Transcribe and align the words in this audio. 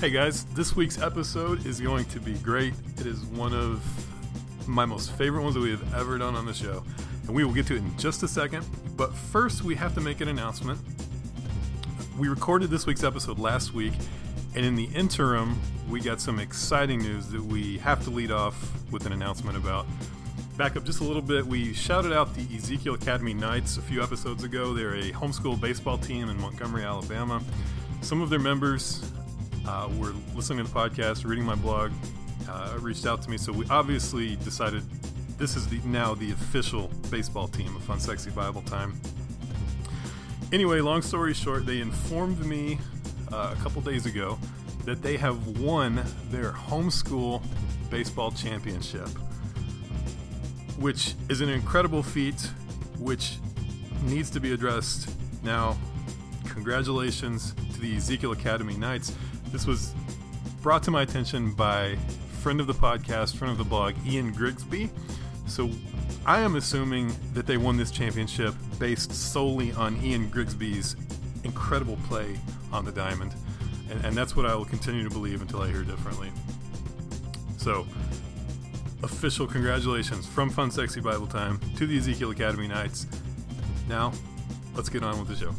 Hey 0.00 0.10
guys, 0.10 0.44
this 0.46 0.74
week's 0.74 1.00
episode 1.00 1.64
is 1.64 1.80
going 1.80 2.04
to 2.06 2.20
be 2.20 2.34
great. 2.34 2.74
It 2.98 3.06
is 3.06 3.24
one 3.26 3.54
of 3.54 3.80
my 4.66 4.84
most 4.84 5.12
favorite 5.12 5.42
ones 5.42 5.54
that 5.54 5.60
we 5.60 5.70
have 5.70 5.94
ever 5.94 6.18
done 6.18 6.34
on 6.34 6.44
the 6.44 6.52
show. 6.52 6.82
And 7.22 7.30
we 7.30 7.44
will 7.44 7.54
get 7.54 7.68
to 7.68 7.76
it 7.76 7.78
in 7.78 7.96
just 7.96 8.22
a 8.24 8.28
second. 8.28 8.66
But 8.96 9.14
first, 9.14 9.62
we 9.62 9.76
have 9.76 9.94
to 9.94 10.00
make 10.00 10.20
an 10.20 10.28
announcement. 10.28 10.80
We 12.18 12.28
recorded 12.28 12.70
this 12.70 12.86
week's 12.86 13.04
episode 13.04 13.38
last 13.38 13.72
week, 13.72 13.94
and 14.56 14.66
in 14.66 14.74
the 14.74 14.86
interim, 14.86 15.58
we 15.88 16.00
got 16.00 16.20
some 16.20 16.40
exciting 16.40 16.98
news 16.98 17.28
that 17.28 17.42
we 17.42 17.78
have 17.78 18.02
to 18.04 18.10
lead 18.10 18.32
off 18.32 18.72
with 18.90 19.06
an 19.06 19.12
announcement 19.12 19.56
about. 19.56 19.86
Back 20.58 20.76
up 20.76 20.84
just 20.84 21.00
a 21.00 21.04
little 21.04 21.22
bit, 21.22 21.46
we 21.46 21.72
shouted 21.72 22.12
out 22.12 22.34
the 22.34 22.46
Ezekiel 22.54 22.94
Academy 22.94 23.32
Knights 23.32 23.76
a 23.76 23.82
few 23.82 24.02
episodes 24.02 24.42
ago. 24.42 24.74
They're 24.74 24.96
a 24.96 25.12
homeschool 25.12 25.60
baseball 25.60 25.98
team 25.98 26.28
in 26.28 26.40
Montgomery, 26.40 26.82
Alabama. 26.82 27.40
Some 28.02 28.20
of 28.20 28.28
their 28.28 28.40
members 28.40 29.10
uh, 29.66 29.88
were 29.98 30.14
listening 30.34 30.64
to 30.64 30.72
the 30.72 30.78
podcast, 30.78 31.24
reading 31.24 31.44
my 31.44 31.54
blog, 31.54 31.92
uh, 32.48 32.76
reached 32.80 33.06
out 33.06 33.22
to 33.22 33.30
me. 33.30 33.36
So 33.36 33.52
we 33.52 33.66
obviously 33.68 34.36
decided 34.36 34.82
this 35.38 35.56
is 35.56 35.66
the, 35.68 35.78
now 35.84 36.14
the 36.14 36.32
official 36.32 36.90
baseball 37.10 37.48
team 37.48 37.74
of 37.74 37.82
Fun 37.82 38.00
Sexy 38.00 38.30
Bible 38.30 38.62
Time. 38.62 39.00
Anyway, 40.52 40.80
long 40.80 41.02
story 41.02 41.34
short, 41.34 41.66
they 41.66 41.80
informed 41.80 42.44
me 42.44 42.78
uh, 43.32 43.54
a 43.58 43.62
couple 43.62 43.82
days 43.82 44.06
ago 44.06 44.38
that 44.84 45.02
they 45.02 45.16
have 45.16 45.58
won 45.58 46.04
their 46.30 46.52
homeschool 46.52 47.42
baseball 47.90 48.30
championship, 48.30 49.08
which 50.78 51.14
is 51.28 51.40
an 51.40 51.48
incredible 51.48 52.02
feat, 52.02 52.40
which 52.98 53.38
needs 54.02 54.30
to 54.30 54.40
be 54.40 54.52
addressed 54.52 55.10
now. 55.42 55.76
Congratulations 56.48 57.54
to 57.72 57.80
the 57.80 57.96
Ezekiel 57.96 58.32
Academy 58.32 58.76
Knights. 58.76 59.14
This 59.54 59.68
was 59.68 59.94
brought 60.62 60.82
to 60.82 60.90
my 60.90 61.02
attention 61.02 61.52
by 61.52 61.94
friend 62.42 62.58
of 62.58 62.66
the 62.66 62.74
podcast, 62.74 63.36
friend 63.36 63.52
of 63.52 63.56
the 63.56 63.62
blog, 63.62 63.94
Ian 64.04 64.32
Grigsby. 64.32 64.90
So 65.46 65.70
I 66.26 66.40
am 66.40 66.56
assuming 66.56 67.14
that 67.34 67.46
they 67.46 67.56
won 67.56 67.76
this 67.76 67.92
championship 67.92 68.52
based 68.80 69.12
solely 69.12 69.70
on 69.74 69.96
Ian 70.02 70.28
Grigsby's 70.28 70.96
incredible 71.44 71.96
play 72.08 72.36
on 72.72 72.84
the 72.84 72.90
diamond. 72.90 73.36
And, 73.92 74.04
and 74.04 74.16
that's 74.16 74.34
what 74.34 74.44
I 74.44 74.56
will 74.56 74.64
continue 74.64 75.04
to 75.04 75.10
believe 75.10 75.40
until 75.40 75.62
I 75.62 75.70
hear 75.70 75.84
differently. 75.84 76.32
So, 77.56 77.86
official 79.04 79.46
congratulations 79.46 80.26
from 80.26 80.50
Fun 80.50 80.72
Sexy 80.72 81.00
Bible 81.00 81.28
Time 81.28 81.60
to 81.76 81.86
the 81.86 81.96
Ezekiel 81.96 82.32
Academy 82.32 82.66
Knights. 82.66 83.06
Now, 83.88 84.14
let's 84.74 84.88
get 84.88 85.04
on 85.04 85.16
with 85.16 85.28
the 85.28 85.36
show. 85.36 85.54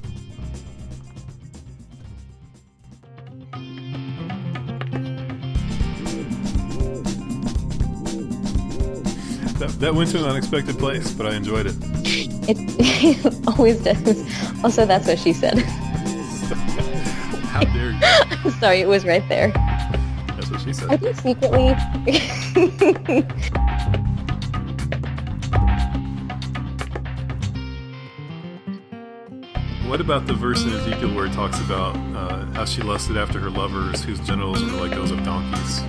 That, 9.79 9.93
went 9.93 10.09
to 10.11 10.19
an 10.19 10.25
unexpected 10.25 10.79
place, 10.79 11.11
but 11.11 11.27
I 11.27 11.35
enjoyed 11.35 11.67
it. 11.67 11.75
It, 12.47 12.57
it 12.79 13.47
always 13.47 13.83
does. 13.83 14.63
Also, 14.63 14.85
that's 14.85 15.07
what 15.07 15.19
she 15.19 15.33
said. 15.33 15.59
How 17.49 17.61
dare 17.61 17.91
you? 17.91 17.99
I'm 18.01 18.51
sorry, 18.59 18.81
it 18.81 18.87
was 18.87 19.05
right 19.05 19.27
there. 19.27 19.51
That's 20.27 20.49
what 20.49 20.61
she 20.61 20.73
said. 20.73 20.91
I 20.91 20.97
think 20.97 21.15
secretly. 21.17 21.75
What 29.87 30.01
about 30.01 30.25
the 30.25 30.33
verse 30.33 30.63
in 30.63 30.71
Ezekiel 30.71 31.13
where 31.13 31.27
it 31.27 31.33
talks 31.33 31.59
about 31.61 31.95
uh, 31.95 32.45
how 32.53 32.65
she 32.65 32.81
lusted 32.81 33.17
after 33.17 33.39
her 33.39 33.51
lovers 33.51 34.03
whose 34.03 34.19
genitals 34.19 34.61
were 34.63 34.71
like 34.71 34.91
those 34.91 35.11
of 35.11 35.23
donkeys? 35.23 35.79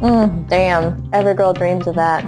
Mm, 0.00 0.48
damn, 0.48 1.08
every 1.12 1.34
girl 1.34 1.52
dreams 1.52 1.86
of 1.86 1.94
that. 1.94 2.24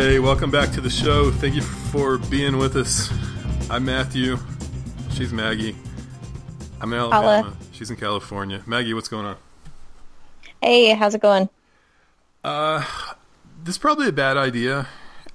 Hey, 0.00 0.18
welcome 0.18 0.50
back 0.50 0.72
to 0.72 0.80
the 0.80 0.88
show. 0.88 1.30
Thank 1.30 1.54
you 1.54 1.60
for 1.60 2.16
being 2.16 2.56
with 2.56 2.74
us. 2.74 3.12
I'm 3.68 3.84
Matthew. 3.84 4.38
She's 5.12 5.30
Maggie. 5.30 5.76
I'm 6.80 6.90
in 6.94 6.98
Alabama. 6.98 7.42
Holla. 7.42 7.56
She's 7.72 7.90
in 7.90 7.96
California. 7.96 8.62
Maggie, 8.64 8.94
what's 8.94 9.08
going 9.08 9.26
on? 9.26 9.36
Hey, 10.62 10.94
how's 10.94 11.14
it 11.14 11.20
going? 11.20 11.50
Uh, 12.42 12.82
this 13.62 13.74
is 13.74 13.78
probably 13.78 14.08
a 14.08 14.12
bad 14.12 14.38
idea 14.38 14.88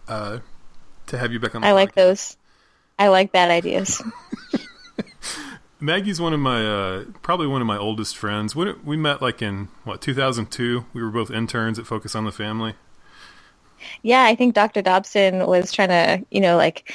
uh, 0.07 0.39
to 1.05 1.17
have 1.19 1.31
you 1.31 1.39
back 1.39 1.53
on 1.53 1.61
the 1.61 1.67
I 1.67 1.73
like 1.73 1.91
podcast. 1.91 1.93
those. 1.93 2.37
I 2.97 3.09
like 3.09 3.31
bad 3.31 3.51
ideas. 3.51 4.01
Maggie's 5.79 6.19
one 6.19 6.33
of 6.33 6.39
my 6.39 6.65
uh, 6.65 7.03
probably 7.21 7.45
one 7.45 7.61
of 7.61 7.67
my 7.67 7.77
oldest 7.77 8.17
friends. 8.17 8.55
We 8.55 8.73
we 8.83 8.97
met 8.97 9.21
like 9.21 9.43
in 9.43 9.67
what 9.83 10.01
2002. 10.01 10.85
We 10.91 11.03
were 11.03 11.11
both 11.11 11.29
interns 11.29 11.77
at 11.77 11.85
Focus 11.85 12.15
on 12.15 12.25
the 12.25 12.31
Family. 12.31 12.73
Yeah, 14.01 14.23
I 14.23 14.35
think 14.35 14.53
Dr. 14.53 14.81
Dobson 14.81 15.45
was 15.47 15.71
trying 15.71 15.89
to, 15.89 16.25
you 16.31 16.41
know, 16.41 16.57
like 16.57 16.93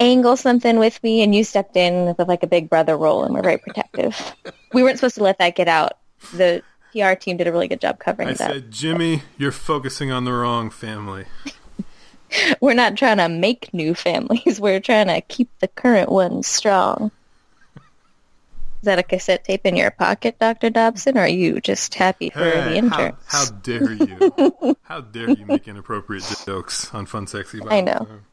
angle 0.00 0.36
something 0.36 0.78
with 0.78 1.02
me, 1.02 1.22
and 1.22 1.34
you 1.34 1.44
stepped 1.44 1.76
in 1.76 2.14
with 2.16 2.28
like 2.28 2.42
a 2.42 2.46
big 2.46 2.68
brother 2.68 2.96
role, 2.96 3.24
and 3.24 3.34
we're 3.34 3.42
very 3.42 3.58
protective. 3.58 4.34
we 4.72 4.82
weren't 4.82 4.98
supposed 4.98 5.16
to 5.16 5.22
let 5.22 5.38
that 5.38 5.56
get 5.56 5.68
out. 5.68 5.98
The 6.34 6.62
PR 6.92 7.14
team 7.14 7.36
did 7.36 7.46
a 7.46 7.52
really 7.52 7.68
good 7.68 7.80
job 7.80 7.98
covering 7.98 8.28
I 8.28 8.32
that. 8.34 8.50
said, 8.50 8.70
Jimmy, 8.70 9.22
you're 9.36 9.52
focusing 9.52 10.10
on 10.10 10.24
the 10.24 10.32
wrong 10.32 10.70
family. 10.70 11.26
We're 12.60 12.74
not 12.74 12.96
trying 12.96 13.16
to 13.18 13.28
make 13.28 13.72
new 13.72 13.94
families. 13.94 14.60
We're 14.60 14.80
trying 14.80 15.06
to 15.06 15.20
keep 15.22 15.50
the 15.60 15.68
current 15.68 16.10
ones 16.10 16.46
strong. 16.46 17.10
Is 18.80 18.84
that 18.84 19.00
a 19.00 19.02
cassette 19.02 19.44
tape 19.44 19.66
in 19.66 19.74
your 19.74 19.90
pocket, 19.90 20.38
Dr. 20.38 20.70
Dobson, 20.70 21.18
or 21.18 21.22
are 21.22 21.28
you 21.28 21.60
just 21.60 21.94
happy 21.94 22.30
for 22.30 22.38
the 22.38 22.62
Hey, 22.62 22.80
how, 22.80 23.16
how 23.26 23.44
dare 23.46 23.92
you? 23.92 24.76
how 24.82 25.00
dare 25.00 25.30
you 25.30 25.44
make 25.46 25.66
inappropriate 25.66 26.24
jokes 26.46 26.94
on 26.94 27.06
Fun 27.06 27.26
Sexy? 27.26 27.58
Bible 27.58 27.72
I 27.72 27.80
know. 27.80 27.98
Time? 27.98 28.24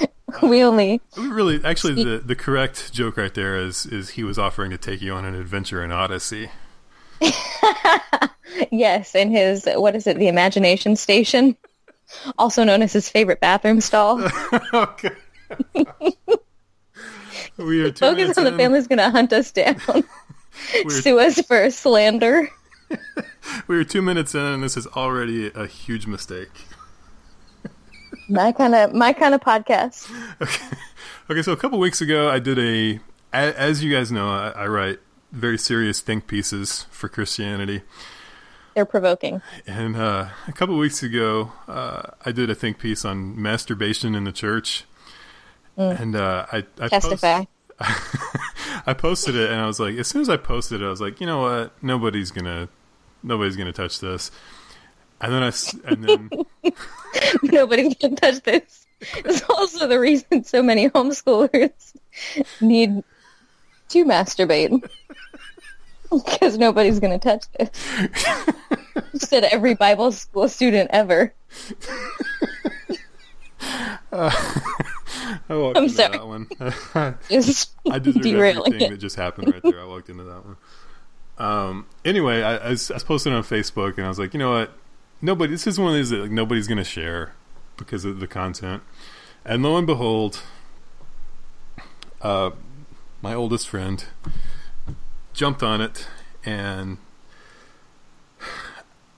Uh, 0.00 0.06
we 0.48 0.62
only 0.62 1.02
We 1.16 1.28
really, 1.28 1.60
actually, 1.62 2.02
the 2.02 2.18
the 2.18 2.34
correct 2.34 2.92
joke 2.92 3.18
right 3.18 3.34
there 3.34 3.56
is 3.56 3.84
is 3.84 4.10
he 4.10 4.24
was 4.24 4.38
offering 4.38 4.70
to 4.70 4.78
take 4.78 5.02
you 5.02 5.12
on 5.12 5.26
an 5.26 5.34
adventure 5.34 5.84
in 5.84 5.92
Odyssey. 5.92 6.50
yes, 8.70 9.14
in 9.14 9.30
his 9.30 9.68
what 9.74 9.94
is 9.94 10.06
it, 10.06 10.16
the 10.16 10.28
imagination 10.28 10.96
station, 10.96 11.54
also 12.38 12.64
known 12.64 12.80
as 12.80 12.92
his 12.92 13.10
favorite 13.10 13.40
bathroom 13.40 13.80
stall. 13.82 14.26
okay. 14.72 15.16
we 17.56 17.82
are 17.82 17.90
two 17.90 18.04
Focus 18.04 18.36
on 18.38 18.44
the 18.44 18.52
family's 18.52 18.86
gonna 18.86 19.10
hunt 19.10 19.32
us 19.32 19.50
down, 19.52 19.78
sue 20.88 21.18
us 21.18 21.40
for 21.42 21.70
slander. 21.70 22.48
we 23.68 23.76
are 23.76 23.84
two 23.84 24.02
minutes 24.02 24.34
in, 24.34 24.40
and 24.40 24.62
this 24.62 24.76
is 24.76 24.86
already 24.88 25.50
a 25.54 25.66
huge 25.66 26.06
mistake. 26.06 26.50
My 28.28 28.52
kind 28.52 28.74
of 28.74 28.92
my 28.94 29.12
kind 29.12 29.34
of 29.34 29.40
podcast. 29.40 30.10
Okay. 30.40 30.76
Okay, 31.30 31.42
so 31.42 31.52
a 31.52 31.56
couple 31.56 31.78
weeks 31.78 32.00
ago, 32.00 32.28
I 32.28 32.40
did 32.40 32.58
a, 32.58 32.98
a- 33.32 33.56
as 33.60 33.84
you 33.84 33.92
guys 33.94 34.10
know, 34.10 34.28
I, 34.28 34.50
I 34.50 34.66
write 34.66 34.98
very 35.30 35.58
serious 35.58 36.00
think 36.00 36.26
pieces 36.26 36.86
for 36.90 37.08
Christianity. 37.08 37.82
They're 38.74 38.84
provoking. 38.84 39.40
And 39.66 39.96
uh, 39.96 40.28
a 40.48 40.52
couple 40.52 40.76
weeks 40.76 41.02
ago, 41.04 41.52
uh, 41.68 42.02
I 42.24 42.32
did 42.32 42.50
a 42.50 42.54
think 42.56 42.78
piece 42.80 43.04
on 43.04 43.40
masturbation 43.40 44.14
in 44.16 44.24
the 44.24 44.32
church. 44.32 44.84
And 45.76 46.16
uh, 46.16 46.46
I, 46.52 46.58
I, 46.58 46.88
post- 46.88 46.90
Testify. 46.90 47.44
I 48.86 48.94
posted 48.94 49.34
it, 49.36 49.50
and 49.50 49.60
I 49.60 49.66
was 49.66 49.80
like, 49.80 49.96
as 49.96 50.08
soon 50.08 50.22
as 50.22 50.28
I 50.28 50.36
posted 50.36 50.82
it, 50.82 50.86
I 50.86 50.90
was 50.90 51.00
like, 51.00 51.20
you 51.20 51.26
know 51.26 51.42
what? 51.42 51.82
Nobody's 51.82 52.30
gonna, 52.30 52.68
nobody's 53.22 53.56
gonna 53.56 53.72
touch 53.72 54.00
this. 54.00 54.30
And 55.20 55.32
then 55.32 55.42
I, 55.42 55.52
and 55.90 56.04
then 56.04 56.30
Nobody's 57.42 57.94
gonna 57.96 58.16
touch 58.16 58.42
this. 58.42 58.86
It's 59.16 59.42
also 59.48 59.86
the 59.86 59.98
reason 59.98 60.44
so 60.44 60.62
many 60.62 60.88
homeschoolers 60.88 61.94
need 62.60 63.02
to 63.90 64.04
masturbate. 64.04 64.88
Because 66.10 66.58
nobody's 66.58 66.98
gonna 67.00 67.18
touch 67.18 67.44
this. 67.58 67.70
Said 69.14 69.44
every 69.44 69.74
Bible 69.74 70.12
school 70.12 70.48
student 70.48 70.90
ever. 70.92 71.32
I 75.48 75.54
walked 75.56 75.76
I'm 75.76 75.84
into 75.84 75.94
sorry. 75.96 76.18
that 76.18 76.26
one. 76.26 76.48
Just 77.30 77.72
I 77.90 77.98
derailing 77.98 78.74
everything 78.74 78.88
it. 78.88 78.90
that 78.90 79.00
just 79.00 79.16
happened 79.16 79.52
right 79.52 79.62
there. 79.62 79.80
I 79.80 79.84
walked 79.84 80.08
into 80.08 80.24
that 80.24 80.44
one. 80.44 80.56
Um, 81.38 81.86
anyway, 82.04 82.42
I, 82.42 82.56
I, 82.56 82.68
was, 82.70 82.90
I 82.90 82.94
was 82.94 83.04
posting 83.04 83.32
on 83.32 83.42
Facebook, 83.42 83.96
and 83.96 84.04
I 84.04 84.08
was 84.08 84.18
like, 84.18 84.34
you 84.34 84.38
know 84.38 84.52
what? 84.52 84.72
Nobody. 85.22 85.52
This 85.52 85.66
is 85.66 85.78
one 85.78 85.90
of 85.90 85.94
these 85.96 86.10
that 86.10 86.18
like, 86.18 86.30
nobody's 86.30 86.66
going 86.66 86.78
to 86.78 86.84
share 86.84 87.32
because 87.76 88.04
of 88.04 88.20
the 88.20 88.26
content. 88.26 88.82
And 89.44 89.62
lo 89.62 89.76
and 89.76 89.86
behold, 89.86 90.42
uh, 92.20 92.50
my 93.22 93.34
oldest 93.34 93.68
friend 93.68 94.04
jumped 95.32 95.62
on 95.62 95.80
it, 95.80 96.06
and 96.44 96.98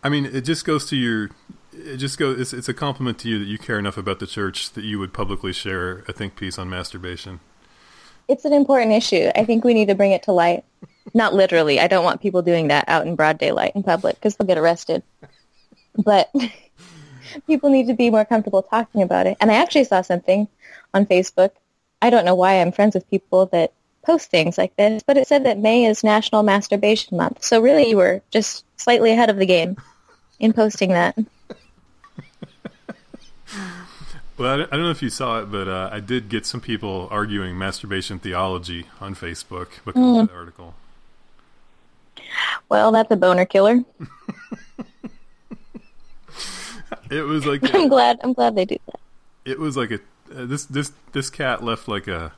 I 0.02 0.08
mean, 0.08 0.26
it 0.26 0.42
just 0.42 0.64
goes 0.64 0.86
to 0.90 0.96
your. 0.96 1.30
It 1.72 1.96
just 1.96 2.18
goes. 2.18 2.38
It's, 2.40 2.52
it's 2.52 2.68
a 2.68 2.74
compliment 2.74 3.18
to 3.20 3.28
you 3.28 3.38
that 3.38 3.46
you 3.46 3.58
care 3.58 3.78
enough 3.78 3.96
about 3.96 4.18
the 4.18 4.26
church 4.26 4.72
that 4.72 4.84
you 4.84 4.98
would 4.98 5.12
publicly 5.12 5.52
share 5.52 6.04
a 6.08 6.12
think 6.12 6.36
piece 6.36 6.58
on 6.58 6.68
masturbation. 6.68 7.40
it's 8.28 8.44
an 8.44 8.52
important 8.52 8.92
issue. 8.92 9.30
I 9.34 9.44
think 9.44 9.64
we 9.64 9.74
need 9.74 9.88
to 9.88 9.94
bring 9.94 10.12
it 10.12 10.24
to 10.24 10.32
light. 10.32 10.64
Not 11.14 11.34
literally. 11.34 11.80
I 11.80 11.88
don't 11.88 12.04
want 12.04 12.22
people 12.22 12.42
doing 12.42 12.68
that 12.68 12.88
out 12.88 13.06
in 13.06 13.16
broad 13.16 13.38
daylight 13.38 13.72
in 13.74 13.82
public 13.82 14.16
because 14.16 14.36
they'll 14.36 14.46
get 14.46 14.58
arrested. 14.58 15.02
But 15.96 16.30
people 17.46 17.70
need 17.70 17.88
to 17.88 17.94
be 17.94 18.10
more 18.10 18.24
comfortable 18.24 18.62
talking 18.62 19.02
about 19.02 19.26
it. 19.26 19.36
And 19.40 19.50
I 19.50 19.54
actually 19.54 19.84
saw 19.84 20.02
something 20.02 20.48
on 20.94 21.06
Facebook. 21.06 21.50
I 22.00 22.10
don't 22.10 22.24
know 22.24 22.34
why 22.34 22.60
I'm 22.60 22.72
friends 22.72 22.94
with 22.94 23.10
people 23.10 23.46
that 23.46 23.72
post 24.04 24.30
things 24.30 24.58
like 24.58 24.74
this, 24.76 25.02
but 25.02 25.16
it 25.16 25.28
said 25.28 25.44
that 25.44 25.58
May 25.58 25.84
is 25.84 26.02
National 26.02 26.42
Masturbation 26.42 27.16
Month. 27.16 27.44
So 27.44 27.60
really 27.60 27.88
you 27.88 27.96
were 27.96 28.22
just 28.30 28.64
slightly 28.80 29.12
ahead 29.12 29.30
of 29.30 29.36
the 29.36 29.46
game 29.46 29.76
in 30.40 30.52
posting 30.52 30.90
that. 30.90 31.16
Well, 34.38 34.54
I 34.54 34.56
don't- 34.56 34.72
know 34.82 34.90
if 34.90 35.02
you 35.02 35.10
saw 35.10 35.40
it, 35.40 35.52
but 35.52 35.68
uh, 35.68 35.90
I 35.92 36.00
did 36.00 36.28
get 36.28 36.46
some 36.46 36.60
people 36.60 37.06
arguing 37.10 37.56
masturbation 37.58 38.18
theology 38.18 38.86
on 39.00 39.14
Facebook 39.14 39.68
because 39.84 40.20
of 40.20 40.28
that 40.28 40.34
article. 40.34 40.74
Well, 42.68 42.90
that's 42.92 43.10
a 43.10 43.16
boner 43.16 43.44
killer. 43.44 43.84
It 47.10 47.22
was 47.22 47.44
like 47.44 47.62
I'm 47.74 47.88
glad. 47.88 48.20
I'm 48.22 48.32
glad 48.32 48.54
they 48.56 48.64
do 48.64 48.78
that. 48.86 49.00
it 49.44 49.58
was 49.58 49.76
like 49.76 49.90
a 49.90 49.96
uh, 50.34 50.46
this 50.46 50.64
this 50.64 50.92
this 51.12 51.28
cat 51.28 51.62
left 51.62 51.86
like 51.86 52.08
a 52.08 52.32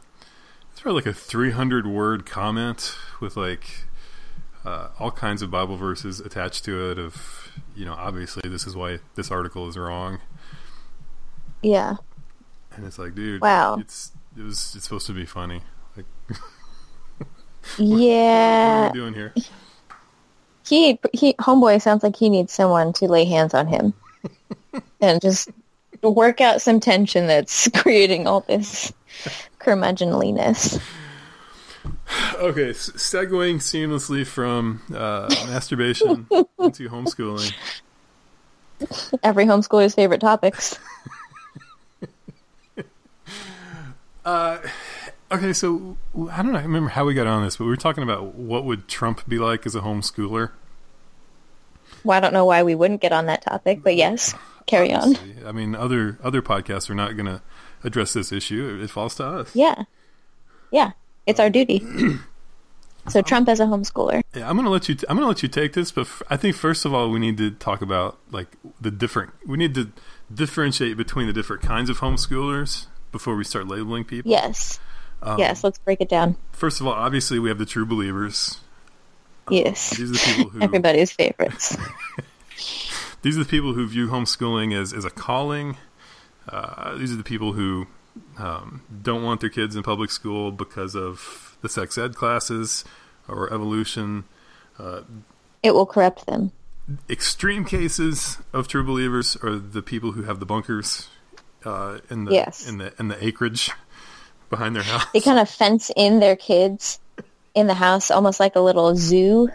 it's 0.72 0.80
probably 0.80 1.02
like 1.02 1.06
a 1.06 1.12
300 1.16 1.86
word 1.86 2.26
comment 2.26 2.96
with 3.20 3.36
like 3.36 3.82
uh, 4.64 4.88
all 4.98 5.12
kinds 5.12 5.42
of 5.42 5.50
Bible 5.50 5.76
verses 5.76 6.18
attached 6.18 6.64
to 6.64 6.90
it. 6.90 6.98
Of 6.98 7.52
you 7.76 7.84
know, 7.84 7.94
obviously 7.94 8.48
this 8.50 8.66
is 8.66 8.74
why 8.74 8.98
this 9.14 9.30
article 9.30 9.68
is 9.68 9.76
wrong, 9.78 10.18
Yeah. 11.64 11.96
and 12.76 12.84
it's 12.86 12.98
like, 12.98 13.14
dude, 13.14 13.40
Wow. 13.40 13.78
it's 13.78 14.12
it 14.36 14.42
was 14.42 14.74
it's 14.76 14.84
supposed 14.84 15.06
to 15.06 15.12
be 15.12 15.24
funny. 15.26 15.62
Like, 15.96 16.06
Yeah. 17.78 18.80
what 18.82 18.86
are 18.88 18.92
we 18.92 18.98
doing 19.00 19.14
here? 19.14 19.32
he 20.66 20.98
he 21.12 21.34
homeboy 21.34 21.80
sounds 21.82 22.02
like 22.02 22.16
he 22.16 22.28
needs 22.30 22.52
someone 22.52 22.92
to 22.94 23.06
lay 23.06 23.24
hands 23.24 23.52
on 23.54 23.66
him 23.66 23.92
and 25.00 25.20
just 25.20 25.50
work 26.02 26.40
out 26.40 26.60
some 26.62 26.80
tension 26.80 27.26
that's 27.26 27.68
creating 27.74 28.26
all 28.26 28.40
this 28.40 28.92
curmudgeonliness. 29.60 30.80
Okay, 32.36 32.70
s- 32.70 32.90
segueing 32.96 33.56
seamlessly 33.56 34.26
from 34.26 34.82
uh, 34.94 35.28
masturbation 35.48 36.26
into 36.58 36.88
homeschooling. 36.88 37.52
Every 39.22 39.44
homeschooler's 39.46 39.94
favorite 39.94 40.20
topics. 40.20 40.78
Uh, 44.24 44.58
okay, 45.30 45.52
so 45.52 45.96
I 46.30 46.42
don't 46.42 46.52
know. 46.52 46.58
I 46.58 46.62
remember 46.62 46.90
how 46.90 47.04
we 47.04 47.14
got 47.14 47.26
on 47.26 47.44
this, 47.44 47.56
but 47.56 47.64
we 47.64 47.70
were 47.70 47.76
talking 47.76 48.02
about 48.02 48.34
what 48.34 48.64
would 48.64 48.88
Trump 48.88 49.28
be 49.28 49.38
like 49.38 49.66
as 49.66 49.74
a 49.74 49.80
homeschooler. 49.80 50.50
Well, 52.04 52.16
I 52.16 52.20
don't 52.20 52.32
know 52.32 52.44
why 52.44 52.62
we 52.62 52.74
wouldn't 52.74 53.00
get 53.00 53.12
on 53.12 53.26
that 53.26 53.42
topic, 53.42 53.82
but 53.82 53.96
yes, 53.96 54.34
carry 54.66 54.92
on. 54.92 55.16
I 55.44 55.52
mean, 55.52 55.74
other 55.74 56.18
other 56.22 56.42
podcasts 56.42 56.88
are 56.90 56.94
not 56.94 57.16
going 57.16 57.26
to 57.26 57.42
address 57.82 58.12
this 58.12 58.32
issue. 58.32 58.80
It 58.82 58.90
falls 58.90 59.14
to 59.16 59.24
us. 59.24 59.54
Yeah, 59.54 59.84
yeah, 60.70 60.92
it's 61.26 61.40
our 61.40 61.50
duty. 61.50 61.84
So 63.08 63.20
Trump 63.20 63.50
as 63.50 63.60
a 63.60 63.64
homeschooler. 63.64 64.22
Yeah, 64.34 64.48
I'm 64.48 64.56
going 64.56 64.64
to 64.64 64.70
let 64.70 64.88
you. 64.88 64.94
T- 64.94 65.06
I'm 65.10 65.16
going 65.16 65.24
to 65.24 65.28
let 65.28 65.42
you 65.42 65.48
take 65.50 65.74
this, 65.74 65.92
but 65.92 66.02
f- 66.06 66.22
I 66.30 66.38
think 66.38 66.56
first 66.56 66.86
of 66.86 66.94
all, 66.94 67.10
we 67.10 67.18
need 67.18 67.36
to 67.36 67.50
talk 67.50 67.82
about 67.82 68.16
like 68.30 68.48
the 68.80 68.90
different. 68.90 69.34
We 69.46 69.58
need 69.58 69.74
to 69.74 69.92
differentiate 70.32 70.96
between 70.96 71.26
the 71.26 71.34
different 71.34 71.62
kinds 71.62 71.90
of 71.90 72.00
homeschoolers 72.00 72.86
before 73.14 73.36
we 73.36 73.44
start 73.44 73.68
labeling 73.68 74.04
people. 74.04 74.28
Yes, 74.30 74.80
Um, 75.22 75.38
yes. 75.38 75.62
Let's 75.62 75.78
break 75.78 76.00
it 76.00 76.08
down. 76.08 76.34
First 76.50 76.80
of 76.80 76.86
all, 76.88 76.92
obviously, 76.92 77.38
we 77.38 77.48
have 77.48 77.58
the 77.58 77.64
true 77.64 77.86
believers. 77.86 78.58
Yes, 79.48 79.96
These 79.96 80.10
are 80.10 80.12
the 80.14 80.18
people 80.34 80.50
who. 80.52 80.60
everybody's 80.62 81.12
favorites. 81.12 81.76
these 83.22 83.36
are 83.36 83.44
the 83.44 83.48
people 83.48 83.72
who 83.74 83.86
view 83.86 84.08
homeschooling 84.08 84.74
as, 84.78 84.92
as 84.92 85.04
a 85.04 85.10
calling. 85.10 85.76
Uh, 86.48 86.96
these 86.96 87.12
are 87.12 87.16
the 87.16 87.22
people 87.22 87.52
who 87.52 87.86
um, 88.36 88.82
don't 89.02 89.22
want 89.22 89.40
their 89.40 89.48
kids 89.50 89.76
in 89.76 89.82
public 89.84 90.10
school 90.10 90.50
because 90.50 90.96
of 90.96 91.56
the 91.62 91.68
sex 91.68 91.96
ed 91.96 92.16
classes 92.16 92.84
or 93.28 93.52
evolution. 93.54 94.24
It 95.62 95.70
will 95.72 95.86
corrupt 95.86 96.26
them. 96.26 96.50
Extreme 97.08 97.64
cases 97.66 98.38
of 98.52 98.66
true 98.68 98.84
believers 98.84 99.36
are 99.42 99.56
the 99.56 99.80
people 99.82 100.12
who 100.12 100.24
have 100.24 100.38
the 100.40 100.44
bunkers 100.46 101.08
uh, 101.64 101.98
in 102.10 102.24
the 102.24 102.32
Yes. 102.32 102.68
in 102.68 102.78
the 102.78 102.92
in 102.98 103.08
the 103.08 103.24
acreage 103.24 103.70
behind 104.50 104.76
their 104.76 104.82
house. 104.82 105.04
They 105.12 105.20
kind 105.20 105.38
of 105.38 105.48
fence 105.48 105.90
in 105.94 106.20
their 106.20 106.36
kids 106.36 106.98
in 107.54 107.66
the 107.66 107.74
house, 107.74 108.10
almost 108.10 108.40
like 108.40 108.56
a 108.56 108.60
little 108.60 108.94
zoo. 108.96 109.48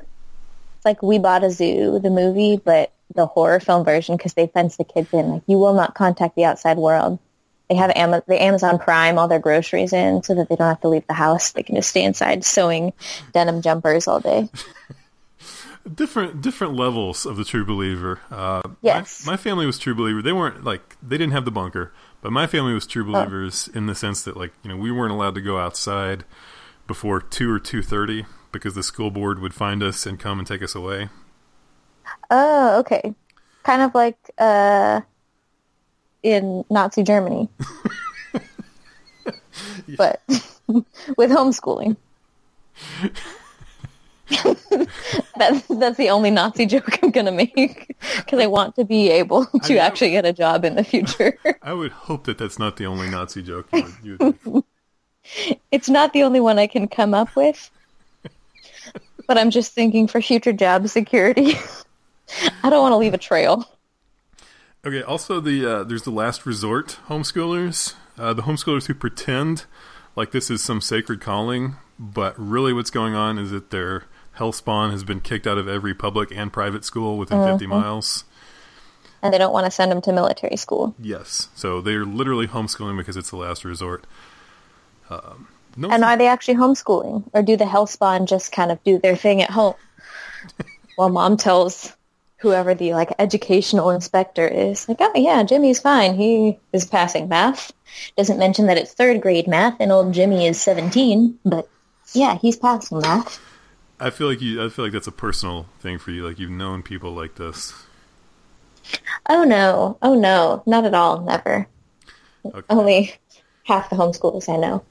It's 0.77 0.85
like 0.85 1.03
We 1.03 1.19
Bought 1.19 1.43
a 1.43 1.51
Zoo, 1.51 1.99
the 1.99 2.09
movie, 2.09 2.55
but 2.57 2.91
the 3.13 3.25
horror 3.25 3.59
film 3.59 3.83
version 3.83 4.15
because 4.15 4.33
they 4.33 4.47
fence 4.47 4.77
the 4.77 4.83
kids 4.85 5.09
in. 5.11 5.29
Like, 5.29 5.41
you 5.47 5.57
will 5.57 5.73
not 5.73 5.93
contact 5.95 6.35
the 6.35 6.45
outside 6.45 6.77
world. 6.77 7.19
They 7.69 7.75
have 7.75 7.91
Ama- 7.95 8.23
the 8.27 8.41
Amazon 8.41 8.79
Prime 8.79 9.17
all 9.17 9.27
their 9.27 9.39
groceries 9.39 9.93
in 9.93 10.23
so 10.23 10.35
that 10.35 10.47
they 10.49 10.55
don't 10.55 10.67
have 10.69 10.81
to 10.81 10.87
leave 10.87 11.05
the 11.07 11.13
house. 11.13 11.51
They 11.51 11.63
can 11.63 11.75
just 11.75 11.89
stay 11.89 12.03
inside 12.03 12.43
sewing 12.45 12.93
denim 13.33 13.61
jumpers 13.61 14.07
all 14.07 14.19
day. 14.19 14.47
different 15.95 16.41
different 16.41 16.73
levels 16.75 17.25
of 17.25 17.37
the 17.37 17.43
true 17.45 17.65
believer. 17.65 18.19
Uh, 18.31 18.61
Yes. 18.81 19.25
my, 19.25 19.33
my 19.33 19.37
family 19.37 19.65
was 19.65 19.77
true 19.79 19.95
believer. 19.95 20.21
They 20.21 20.33
weren't 20.33 20.63
like 20.63 20.95
they 21.01 21.17
didn't 21.17 21.33
have 21.33 21.45
the 21.45 21.51
bunker, 21.51 21.91
but 22.21 22.31
my 22.31 22.47
family 22.47 22.73
was 22.73 22.85
Oh. 22.85 22.89
true 22.89 23.05
believers 23.05 23.67
in 23.73 23.85
the 23.87 23.95
sense 23.95 24.21
that 24.23 24.37
like 24.37 24.53
you 24.63 24.69
know 24.69 24.77
we 24.77 24.91
weren't 24.91 25.11
allowed 25.11 25.35
to 25.35 25.41
go 25.41 25.57
outside 25.57 26.23
before 26.87 27.19
two 27.21 27.51
or 27.51 27.59
two 27.59 27.81
thirty 27.81 28.25
because 28.51 28.73
the 28.75 28.83
school 28.83 29.11
board 29.11 29.39
would 29.39 29.53
find 29.53 29.83
us 29.83 30.05
and 30.05 30.19
come 30.19 30.39
and 30.39 30.47
take 30.47 30.61
us 30.63 30.75
away. 30.75 31.09
Oh, 32.31 32.79
okay. 32.79 33.13
Kind 33.63 33.81
of 33.83 33.93
like 33.93 34.17
uh, 34.37 35.01
in 36.23 36.63
Nazi 36.69 37.03
Germany. 37.03 37.49
but 39.97 40.21
with 41.17 41.31
homeschooling. 41.31 41.97
that, 45.37 45.63
that's 45.69 45.97
the 45.97 46.09
only 46.09 46.29
Nazi 46.29 46.65
joke 46.65 46.99
I'm 47.03 47.11
going 47.11 47.25
to 47.25 47.31
make 47.31 47.95
because 48.17 48.39
I 48.39 48.47
want 48.47 48.75
to 48.75 48.85
be 48.85 49.09
able 49.09 49.45
to 49.45 49.73
know. 49.73 49.79
actually 49.79 50.11
get 50.11 50.25
a 50.25 50.33
job 50.33 50.63
in 50.65 50.75
the 50.75 50.83
future. 50.83 51.37
I 51.61 51.73
would 51.73 51.91
hope 51.91 52.25
that 52.25 52.37
that's 52.37 52.59
not 52.59 52.77
the 52.77 52.85
only 52.85 53.09
Nazi 53.09 53.41
joke 53.41 53.67
you 53.73 53.83
would, 53.83 53.93
you 54.03 54.35
would 54.51 54.63
it's 55.71 55.89
not 55.89 56.13
the 56.13 56.23
only 56.23 56.39
one 56.39 56.59
I 56.59 56.67
can 56.67 56.87
come 56.87 57.13
up 57.13 57.35
with, 57.35 57.71
but 59.27 59.37
I'm 59.37 59.49
just 59.49 59.73
thinking 59.73 60.07
for 60.07 60.21
future 60.21 60.53
job 60.53 60.87
security. 60.87 61.55
I 62.63 62.69
don't 62.69 62.81
want 62.81 62.93
to 62.93 62.97
leave 62.97 63.13
a 63.13 63.19
trail. 63.19 63.65
Okay. 64.85 65.01
Also, 65.01 65.39
the 65.39 65.65
uh, 65.65 65.83
there's 65.83 66.03
the 66.03 66.11
last 66.11 66.45
resort 66.45 66.99
homeschoolers, 67.07 67.95
uh, 68.17 68.33
the 68.33 68.43
homeschoolers 68.43 68.85
who 68.87 68.93
pretend 68.93 69.65
like 70.15 70.31
this 70.31 70.49
is 70.49 70.63
some 70.63 70.81
sacred 70.81 71.21
calling, 71.21 71.75
but 71.97 72.33
really 72.37 72.73
what's 72.73 72.89
going 72.89 73.13
on 73.13 73.37
is 73.37 73.51
that 73.51 73.71
their 73.71 74.05
hell 74.39 74.53
spawn 74.53 74.91
has 74.91 75.03
been 75.03 75.19
kicked 75.19 75.45
out 75.45 75.57
of 75.57 75.67
every 75.67 75.93
public 75.93 76.31
and 76.31 76.51
private 76.51 76.85
school 76.85 77.17
within 77.17 77.45
50 77.45 77.67
miles. 77.67 78.23
And 79.21 79.33
they 79.33 79.37
don't 79.37 79.51
want 79.51 79.65
to 79.65 79.71
send 79.71 79.91
them 79.91 80.01
to 80.03 80.13
military 80.13 80.55
school. 80.55 80.95
Yes. 80.97 81.49
So 81.55 81.81
they're 81.81 82.05
literally 82.05 82.47
homeschooling 82.47 82.97
because 82.97 83.17
it's 83.17 83.31
the 83.31 83.35
last 83.35 83.65
resort. 83.65 84.07
Um, 85.09 85.49
no, 85.75 85.89
And 85.89 86.05
are 86.05 86.15
they 86.15 86.27
actually 86.27 86.55
homeschooling, 86.55 87.29
or 87.33 87.41
do 87.43 87.57
the 87.57 87.65
hellspawn 87.65 88.29
just 88.29 88.53
kind 88.53 88.71
of 88.71 88.81
do 88.85 88.97
their 88.97 89.17
thing 89.17 89.41
at 89.41 89.49
home? 89.49 89.75
While 90.95 91.09
mom 91.09 91.35
tells 91.35 91.93
whoever 92.37 92.73
the 92.73 92.93
like 92.93 93.13
educational 93.19 93.89
inspector 93.89 94.47
is, 94.47 94.87
like, 94.87 95.01
oh 95.01 95.11
yeah, 95.15 95.43
Jimmy's 95.43 95.81
fine. 95.81 96.15
He 96.15 96.57
is 96.71 96.85
passing 96.85 97.27
math. 97.27 97.73
Doesn't 98.15 98.39
mention 98.39 98.67
that 98.67 98.77
it's 98.77 98.93
third 98.93 99.21
grade 99.21 99.47
math, 99.47 99.75
and 99.81 99.91
old 99.91 100.13
Jimmy 100.13 100.47
is 100.47 100.61
seventeen. 100.61 101.37
But 101.43 101.67
yeah, 102.13 102.37
he's 102.37 102.55
passing 102.55 102.99
math. 102.99 103.39
I 103.99 104.09
feel 104.09 104.27
like 104.27 104.41
you. 104.41 104.63
I 104.63 104.69
feel 104.69 104.85
like 104.85 104.93
that's 104.93 105.07
a 105.07 105.11
personal 105.11 105.65
thing 105.79 105.97
for 105.97 106.11
you. 106.11 106.27
Like 106.27 106.39
you've 106.39 106.49
known 106.49 106.83
people 106.83 107.13
like 107.13 107.35
this. 107.35 107.73
Oh 109.27 109.43
no, 109.43 109.97
oh 110.01 110.15
no, 110.15 110.63
not 110.65 110.85
at 110.85 110.93
all, 110.93 111.21
never. 111.21 111.67
Okay. 112.45 112.61
Only 112.69 113.13
half 113.63 113.89
the 113.89 113.95
homeschoolers 113.95 114.47
I 114.47 114.57
know. 114.57 114.83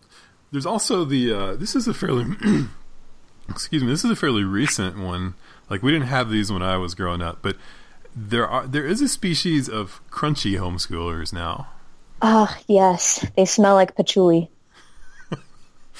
There's 0.52 0.66
also 0.66 1.04
the. 1.04 1.32
Uh, 1.32 1.56
this 1.56 1.74
is 1.74 1.88
a 1.88 1.94
fairly. 1.94 2.26
excuse 3.48 3.82
me. 3.82 3.90
This 3.90 4.04
is 4.04 4.10
a 4.10 4.16
fairly 4.16 4.44
recent 4.44 4.98
one. 4.98 5.34
Like 5.70 5.82
we 5.82 5.92
didn't 5.92 6.08
have 6.08 6.30
these 6.30 6.52
when 6.52 6.62
I 6.62 6.76
was 6.76 6.94
growing 6.94 7.22
up, 7.22 7.38
but 7.42 7.56
there 8.14 8.46
are 8.46 8.66
there 8.66 8.86
is 8.86 9.00
a 9.00 9.08
species 9.08 9.68
of 9.68 10.00
crunchy 10.10 10.58
homeschoolers 10.58 11.32
now. 11.32 11.68
Oh 12.20 12.54
yes, 12.66 13.24
they 13.36 13.44
smell 13.44 13.74
like 13.74 13.96
patchouli. 13.96 14.50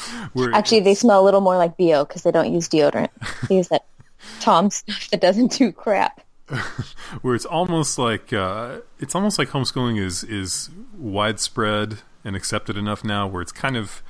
Actually, 0.53 0.81
they 0.81 0.95
smell 0.95 1.21
a 1.23 1.25
little 1.25 1.41
more 1.41 1.57
like 1.57 1.77
bo 1.77 2.05
because 2.05 2.23
they 2.23 2.31
don't 2.31 2.53
use 2.53 2.69
deodorant. 2.69 3.11
They 3.49 3.57
use 3.57 3.69
that 3.69 3.87
Tom 4.41 4.71
stuff 4.71 5.09
that 5.11 5.21
doesn't 5.21 5.53
do 5.53 5.73
crap. 5.73 6.21
where 7.23 7.35
it's 7.35 7.45
almost 7.45 7.99
like 7.99 8.33
uh, 8.33 8.79
it's 8.99 9.15
almost 9.15 9.39
like 9.39 9.49
homeschooling 9.49 10.01
is 10.01 10.25
is 10.25 10.71
widespread 10.97 11.99
and 12.25 12.35
accepted 12.35 12.77
enough 12.77 13.05
now, 13.05 13.27
where 13.27 13.43
it's 13.43 13.53
kind 13.53 13.77
of 13.77 14.03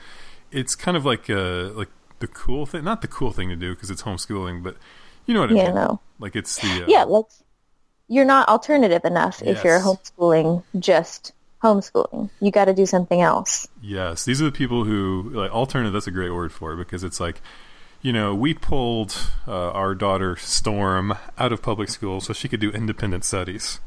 it's 0.52 0.74
kind 0.76 0.96
of 0.96 1.04
like 1.04 1.28
uh 1.28 1.70
like 1.70 1.88
the 2.20 2.28
cool 2.28 2.64
thing, 2.66 2.84
not 2.84 3.02
the 3.02 3.08
cool 3.08 3.32
thing 3.32 3.48
to 3.48 3.56
do 3.56 3.74
because 3.74 3.90
it's 3.90 4.02
homeschooling, 4.02 4.62
but 4.62 4.76
you 5.26 5.34
know 5.34 5.40
what 5.40 5.50
I 5.50 5.54
Yeah, 5.54 5.64
mean. 5.66 5.74
no. 5.74 6.00
Like 6.20 6.36
it's 6.36 6.58
the 6.58 6.82
uh, 6.82 6.86
Yeah, 6.86 7.04
like 7.04 7.26
you're 8.08 8.24
not 8.24 8.48
alternative 8.48 9.04
enough 9.04 9.42
if 9.42 9.64
you're 9.64 9.80
homeschooling 9.80 10.64
just 10.78 11.32
homeschooling. 11.62 12.30
You 12.40 12.50
got 12.50 12.66
to 12.66 12.74
do 12.74 12.86
something 12.86 13.20
else. 13.20 13.68
Yes, 13.82 14.24
these 14.24 14.40
are 14.40 14.44
the 14.46 14.52
people 14.52 14.84
who 14.84 15.30
like 15.34 15.50
alternative. 15.50 15.92
That's 15.92 16.06
a 16.06 16.10
great 16.12 16.30
word 16.30 16.52
for 16.52 16.72
it 16.72 16.76
because 16.76 17.02
it's 17.04 17.20
like, 17.20 17.40
you 18.02 18.12
know, 18.12 18.34
we 18.34 18.54
pulled 18.54 19.16
uh, 19.46 19.70
our 19.72 19.94
daughter 19.94 20.36
Storm 20.36 21.14
out 21.36 21.52
of 21.52 21.62
public 21.62 21.88
school 21.88 22.20
so 22.20 22.32
she 22.32 22.48
could 22.48 22.60
do 22.60 22.70
independent 22.70 23.24
studies. 23.24 23.80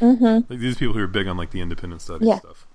Mm-hmm. 0.00 0.50
Like 0.52 0.58
these 0.60 0.76
people 0.76 0.94
who 0.94 1.00
are 1.00 1.06
big 1.06 1.26
on 1.26 1.36
like 1.36 1.50
the 1.50 1.60
independent 1.60 2.02
studies 2.02 2.28
Yeah. 2.28 2.38
stuff. 2.38 2.66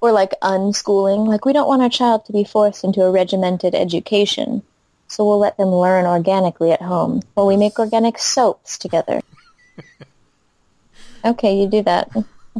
Or 0.00 0.12
like 0.12 0.32
unschooling. 0.42 1.26
Like 1.26 1.44
we 1.44 1.52
don't 1.52 1.66
want 1.68 1.82
our 1.82 1.88
child 1.88 2.24
to 2.26 2.32
be 2.32 2.44
forced 2.44 2.84
into 2.84 3.02
a 3.02 3.10
regimented 3.10 3.74
education. 3.74 4.62
So 5.08 5.26
we'll 5.26 5.38
let 5.38 5.56
them 5.56 5.68
learn 5.68 6.04
organically 6.06 6.70
at 6.70 6.82
home. 6.82 7.22
while 7.34 7.46
we 7.46 7.56
make 7.56 7.78
organic 7.78 8.18
soaps 8.18 8.76
together. 8.78 9.22
okay, 11.24 11.56
you 11.60 11.66
do 11.68 11.82
that. 11.82 12.10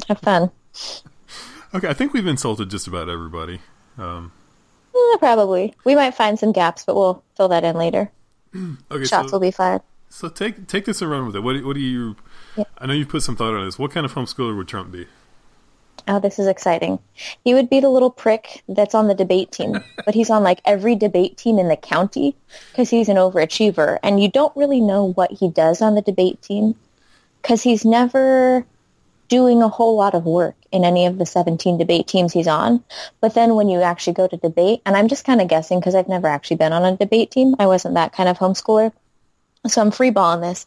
Have 0.08 0.18
fun. 0.20 0.50
Okay, 1.74 1.86
I 1.88 1.92
think 1.92 2.14
we've 2.14 2.26
insulted 2.26 2.70
just 2.70 2.86
about 2.86 3.10
everybody. 3.10 3.60
Um, 3.98 4.32
Eh, 4.94 5.16
probably. 5.18 5.74
We 5.84 5.94
might 5.94 6.14
find 6.14 6.38
some 6.38 6.50
gaps, 6.50 6.82
but 6.84 6.96
we'll 6.96 7.22
fill 7.36 7.48
that 7.48 7.62
in 7.62 7.76
later. 7.76 8.10
okay, 8.90 9.04
Shots 9.04 9.28
so, 9.30 9.32
will 9.32 9.40
be 9.40 9.50
fired. 9.50 9.82
so 10.08 10.30
take 10.30 10.66
take 10.66 10.86
this 10.86 11.02
and 11.02 11.10
run 11.10 11.26
with 11.26 11.36
it. 11.36 11.40
What 11.40 11.52
do, 11.54 11.66
what 11.66 11.74
do 11.74 11.80
you? 11.80 12.16
Yeah. 12.56 12.64
I 12.78 12.86
know 12.86 12.94
you've 12.94 13.10
put 13.10 13.22
some 13.22 13.36
thought 13.36 13.54
on 13.54 13.66
this. 13.66 13.78
What 13.78 13.90
kind 13.90 14.06
of 14.06 14.14
homeschooler 14.14 14.56
would 14.56 14.66
Trump 14.66 14.90
be? 14.92 15.06
Oh, 16.08 16.18
this 16.20 16.38
is 16.38 16.46
exciting. 16.46 16.98
He 17.44 17.52
would 17.52 17.68
be 17.68 17.80
the 17.80 17.90
little 17.90 18.10
prick 18.10 18.62
that's 18.66 18.94
on 18.94 19.06
the 19.08 19.14
debate 19.14 19.52
team, 19.52 19.78
but 20.06 20.14
he's 20.14 20.30
on 20.30 20.42
like 20.42 20.60
every 20.64 20.94
debate 20.96 21.36
team 21.36 21.58
in 21.58 21.68
the 21.68 21.76
county 21.76 22.34
because 22.72 22.88
he's 22.88 23.10
an 23.10 23.18
overachiever. 23.18 23.98
And 24.02 24.22
you 24.22 24.30
don't 24.30 24.56
really 24.56 24.80
know 24.80 25.12
what 25.12 25.32
he 25.32 25.50
does 25.50 25.82
on 25.82 25.94
the 25.94 26.02
debate 26.02 26.40
team 26.40 26.74
because 27.42 27.62
he's 27.62 27.84
never 27.84 28.64
doing 29.28 29.62
a 29.62 29.68
whole 29.68 29.96
lot 29.96 30.14
of 30.14 30.24
work 30.24 30.56
in 30.72 30.84
any 30.84 31.06
of 31.06 31.18
the 31.18 31.26
17 31.26 31.78
debate 31.78 32.08
teams 32.08 32.32
he's 32.32 32.48
on. 32.48 32.82
But 33.20 33.34
then 33.34 33.54
when 33.54 33.68
you 33.68 33.82
actually 33.82 34.14
go 34.14 34.26
to 34.26 34.36
debate, 34.36 34.82
and 34.84 34.96
I'm 34.96 35.08
just 35.08 35.24
kind 35.24 35.40
of 35.40 35.48
guessing 35.48 35.78
because 35.78 35.94
I've 35.94 36.08
never 36.08 36.26
actually 36.26 36.56
been 36.56 36.72
on 36.72 36.84
a 36.84 36.96
debate 36.96 37.30
team. 37.30 37.54
I 37.58 37.66
wasn't 37.66 37.94
that 37.94 38.12
kind 38.12 38.28
of 38.28 38.38
homeschooler. 38.38 38.92
So 39.66 39.80
I'm 39.80 39.90
free 39.90 40.10
balling 40.10 40.40
this. 40.40 40.66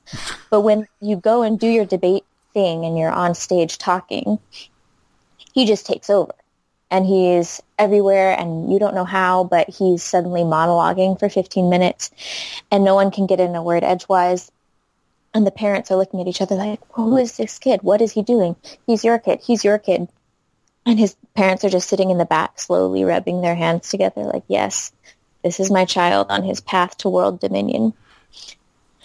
But 0.50 0.62
when 0.62 0.88
you 1.00 1.16
go 1.16 1.44
and 1.44 1.60
do 1.60 1.68
your 1.68 1.86
debate 1.86 2.24
thing 2.54 2.86
and 2.86 2.98
you're 2.98 3.12
on 3.12 3.36
stage 3.36 3.78
talking, 3.78 4.40
he 5.54 5.66
just 5.66 5.86
takes 5.86 6.10
over 6.10 6.34
and 6.92 7.06
he's 7.06 7.62
everywhere 7.80 8.38
and 8.38 8.72
you 8.72 8.78
don't 8.78 8.94
know 8.94 9.06
how, 9.06 9.46
but 9.46 9.70
he's 9.70 10.04
suddenly 10.04 10.42
monologuing 10.42 11.18
for 11.18 11.30
15 11.30 11.70
minutes 11.70 12.12
and 12.70 12.84
no 12.84 12.96
one 12.96 13.12
can 13.12 13.26
get 13.26 13.40
in 13.40 13.56
a 13.56 13.64
word 13.64 13.84
edgewise. 13.84 14.52
And 15.34 15.48
the 15.48 15.52
parents 15.52 15.90
are 15.92 15.96
looking 15.98 16.20
at 16.20 16.28
each 16.28 16.42
other 16.42 16.56
like, 16.56 16.80
who 16.92 17.16
is 17.18 17.38
this 17.38 17.58
kid? 17.58 17.84
What 17.84 18.02
is 18.02 18.12
he 18.12 18.22
doing? 18.22 18.56
He's 18.86 19.04
your 19.04 19.18
kid. 19.18 19.40
He's 19.42 19.64
your 19.64 19.78
kid. 19.78 20.10
And 20.86 21.00
his 21.00 21.16
parents 21.36 21.64
are 21.64 21.70
just 21.70 21.88
sitting 21.88 22.10
in 22.10 22.18
the 22.18 22.26
back, 22.26 22.60
slowly 22.60 23.04
rubbing 23.04 23.42
their 23.42 23.56
hands 23.56 23.90
together 23.90 24.24
like, 24.24 24.44
yes, 24.48 24.92
this 25.44 25.60
is 25.60 25.72
my 25.72 25.86
child 25.86 26.28
on 26.30 26.44
his 26.44 26.60
path 26.60 26.98
to 27.00 27.10
world 27.10 27.40
dominion. 27.40 27.94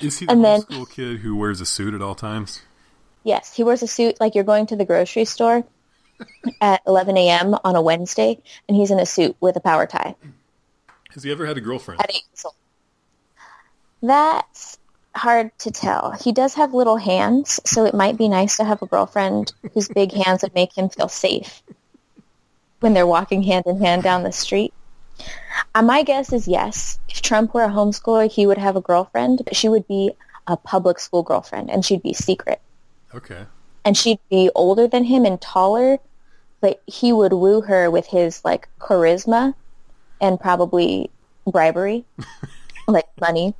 Is 0.01 0.19
he 0.19 0.27
the 0.27 0.33
And 0.33 0.45
then- 0.45 0.63
homeschool 0.63 0.91
kid 0.91 1.19
who 1.21 1.37
wears 1.37 1.61
a 1.61 1.67
suit 1.67 1.95
at 1.95 2.03
all 2.03 2.15
times? 2.15 2.61
Yes, 3.23 3.55
he 3.55 3.63
wears 3.65 3.83
a 3.83 3.87
suit 3.89 4.21
like 4.21 4.35
you're 4.35 4.45
going 4.45 4.67
to 4.67 4.77
the 4.77 4.85
grocery 4.85 5.25
store 5.25 5.65
at 6.61 6.81
11 6.87 7.17
a.m. 7.19 7.57
on 7.65 7.77
a 7.77 7.83
Wednesday, 7.83 8.39
and 8.69 8.77
he's 8.77 8.91
in 8.91 8.99
a 9.01 9.07
suit 9.07 9.37
with 9.41 9.57
a 9.57 9.61
power 9.61 9.87
tie 9.87 10.15
Has 11.13 11.23
he 11.25 11.31
ever 11.31 11.45
had 11.47 11.57
a 11.57 11.61
girlfriend? 11.61 12.01
at 12.01 12.11
eight 12.11 12.23
years 12.33 12.45
old. 12.45 12.55
That's 14.03 14.79
hard 15.17 15.57
to 15.59 15.71
tell. 15.71 16.13
He 16.13 16.33
does 16.33 16.55
have 16.55 16.75
little 16.75 16.97
hands, 16.97 17.61
so 17.65 17.85
it 17.85 17.95
might 17.95 18.17
be 18.17 18.29
nice 18.29 18.57
to 18.59 18.65
have 18.65 18.83
a 18.83 18.87
girlfriend 18.87 19.53
whose 19.75 19.89
big 19.89 20.13
hands 20.13 20.43
would 20.43 20.55
make 20.55 20.77
him 20.77 20.89
feel 20.89 21.09
safe 21.09 21.63
when 22.81 22.95
they're 22.95 23.07
walking 23.07 23.43
hand 23.43 23.65
in 23.67 23.81
hand 23.81 24.03
down 24.03 24.23
the 24.23 24.33
street. 24.33 24.73
Uh, 25.75 25.83
my 25.83 26.03
guess 26.03 26.33
is 26.33 26.47
yes. 26.47 26.99
If 27.09 27.23
Trump 27.23 27.55
were 27.55 27.65
a 27.65 27.69
homeschooler, 27.69 28.31
he 28.31 28.47
would 28.47 28.59
have 28.59 28.77
a 28.77 28.81
girlfriend, 28.83 29.43
but 29.45 29.57
she 29.57 29.69
would 29.69 29.89
be 29.89 30.13
a 30.47 30.57
public 30.57 30.99
school 30.99 31.23
girlfriend, 31.23 31.71
and 31.71 31.85
she'd 31.85 32.03
be 32.03 32.13
secret. 32.13 32.61
Okay. 33.15 33.47
and 33.85 33.97
she'd 33.97 34.19
be 34.29 34.51
older 34.55 34.87
than 34.89 35.05
him 35.05 35.25
and 35.25 35.41
taller, 35.41 35.99
but 36.61 36.83
he 36.87 37.13
would 37.13 37.33
woo 37.33 37.61
her 37.63 37.91
with 37.91 38.07
his 38.07 38.45
like 38.45 38.69
charisma 38.79 39.55
and 40.21 40.39
probably 40.41 41.09
bribery, 41.47 42.05
like 42.89 43.07
money. 43.21 43.55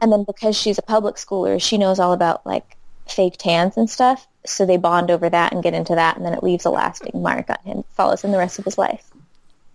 And 0.00 0.12
then 0.12 0.24
because 0.24 0.56
she's 0.56 0.78
a 0.78 0.82
public 0.82 1.16
schooler, 1.16 1.60
she 1.60 1.78
knows 1.78 1.98
all 1.98 2.12
about 2.12 2.44
like 2.46 2.76
fake 3.08 3.36
tans 3.38 3.76
and 3.76 3.88
stuff. 3.88 4.26
So 4.46 4.64
they 4.64 4.76
bond 4.76 5.10
over 5.10 5.28
that 5.28 5.52
and 5.52 5.62
get 5.62 5.74
into 5.74 5.94
that, 5.94 6.16
and 6.16 6.24
then 6.24 6.32
it 6.32 6.42
leaves 6.42 6.64
a 6.64 6.70
lasting 6.70 7.20
mark 7.22 7.50
on 7.50 7.58
him, 7.64 7.84
follows 7.90 8.22
him 8.22 8.32
the 8.32 8.38
rest 8.38 8.58
of 8.58 8.64
his 8.64 8.78
life. 8.78 9.10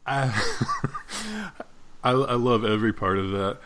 I, 0.06 0.26
I 2.04 2.12
I 2.12 2.34
love 2.34 2.66
every 2.66 2.94
part 2.94 3.18
of 3.20 3.32
that. 3.32 3.58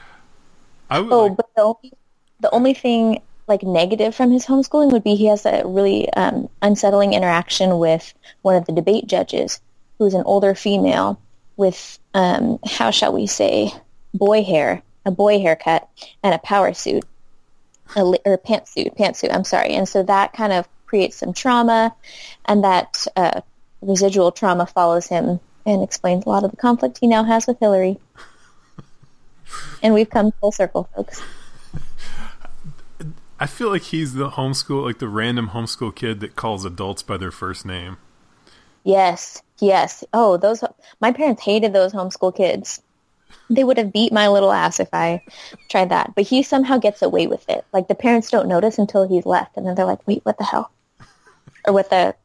I 0.90 1.00
would 1.00 1.12
Oh, 1.14 1.26
like, 1.28 1.38
but 1.38 1.50
the 1.56 1.62
only 1.62 1.94
the 2.40 2.52
only 2.52 2.74
thing 2.74 3.22
like 3.48 3.64
negative 3.64 4.14
from 4.14 4.32
his 4.32 4.46
homeschooling 4.46 4.92
would 4.92 5.04
be 5.04 5.16
he 5.16 5.28
has 5.28 5.46
a 5.46 5.64
really 5.66 6.12
um, 6.14 6.50
unsettling 6.62 7.14
interaction 7.14 7.80
with 7.80 8.14
one 8.42 8.56
of 8.56 8.66
the 8.66 8.74
debate 8.74 9.08
judges, 9.08 9.62
who's 9.98 10.14
an 10.14 10.24
older 10.26 10.54
female 10.54 11.20
with 11.56 11.98
um, 12.14 12.60
how 12.66 12.92
shall 12.92 13.14
we 13.14 13.26
say 13.28 13.72
boy 14.14 14.44
hair, 14.44 14.82
a 15.08 15.12
boy 15.12 15.40
haircut, 15.40 15.90
and 16.22 16.36
a 16.36 16.40
power 16.40 16.74
suit, 16.74 17.04
a, 17.96 18.04
li- 18.04 18.20
or 18.26 18.38
pantsuit, 18.38 18.96
pantsuit. 18.98 19.34
I'm 19.34 19.46
sorry, 19.46 19.74
and 19.74 19.88
so 19.88 20.04
that 20.04 20.34
kind 20.34 20.54
of 20.54 20.68
creates 20.86 21.16
some 21.18 21.34
trauma, 21.34 21.96
and 22.46 22.64
that 22.64 23.08
uh, 23.16 23.42
residual 23.82 24.32
trauma 24.32 24.68
follows 24.68 25.08
him 25.08 25.40
and 25.66 25.82
explains 25.82 26.26
a 26.26 26.30
lot 26.30 26.44
of 26.44 26.52
the 26.52 26.58
conflict 26.58 27.00
he 27.00 27.08
now 27.08 27.24
has 27.24 27.48
with 27.48 27.60
Hillary. 27.60 27.98
And 29.82 29.94
we've 29.94 30.10
come 30.10 30.34
full 30.42 30.52
circle, 30.52 30.90
folks. 30.94 31.22
I 33.40 33.46
feel 33.46 33.70
like 33.70 33.84
he's 33.84 34.14
the 34.14 34.32
homeschool, 34.32 34.84
like 34.84 35.00
the 35.00 35.08
random 35.08 35.50
homeschool 35.50 35.96
kid 35.96 36.20
that 36.20 36.36
calls 36.36 36.66
adults 36.66 37.02
by 37.02 37.16
their 37.16 37.32
first 37.32 37.66
name. 37.66 37.98
Yes, 38.84 39.42
yes. 39.60 40.04
Oh, 40.14 40.38
those 40.38 40.64
my 41.00 41.12
parents 41.12 41.44
hated 41.44 41.74
those 41.74 41.94
homeschool 41.94 42.36
kids. 42.36 42.82
They 43.50 43.64
would 43.64 43.78
have 43.78 43.94
beat 43.94 44.12
my 44.12 44.28
little 44.28 44.52
ass 44.52 44.80
if 44.80 44.90
I 44.94 45.24
tried 45.70 45.90
that. 45.90 46.14
But 46.16 46.26
he 46.26 46.44
somehow 46.44 46.78
gets 46.78 47.02
away 47.02 47.28
with 47.28 47.48
it. 47.50 47.66
Like 47.74 47.88
the 47.88 47.96
parents 47.96 48.30
don't 48.30 48.48
notice 48.48 48.78
until 48.78 49.08
he's 49.08 49.26
left, 49.26 49.58
and 49.58 49.66
then 49.66 49.76
they're 49.76 49.86
like, 49.86 50.06
"Wait, 50.08 50.26
what 50.26 50.38
the 50.38 50.44
hell?" 50.44 50.72
Or 51.66 51.74
what 51.74 51.90
the 51.90 52.16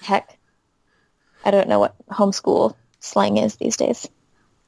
heck? 0.00 0.38
I 1.44 1.50
don't 1.50 1.68
know 1.68 1.78
what 1.78 1.94
homeschool 2.08 2.74
slang 3.00 3.36
is 3.38 3.56
these 3.56 3.76
days. 3.76 4.08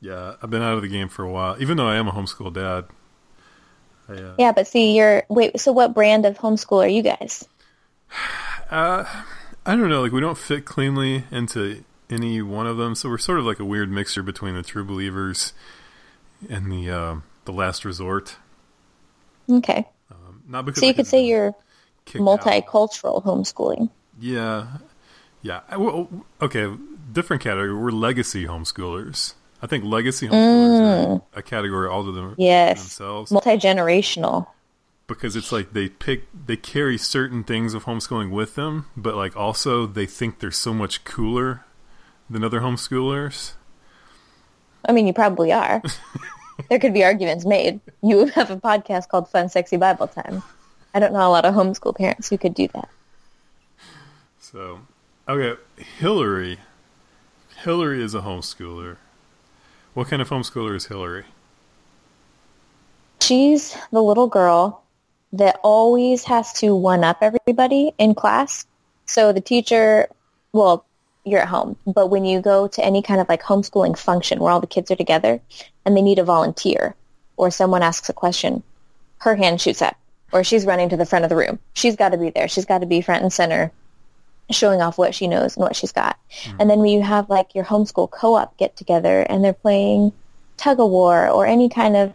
Yeah, 0.01 0.37
I've 0.43 0.51
been 0.51 0.63
out 0.63 0.77
of 0.77 0.83
the 0.83 0.89
game 0.89 1.09
for 1.09 1.25
a 1.25 1.31
while, 1.31 1.57
even 1.61 1.77
though 1.77 1.87
I 1.87 1.97
am 1.97 2.09
a 2.09 2.13
homeschool 2.13 2.53
dad. 2.53 2.87
I, 4.09 4.13
uh, 4.15 4.35
Yeah, 4.39 4.53
but 4.53 4.67
see, 4.67 4.97
you're 4.97 5.25
wait. 5.29 5.61
So 5.61 5.73
what 5.73 5.95
brand 5.95 6.27
of 6.27 6.39
homeschool 6.39 6.83
are 6.85 6.89
you 6.89 7.03
guys? 7.03 7.47
I 9.67 9.77
don't 9.77 9.89
know, 9.89 10.03
like 10.03 10.13
we 10.13 10.21
don't 10.21 10.39
fit 10.39 10.65
cleanly 10.65 11.25
into 11.31 11.85
any 12.09 12.41
one 12.41 12.67
of 12.67 12.77
them, 12.77 12.95
so 12.95 13.09
we're 13.09 13.19
sort 13.19 13.39
of 13.39 13.45
like 13.45 13.61
a 13.61 13.65
weird 13.65 13.91
mixture 13.91 14.23
between 14.23 14.55
the 14.55 14.63
true 14.63 14.85
believers 14.85 15.53
and 16.49 16.71
the 16.73 16.91
uh, 16.91 17.17
the 17.45 17.53
last 17.53 17.85
resort. 17.85 18.37
Okay, 19.51 19.85
Um, 20.11 20.43
not 20.49 20.65
because 20.65 20.81
so 20.81 20.87
you 20.87 20.95
could 20.95 21.07
say 21.07 21.25
you're 21.25 21.55
kicked 22.05 22.23
out. 22.23 22.41
multicultural 22.41 23.23
homeschooling. 23.25 23.91
Yeah, 24.21 24.79
yeah. 25.43 25.61
Okay, 26.41 26.73
different 27.13 27.43
category. 27.43 27.75
We're 27.75 27.91
legacy 27.91 28.45
homeschoolers. 28.47 29.35
I 29.63 29.67
think 29.67 29.85
legacy 29.85 30.29
homeschoolers 30.29 31.17
are 31.19 31.23
a 31.39 31.43
category 31.43 31.89
all 31.89 32.05
to 32.05 32.13
them 32.13 32.35
Yes, 32.39 32.79
themselves 32.81 33.31
multi 33.33 33.57
generational. 33.57 34.47
because 35.07 35.35
it's 35.37 35.51
like 35.53 35.73
they 35.73 35.89
pick 35.89 36.29
they 36.47 36.57
carry 36.57 36.97
certain 36.97 37.43
things 37.45 37.75
of 37.75 37.85
homeschooling 37.85 38.31
with 38.31 38.55
them, 38.55 38.87
but 38.97 39.17
like 39.17 39.37
also 39.37 39.85
they 39.87 40.07
think 40.07 40.39
they're 40.39 40.51
so 40.53 40.73
much 40.73 41.03
cooler 41.05 41.65
than 42.31 42.45
other 42.45 42.61
homeschoolers. 42.61 43.53
I 44.87 44.93
mean, 44.93 45.07
you 45.07 45.13
probably 45.13 45.53
are. 45.53 45.83
there 46.69 46.79
could 46.79 46.95
be 46.95 47.05
arguments 47.05 47.45
made. 47.45 47.81
You 48.03 48.27
have 48.27 48.51
a 48.51 48.57
podcast 48.57 49.09
called 49.09 49.29
Fun 49.29 49.49
Sexy 49.49 49.77
Bible 49.77 50.09
Time. 50.09 50.43
I 50.95 51.01
don't 51.01 51.13
know 51.13 51.27
a 51.27 51.31
lot 51.31 51.45
of 51.45 51.55
homeschool 51.55 51.97
parents 51.97 52.29
who 52.29 52.39
could 52.39 52.55
do 52.55 52.69
that. 52.75 52.89
So, 54.41 54.81
okay, 55.29 55.61
Hillary. 55.99 56.59
Hillary 57.63 58.03
is 58.03 58.15
a 58.15 58.21
homeschooler. 58.21 58.97
What 59.95 60.09
kind 60.09 60.23
of 60.23 60.29
homeschooler 60.29 60.75
is 60.75 60.87
Hillary? 60.87 61.25
She's 63.21 63.77
the 63.93 64.03
little 64.03 64.29
girl 64.29 64.83
that 65.33 65.61
always 65.63 66.25
has 66.25 66.53
to 66.55 66.75
one 66.75 67.05
up 67.05 67.19
everybody 67.21 67.93
in 67.99 68.15
class. 68.15 68.67
So 69.07 69.33
the 69.33 69.41
teacher, 69.41 70.09
well, 70.53 70.85
you're 71.31 71.41
at 71.41 71.49
home. 71.49 71.77
But 71.87 72.09
when 72.09 72.25
you 72.25 72.41
go 72.41 72.69
to 72.69 72.85
any 72.85 73.03
kind 73.03 73.21
of 73.21 73.29
like 73.29 73.43
homeschooling 73.43 73.99
function 73.99 74.41
where 74.41 74.53
all 74.53 74.61
the 74.61 74.67
kids 74.67 74.91
are 74.91 74.97
together 74.97 75.41
and 75.85 75.97
they 75.97 76.03
need 76.03 76.19
a 76.19 76.25
volunteer 76.25 76.95
or 77.37 77.51
someone 77.51 77.83
asks 77.83 78.09
a 78.09 78.13
question, 78.13 78.63
her 79.19 79.37
hand 79.37 79.61
shoots 79.61 79.83
up 79.83 79.97
or 80.33 80.45
she's 80.45 80.67
running 80.67 80.89
to 80.91 80.97
the 80.97 81.07
front 81.07 81.25
of 81.25 81.29
the 81.29 81.37
room. 81.37 81.59
She's 81.73 81.97
got 81.97 82.11
to 82.11 82.19
be 82.19 82.31
there. 82.31 82.49
She's 82.49 82.65
got 82.65 82.79
to 82.79 82.87
be 82.87 83.01
front 83.01 83.23
and 83.23 83.33
center 83.33 83.73
showing 84.51 84.81
off 84.81 84.99
what 84.99 85.15
she 85.15 85.29
knows 85.29 85.57
and 85.57 85.63
what 85.63 85.77
she's 85.77 85.93
got. 85.93 86.19
Mm. 86.45 86.57
And 86.61 86.71
then 86.71 86.79
when 86.81 86.91
you 86.91 87.03
have 87.03 87.31
like 87.31 87.55
your 87.55 87.65
homeschool 87.65 88.11
co-op 88.11 88.57
get 88.57 88.77
together 88.77 89.21
and 89.23 89.45
they're 89.45 89.53
playing 89.53 90.13
tug 90.57 90.81
of 90.81 90.91
war 90.91 91.29
or 91.29 91.47
any 91.47 91.69
kind 91.69 91.97
of 91.97 92.13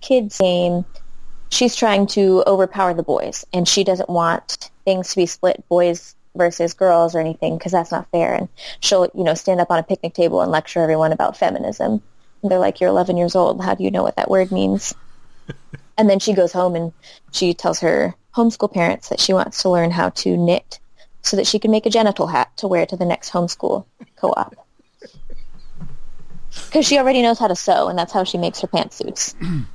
kids 0.00 0.38
game, 0.38 0.84
she's 1.50 1.76
trying 1.76 2.06
to 2.08 2.42
overpower 2.46 2.94
the 2.94 3.02
boys 3.02 3.46
and 3.52 3.68
she 3.68 3.84
doesn't 3.84 4.08
want 4.08 4.70
things 4.84 5.10
to 5.10 5.16
be 5.16 5.26
split 5.26 5.64
boys 5.68 6.14
versus 6.36 6.74
girls 6.74 7.14
or 7.14 7.20
anything 7.20 7.58
because 7.58 7.72
that's 7.72 7.90
not 7.90 8.10
fair. 8.10 8.34
And 8.34 8.48
she'll, 8.80 9.08
you 9.14 9.24
know, 9.24 9.34
stand 9.34 9.60
up 9.60 9.70
on 9.70 9.78
a 9.78 9.82
picnic 9.82 10.14
table 10.14 10.40
and 10.40 10.50
lecture 10.50 10.80
everyone 10.80 11.12
about 11.12 11.36
feminism. 11.36 12.02
And 12.42 12.50
they're 12.50 12.58
like, 12.58 12.80
you're 12.80 12.90
11 12.90 13.16
years 13.16 13.34
old. 13.34 13.62
How 13.62 13.74
do 13.74 13.84
you 13.84 13.90
know 13.90 14.02
what 14.02 14.16
that 14.16 14.30
word 14.30 14.50
means? 14.52 14.94
and 15.98 16.08
then 16.08 16.18
she 16.18 16.32
goes 16.32 16.52
home 16.52 16.76
and 16.76 16.92
she 17.32 17.54
tells 17.54 17.80
her 17.80 18.14
homeschool 18.34 18.72
parents 18.72 19.08
that 19.08 19.20
she 19.20 19.32
wants 19.32 19.62
to 19.62 19.70
learn 19.70 19.90
how 19.90 20.10
to 20.10 20.36
knit 20.36 20.78
so 21.22 21.36
that 21.36 21.46
she 21.46 21.58
can 21.58 21.70
make 21.70 21.86
a 21.86 21.90
genital 21.90 22.26
hat 22.26 22.56
to 22.56 22.68
wear 22.68 22.86
to 22.86 22.96
the 22.96 23.04
next 23.04 23.30
homeschool 23.32 23.84
co-op. 24.16 24.54
Because 26.66 26.84
she 26.84 26.98
already 26.98 27.22
knows 27.22 27.38
how 27.38 27.46
to 27.46 27.54
sew, 27.54 27.88
and 27.88 27.96
that's 27.96 28.12
how 28.12 28.24
she 28.24 28.36
makes 28.36 28.60
her 28.60 28.66
pantsuits. 28.66 29.34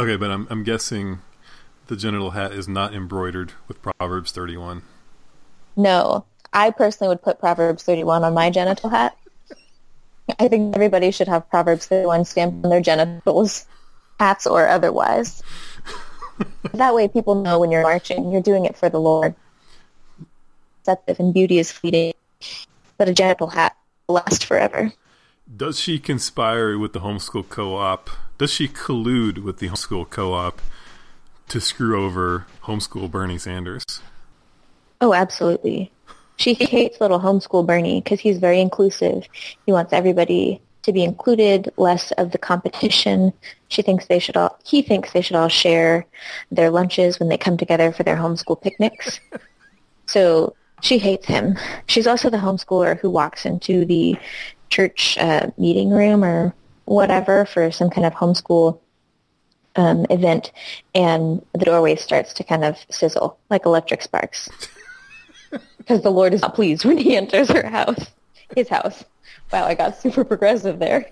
Okay, 0.00 0.16
but 0.16 0.30
I'm 0.30 0.46
I'm 0.48 0.64
guessing 0.64 1.18
the 1.88 1.94
genital 1.94 2.30
hat 2.30 2.52
is 2.52 2.66
not 2.66 2.94
embroidered 2.94 3.52
with 3.68 3.82
Proverbs 3.82 4.32
31. 4.32 4.80
No, 5.76 6.24
I 6.52 6.70
personally 6.70 7.08
would 7.08 7.22
put 7.22 7.38
Proverbs 7.38 7.82
31 7.82 8.24
on 8.24 8.34
my 8.34 8.50
genital 8.50 8.90
hat. 8.90 9.16
I 10.38 10.48
think 10.48 10.74
everybody 10.74 11.10
should 11.10 11.28
have 11.28 11.48
Proverbs 11.50 11.86
31 11.86 12.24
stamped 12.24 12.64
on 12.64 12.70
their 12.70 12.80
genitals, 12.80 13.66
hats 14.18 14.46
or 14.46 14.68
otherwise. 14.68 15.42
that 16.74 16.94
way 16.94 17.08
people 17.08 17.34
know 17.34 17.58
when 17.58 17.70
you're 17.70 17.82
marching, 17.82 18.30
you're 18.30 18.42
doing 18.42 18.64
it 18.64 18.76
for 18.76 18.88
the 18.88 19.00
Lord. 19.00 19.34
And 20.86 21.32
beauty 21.32 21.58
is 21.58 21.70
fleeting, 21.70 22.14
but 22.98 23.08
a 23.08 23.12
genital 23.12 23.46
hat 23.46 23.76
will 24.08 24.16
last 24.16 24.44
forever. 24.44 24.92
Does 25.56 25.78
she 25.78 25.98
conspire 25.98 26.78
with 26.78 26.92
the 26.92 27.00
homeschool 27.00 27.48
co-op? 27.48 28.10
Does 28.38 28.52
she 28.52 28.66
collude 28.66 29.38
with 29.38 29.58
the 29.58 29.68
homeschool 29.68 30.10
co-op 30.10 30.60
to 31.48 31.60
screw 31.60 32.04
over 32.04 32.46
homeschool 32.62 33.10
Bernie 33.10 33.38
Sanders? 33.38 33.84
Oh, 35.00 35.14
absolutely. 35.14 35.92
She 36.36 36.54
hates 36.54 37.00
little 37.00 37.20
homeschool 37.20 37.66
Bernie 37.66 38.00
because 38.00 38.20
he's 38.20 38.38
very 38.38 38.60
inclusive. 38.60 39.26
He 39.66 39.72
wants 39.72 39.92
everybody 39.92 40.60
to 40.82 40.92
be 40.92 41.04
included, 41.04 41.70
less 41.76 42.12
of 42.12 42.32
the 42.32 42.38
competition. 42.38 43.32
She 43.68 43.82
thinks 43.82 44.06
they 44.06 44.18
should 44.18 44.36
all, 44.36 44.58
he 44.64 44.80
thinks 44.80 45.12
they 45.12 45.20
should 45.20 45.36
all 45.36 45.48
share 45.48 46.06
their 46.50 46.70
lunches 46.70 47.18
when 47.18 47.28
they 47.28 47.36
come 47.36 47.56
together 47.56 47.92
for 47.92 48.02
their 48.02 48.16
homeschool 48.16 48.60
picnics. 48.60 49.20
so 50.06 50.54
she 50.80 50.98
hates 50.98 51.26
him. 51.26 51.58
She's 51.86 52.06
also 52.06 52.30
the 52.30 52.38
homeschooler 52.38 52.98
who 52.98 53.10
walks 53.10 53.44
into 53.44 53.84
the 53.84 54.16
church 54.70 55.18
uh, 55.18 55.50
meeting 55.58 55.90
room 55.90 56.24
or 56.24 56.54
whatever 56.86 57.44
for 57.44 57.70
some 57.70 57.90
kind 57.90 58.06
of 58.06 58.14
homeschool 58.14 58.80
um, 59.76 60.06
event, 60.10 60.52
and 60.94 61.44
the 61.52 61.64
doorway 61.64 61.96
starts 61.96 62.32
to 62.34 62.44
kind 62.44 62.64
of 62.64 62.76
sizzle 62.90 63.38
like 63.50 63.66
electric 63.66 64.02
sparks 64.02 64.48
because 65.78 66.02
the 66.02 66.10
Lord 66.10 66.34
is 66.34 66.42
not 66.42 66.54
pleased 66.54 66.84
when 66.84 66.98
he 66.98 67.16
enters 67.16 67.48
her 67.50 67.68
house, 67.68 68.06
his 68.54 68.68
house. 68.68 69.04
Wow, 69.52 69.64
I 69.64 69.74
got 69.74 70.00
super 70.00 70.24
progressive 70.24 70.78
there. 70.78 71.10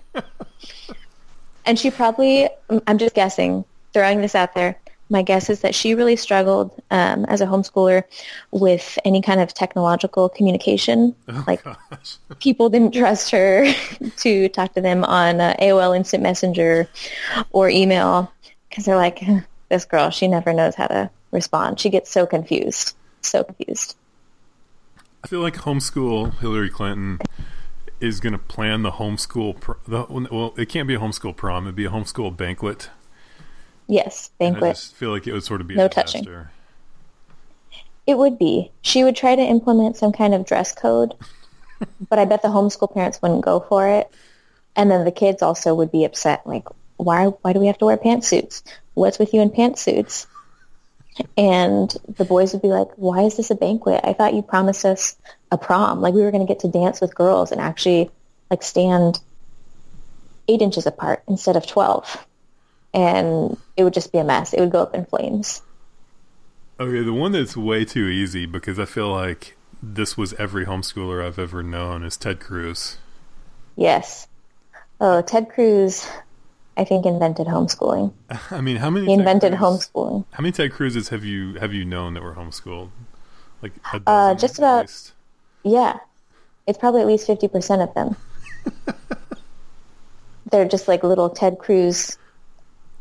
and 1.65 1.77
she 1.77 1.91
probably, 1.91 2.49
I'm 2.87 2.97
just 2.97 3.15
guessing, 3.15 3.65
throwing 3.93 4.21
this 4.21 4.35
out 4.35 4.53
there, 4.55 4.77
my 5.09 5.23
guess 5.23 5.49
is 5.49 5.61
that 5.61 5.73
she 5.73 5.95
really 5.95 6.15
struggled 6.15 6.71
um, 6.91 7.25
as 7.25 7.41
a 7.41 7.45
homeschooler 7.45 8.03
with 8.51 8.99
any 9.03 9.21
kind 9.21 9.41
of 9.41 9.53
technological 9.53 10.29
communication. 10.29 11.15
Oh, 11.27 11.43
like 11.47 11.63
gosh. 11.63 12.17
people 12.39 12.69
didn't 12.69 12.93
trust 12.93 13.31
her 13.31 13.73
to 14.17 14.49
talk 14.49 14.73
to 14.75 14.81
them 14.81 15.03
on 15.03 15.41
uh, 15.41 15.55
AOL 15.59 15.95
Instant 15.95 16.21
Messenger 16.23 16.87
or 17.51 17.69
email 17.69 18.31
because 18.69 18.85
they're 18.85 18.95
like, 18.95 19.21
this 19.69 19.85
girl, 19.85 20.11
she 20.11 20.27
never 20.27 20.53
knows 20.53 20.75
how 20.75 20.87
to 20.87 21.09
respond. 21.31 21.79
She 21.79 21.89
gets 21.89 22.11
so 22.11 22.25
confused, 22.25 22.95
so 23.21 23.43
confused. 23.43 23.95
I 25.23 25.27
feel 25.27 25.41
like 25.41 25.55
homeschool 25.55 26.39
Hillary 26.39 26.69
Clinton 26.69 27.19
is 27.99 28.19
going 28.19 28.33
to 28.33 28.39
plan 28.39 28.83
the 28.83 28.91
homeschool. 28.91 29.59
Pr- 29.59 29.73
the, 29.87 30.05
well, 30.31 30.53
it 30.57 30.69
can't 30.69 30.87
be 30.87 30.95
a 30.95 30.99
homeschool 30.99 31.35
prom; 31.35 31.65
it'd 31.65 31.75
be 31.75 31.85
a 31.85 31.89
homeschool 31.89 32.35
banquet. 32.35 32.89
Yes, 33.87 34.29
And 34.39 34.55
I 34.57 34.69
just 34.69 34.95
feel 34.95 35.09
like 35.09 35.25
it 35.25 35.33
would 35.33 35.43
sort 35.43 35.61
of 35.61 35.67
be 35.67 35.75
No 35.75 35.85
a 35.85 35.89
touching. 35.89 36.27
It 38.05 38.17
would 38.17 38.37
be. 38.37 38.71
She 38.81 39.03
would 39.03 39.15
try 39.15 39.35
to 39.35 39.41
implement 39.41 39.97
some 39.97 40.11
kind 40.11 40.35
of 40.35 40.45
dress 40.45 40.73
code, 40.73 41.15
but 42.07 42.19
I 42.19 42.25
bet 42.25 42.43
the 42.43 42.49
homeschool 42.49 42.93
parents 42.93 43.19
wouldn't 43.21 43.41
go 43.41 43.59
for 43.59 43.87
it. 43.87 44.11
And 44.75 44.91
then 44.91 45.05
the 45.05 45.11
kids 45.11 45.41
also 45.41 45.73
would 45.73 45.91
be 45.91 46.05
upset, 46.05 46.45
like, 46.45 46.67
why 46.97 47.25
why 47.25 47.53
do 47.53 47.59
we 47.59 47.67
have 47.67 47.77
to 47.79 47.85
wear 47.85 47.97
pantsuits? 47.97 48.61
What's 48.93 49.19
with 49.19 49.33
you 49.33 49.41
in 49.41 49.49
pantsuits? 49.49 50.27
And 51.37 51.95
the 52.07 52.25
boys 52.25 52.53
would 52.53 52.61
be 52.61 52.69
like, 52.69 52.89
why 52.95 53.23
is 53.23 53.37
this 53.37 53.51
a 53.51 53.55
banquet? 53.55 54.01
I 54.03 54.13
thought 54.13 54.33
you 54.33 54.41
promised 54.41 54.85
us 54.85 55.17
a 55.51 55.57
prom. 55.57 56.01
Like 56.01 56.13
we 56.13 56.21
were 56.21 56.31
going 56.31 56.45
to 56.45 56.51
get 56.51 56.61
to 56.61 56.67
dance 56.67 57.01
with 57.01 57.15
girls 57.15 57.51
and 57.51 57.61
actually 57.61 58.09
like 58.49 58.63
stand 58.63 59.19
eight 60.47 60.61
inches 60.61 60.85
apart 60.85 61.23
instead 61.27 61.55
of 61.55 61.65
12. 61.65 62.25
And 62.93 63.57
it 63.77 63.83
would 63.83 63.93
just 63.93 64.11
be 64.11 64.17
a 64.17 64.23
mess. 64.23 64.53
It 64.53 64.59
would 64.59 64.71
go 64.71 64.81
up 64.81 64.95
in 64.95 65.05
flames. 65.05 65.61
Okay, 66.79 67.03
the 67.03 67.13
one 67.13 67.33
that's 67.33 67.57
way 67.57 67.85
too 67.85 68.07
easy 68.07 68.45
because 68.45 68.79
I 68.79 68.85
feel 68.85 69.11
like 69.11 69.57
this 69.83 70.17
was 70.17 70.33
every 70.33 70.65
homeschooler 70.65 71.25
I've 71.25 71.39
ever 71.39 71.61
known 71.61 72.03
is 72.03 72.17
Ted 72.17 72.39
Cruz. 72.39 72.97
Yes. 73.75 74.27
Oh, 74.99 75.21
Ted 75.21 75.49
Cruz, 75.49 76.07
I 76.79 76.85
think 76.85 77.05
invented 77.05 77.45
homeschooling. 77.47 78.13
I 78.51 78.61
mean, 78.61 78.77
how 78.77 78.89
many 78.89 79.05
He 79.05 79.11
Ted 79.11 79.19
invented 79.19 79.53
Cruz- 79.57 79.89
homeschooling. 79.93 80.25
How 80.31 80.41
many 80.41 80.51
Ted 80.53 80.71
Cruzes 80.71 81.09
have 81.09 81.23
you 81.25 81.55
have 81.55 81.73
you 81.73 81.83
known 81.85 82.13
that 82.15 82.23
were 82.23 82.33
homeschooled? 82.35 82.89
Like 83.61 83.73
Uh, 84.07 84.33
just 84.35 84.57
about- 84.57 84.83
least? 84.87 85.11
Yeah. 85.63 85.97
It's 86.67 86.77
probably 86.77 87.01
at 87.01 87.07
least 87.07 87.27
50% 87.27 87.83
of 87.83 87.93
them. 87.95 88.15
They're 90.51 90.67
just 90.67 90.87
like 90.87 91.03
little 91.03 91.29
Ted 91.29 91.59
Cruz 91.59 92.17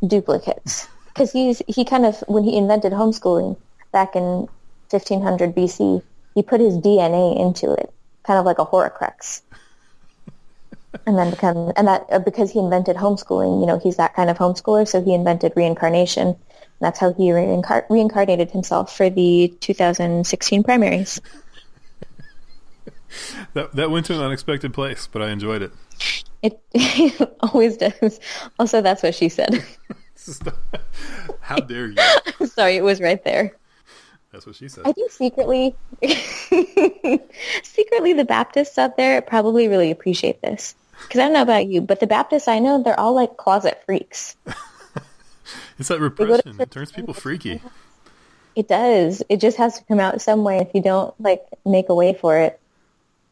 duplicates. 0.06 0.88
Because 1.08 1.32
he's 1.32 1.62
he 1.66 1.84
kind 1.84 2.04
of 2.06 2.18
when 2.28 2.44
he 2.44 2.56
invented 2.56 2.92
homeschooling 2.92 3.56
back 3.92 4.14
in 4.16 4.48
1500 4.90 5.54
BC, 5.54 6.02
he 6.34 6.42
put 6.42 6.60
his 6.60 6.76
DNA 6.78 7.38
into 7.38 7.72
it, 7.72 7.92
kind 8.24 8.38
of 8.38 8.44
like 8.46 8.58
a 8.58 8.66
Horcrux. 8.66 9.42
And 11.06 11.18
then 11.18 11.30
become 11.30 11.72
and 11.76 11.86
that 11.88 12.06
uh, 12.10 12.18
because 12.18 12.50
he 12.50 12.58
invented 12.58 12.96
homeschooling, 12.96 13.60
you 13.60 13.66
know, 13.66 13.78
he's 13.78 13.96
that 13.96 14.14
kind 14.14 14.30
of 14.30 14.38
homeschooler, 14.38 14.86
so 14.86 15.02
he 15.02 15.14
invented 15.14 15.52
reincarnation. 15.56 16.36
That's 16.80 16.98
how 16.98 17.12
he 17.12 17.28
reincar- 17.30 17.88
reincarnated 17.90 18.50
himself 18.50 18.96
for 18.96 19.10
the 19.10 19.52
2016 19.60 20.62
primaries. 20.62 21.20
That 23.54 23.74
that 23.76 23.90
went 23.90 24.04
to 24.06 24.14
an 24.14 24.20
unexpected 24.20 24.74
place, 24.74 25.08
but 25.10 25.22
I 25.22 25.30
enjoyed 25.30 25.62
it. 25.62 25.72
It, 26.42 26.60
it 26.72 27.36
always 27.40 27.78
does. 27.78 28.20
Also, 28.58 28.82
that's 28.82 29.02
what 29.02 29.14
she 29.14 29.28
said. 29.30 29.64
How 31.40 31.56
dare 31.56 31.86
you? 31.86 32.46
Sorry, 32.46 32.76
it 32.76 32.84
was 32.84 33.00
right 33.00 33.22
there. 33.24 33.56
That's 34.32 34.46
what 34.46 34.56
she 34.56 34.68
said. 34.68 34.86
I 34.86 34.92
think 34.92 35.10
secretly, 35.10 35.74
secretly, 37.62 38.12
the 38.12 38.26
Baptists 38.26 38.76
out 38.76 38.96
there 38.96 39.22
probably 39.22 39.68
really 39.68 39.90
appreciate 39.90 40.42
this. 40.42 40.74
Because 41.02 41.20
I 41.20 41.24
don't 41.24 41.32
know 41.32 41.42
about 41.42 41.66
you, 41.66 41.80
but 41.80 42.00
the 42.00 42.06
Baptists 42.06 42.48
I 42.48 42.58
know, 42.58 42.82
they're 42.82 42.98
all 42.98 43.14
like 43.14 43.36
closet 43.36 43.82
freaks. 43.86 44.36
It's 45.78 45.88
that 45.88 46.00
repression. 46.00 46.60
It 46.60 46.70
turns 46.70 46.92
people 46.92 47.14
freaky. 47.14 47.60
It 48.56 48.68
does. 48.68 49.22
It 49.28 49.40
just 49.40 49.56
has 49.58 49.78
to 49.78 49.84
come 49.84 50.00
out 50.00 50.20
some 50.20 50.42
way. 50.42 50.58
If 50.58 50.74
you 50.74 50.82
don't 50.82 51.14
like 51.20 51.46
make 51.64 51.88
a 51.88 51.94
way 51.94 52.14
for 52.14 52.36
it, 52.36 52.58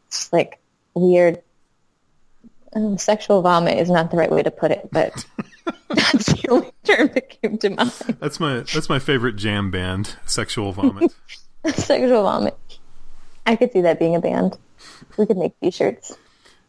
it's 0.07 0.31
like 0.31 0.59
weird. 0.93 1.41
Um, 2.73 2.97
sexual 2.97 3.41
vomit 3.41 3.77
is 3.77 3.89
not 3.89 4.11
the 4.11 4.17
right 4.17 4.31
way 4.31 4.43
to 4.43 4.51
put 4.51 4.71
it, 4.71 4.89
but 4.91 5.25
that's 5.89 6.33
the 6.33 6.47
only 6.49 6.71
term 6.83 7.09
that 7.13 7.29
came 7.29 7.57
to 7.59 7.69
mind. 7.69 7.91
That's 8.19 8.39
my 8.39 8.59
that's 8.73 8.89
my 8.89 8.99
favorite 8.99 9.35
jam 9.35 9.71
band, 9.71 10.15
Sexual 10.25 10.73
Vomit. 10.73 11.13
Sexual 11.75 12.23
vomit. 12.23 12.57
I 13.45 13.55
could 13.55 13.71
see 13.71 13.81
that 13.81 13.99
being 13.99 14.15
a 14.15 14.21
band. 14.21 14.57
We 15.17 15.25
could 15.25 15.37
make 15.37 15.59
t-shirts. 15.59 16.17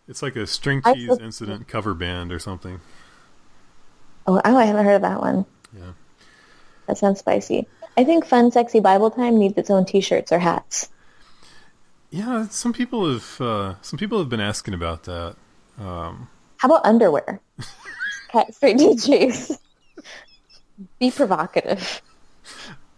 It's 0.08 0.22
like 0.22 0.36
a 0.36 0.46
string 0.46 0.82
cheese 0.82 1.06
feel- 1.06 1.20
incident 1.20 1.68
cover 1.68 1.94
band 1.94 2.32
or 2.32 2.38
something. 2.38 2.80
Oh, 4.26 4.40
oh, 4.44 4.56
I 4.56 4.64
haven't 4.64 4.84
heard 4.84 4.96
of 4.96 5.02
that 5.02 5.20
one. 5.20 5.46
Yeah. 5.72 5.92
That 6.86 6.98
sounds 6.98 7.20
spicy. 7.20 7.66
I 7.96 8.04
think 8.04 8.24
Fun 8.24 8.50
Sexy 8.50 8.80
Bible 8.80 9.10
Time 9.10 9.38
needs 9.38 9.56
its 9.58 9.70
own 9.70 9.84
t-shirts 9.84 10.32
or 10.32 10.38
hats. 10.38 10.88
Yeah, 12.10 12.48
some 12.48 12.72
people 12.72 13.12
have 13.12 13.40
uh, 13.40 13.74
some 13.82 13.98
people 13.98 14.18
have 14.18 14.28
been 14.28 14.40
asking 14.40 14.74
about 14.74 15.04
that. 15.04 15.36
Um, 15.78 16.28
How 16.56 16.68
about 16.68 16.86
underwear? 16.86 17.40
To 18.32 18.44
the 18.60 19.02
chase. 19.04 19.58
Be 21.00 21.10
provocative. 21.10 22.02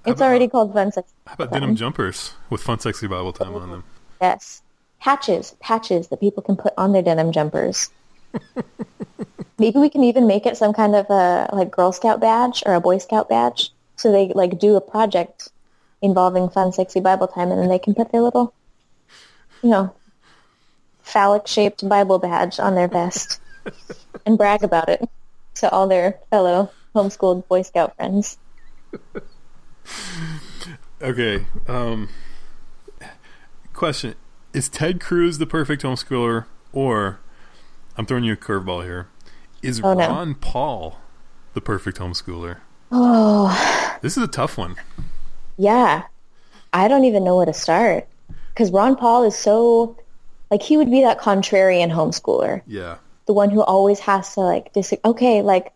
It's 0.07 0.16
about- 0.16 0.27
already 0.27 0.49
called 0.49 0.73
fun 0.73 0.93
sex. 0.93 1.12
how 1.27 1.35
about 1.35 1.53
denim 1.53 1.77
jumpers 1.77 2.33
with 2.49 2.62
fun, 2.62 2.79
sexy 2.79 3.07
Bible 3.07 3.33
time 3.33 3.55
on 3.55 3.71
them? 3.71 3.85
Yes. 4.21 4.62
Patches, 4.99 5.55
patches 5.61 6.09
that 6.09 6.21
people 6.21 6.43
can 6.43 6.57
put 6.57 6.75
on 6.77 6.93
their 6.93 7.03
denim 7.03 7.33
jumpers. 7.33 7.90
Maybe 9.59 9.79
we 9.79 9.90
can 9.90 10.05
even 10.05 10.27
make 10.27 10.47
it 10.47 10.57
some 10.57 10.73
kind 10.73 10.95
of 10.95 11.07
a 11.11 11.51
like 11.53 11.71
Girl 11.71 11.93
Scout 11.93 12.21
badge 12.21 12.62
or 12.66 12.75
a 12.75 12.81
Boy 12.81 12.99
Scout 12.99 13.29
badge. 13.29 13.71
So 13.97 14.11
they 14.11 14.29
like 14.29 14.59
do 14.59 14.77
a 14.77 14.81
project 14.81 15.51
involving 16.03 16.49
fun, 16.49 16.73
sexy 16.73 17.01
Bible 17.01 17.29
time, 17.29 17.51
and 17.51 17.61
then 17.61 17.69
they 17.69 17.79
can 17.79 17.95
put 17.95 18.11
their 18.11 18.23
little, 18.23 18.55
you 19.62 19.71
know, 19.71 19.95
phallic-shaped 21.03 21.87
Bible 21.87 22.19
badge 22.19 22.59
on 22.59 22.75
their 22.75 22.88
vest 22.88 23.40
and 24.27 24.38
brag 24.38 24.64
about 24.64 24.88
it 24.88 25.07
to 25.57 25.71
all 25.71 25.89
their 25.89 26.19
fellow 26.31 26.71
homeschooled 26.95 27.47
Boy 27.49 27.63
Scout 27.63 27.97
friends. 27.97 28.39
Okay. 31.03 31.47
Um, 31.67 32.09
question: 33.73 34.15
Is 34.53 34.69
Ted 34.69 35.01
Cruz 35.01 35.39
the 35.39 35.47
perfect 35.47 35.83
homeschooler, 35.83 36.47
or 36.73 37.21
I'm 37.97 38.07
throwing 38.07 38.25
you 38.25 38.35
a 38.35 38.37
curveball 38.37 38.85
here? 38.85 39.09
Is 39.63 39.81
Oh, 39.83 39.95
no. 39.95 40.09
Ron 40.09 40.35
Paul 40.35 40.99
the 41.55 41.61
perfect 41.61 41.99
homeschooler? 41.99 42.59
Oh, 42.93 43.99
This 44.03 44.17
is 44.17 44.23
a 44.23 44.29
tough 44.29 44.59
one. 44.59 44.77
Yeah. 45.57 46.05
I 46.73 46.89
don't 46.89 47.05
even 47.05 47.25
know 47.25 47.37
where 47.37 47.47
to 47.47 47.53
start. 47.53 48.09
Because 48.49 48.71
Ron 48.71 48.97
Paul 48.97 49.25
is 49.25 49.37
so, 49.37 49.97
like, 50.51 50.63
he 50.63 50.77
would 50.77 50.91
be 50.91 51.03
that 51.03 51.21
contrarian 51.21 51.91
homeschooler. 51.91 52.63
Yeah. 52.67 52.97
The 53.31 53.35
one 53.43 53.51
who 53.51 53.62
always 53.62 54.01
has 54.01 54.35
to, 54.35 54.40
like, 54.40 54.73
dis- 54.73 54.93
okay, 55.05 55.40
like, 55.40 55.73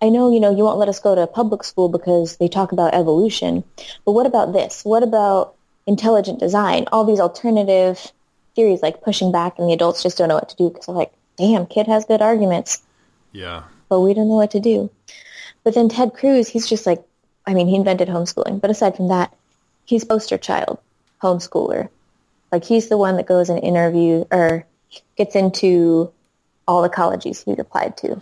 I 0.00 0.08
know, 0.08 0.30
you 0.30 0.38
know, 0.38 0.54
you 0.56 0.62
won't 0.62 0.78
let 0.78 0.88
us 0.88 1.00
go 1.00 1.16
to 1.16 1.26
public 1.26 1.64
school 1.64 1.88
because 1.88 2.36
they 2.36 2.46
talk 2.46 2.70
about 2.70 2.94
evolution. 2.94 3.64
But 4.04 4.12
what 4.12 4.24
about 4.24 4.52
this? 4.52 4.84
What 4.84 5.02
about 5.02 5.56
intelligent 5.84 6.38
design? 6.38 6.86
All 6.92 7.04
these 7.04 7.18
alternative 7.18 8.12
theories, 8.54 8.82
like, 8.82 9.02
pushing 9.02 9.32
back, 9.32 9.58
and 9.58 9.68
the 9.68 9.72
adults 9.72 10.00
just 10.04 10.16
don't 10.16 10.28
know 10.28 10.36
what 10.36 10.50
to 10.50 10.54
do 10.54 10.68
because 10.70 10.86
they're 10.86 10.94
like, 10.94 11.10
damn, 11.36 11.66
kid 11.66 11.88
has 11.88 12.04
good 12.04 12.22
arguments 12.22 12.82
Yeah. 13.32 13.64
but 13.88 13.98
we 13.98 14.14
don't 14.14 14.28
know 14.28 14.36
what 14.36 14.52
to 14.52 14.60
do. 14.60 14.88
But 15.64 15.74
then 15.74 15.88
Ted 15.88 16.14
Cruz, 16.14 16.46
he's 16.46 16.68
just 16.68 16.86
like, 16.86 17.02
I 17.44 17.54
mean, 17.54 17.66
he 17.66 17.74
invented 17.74 18.06
homeschooling. 18.06 18.60
But 18.60 18.70
aside 18.70 18.94
from 18.94 19.08
that, 19.08 19.34
he's 19.86 20.04
poster 20.04 20.38
child 20.38 20.78
homeschooler. 21.20 21.88
Like 22.52 22.62
he's 22.62 22.88
the 22.88 22.96
one 22.96 23.16
that 23.16 23.26
goes 23.26 23.50
and 23.50 23.58
interview 23.58 24.24
or 24.30 24.64
gets 25.16 25.34
into 25.34 26.12
all 26.72 26.82
the 26.82 26.88
colleges 26.88 27.42
he's 27.44 27.58
applied 27.58 27.96
to. 27.98 28.20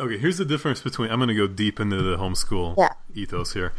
Okay, 0.00 0.16
here's 0.16 0.38
the 0.38 0.44
difference 0.46 0.80
between. 0.80 1.10
I'm 1.10 1.18
going 1.18 1.28
to 1.28 1.34
go 1.34 1.46
deep 1.46 1.78
into 1.78 2.00
the 2.02 2.16
homeschool 2.16 2.74
Yeah. 2.78 2.94
ethos 3.14 3.52
here. 3.52 3.72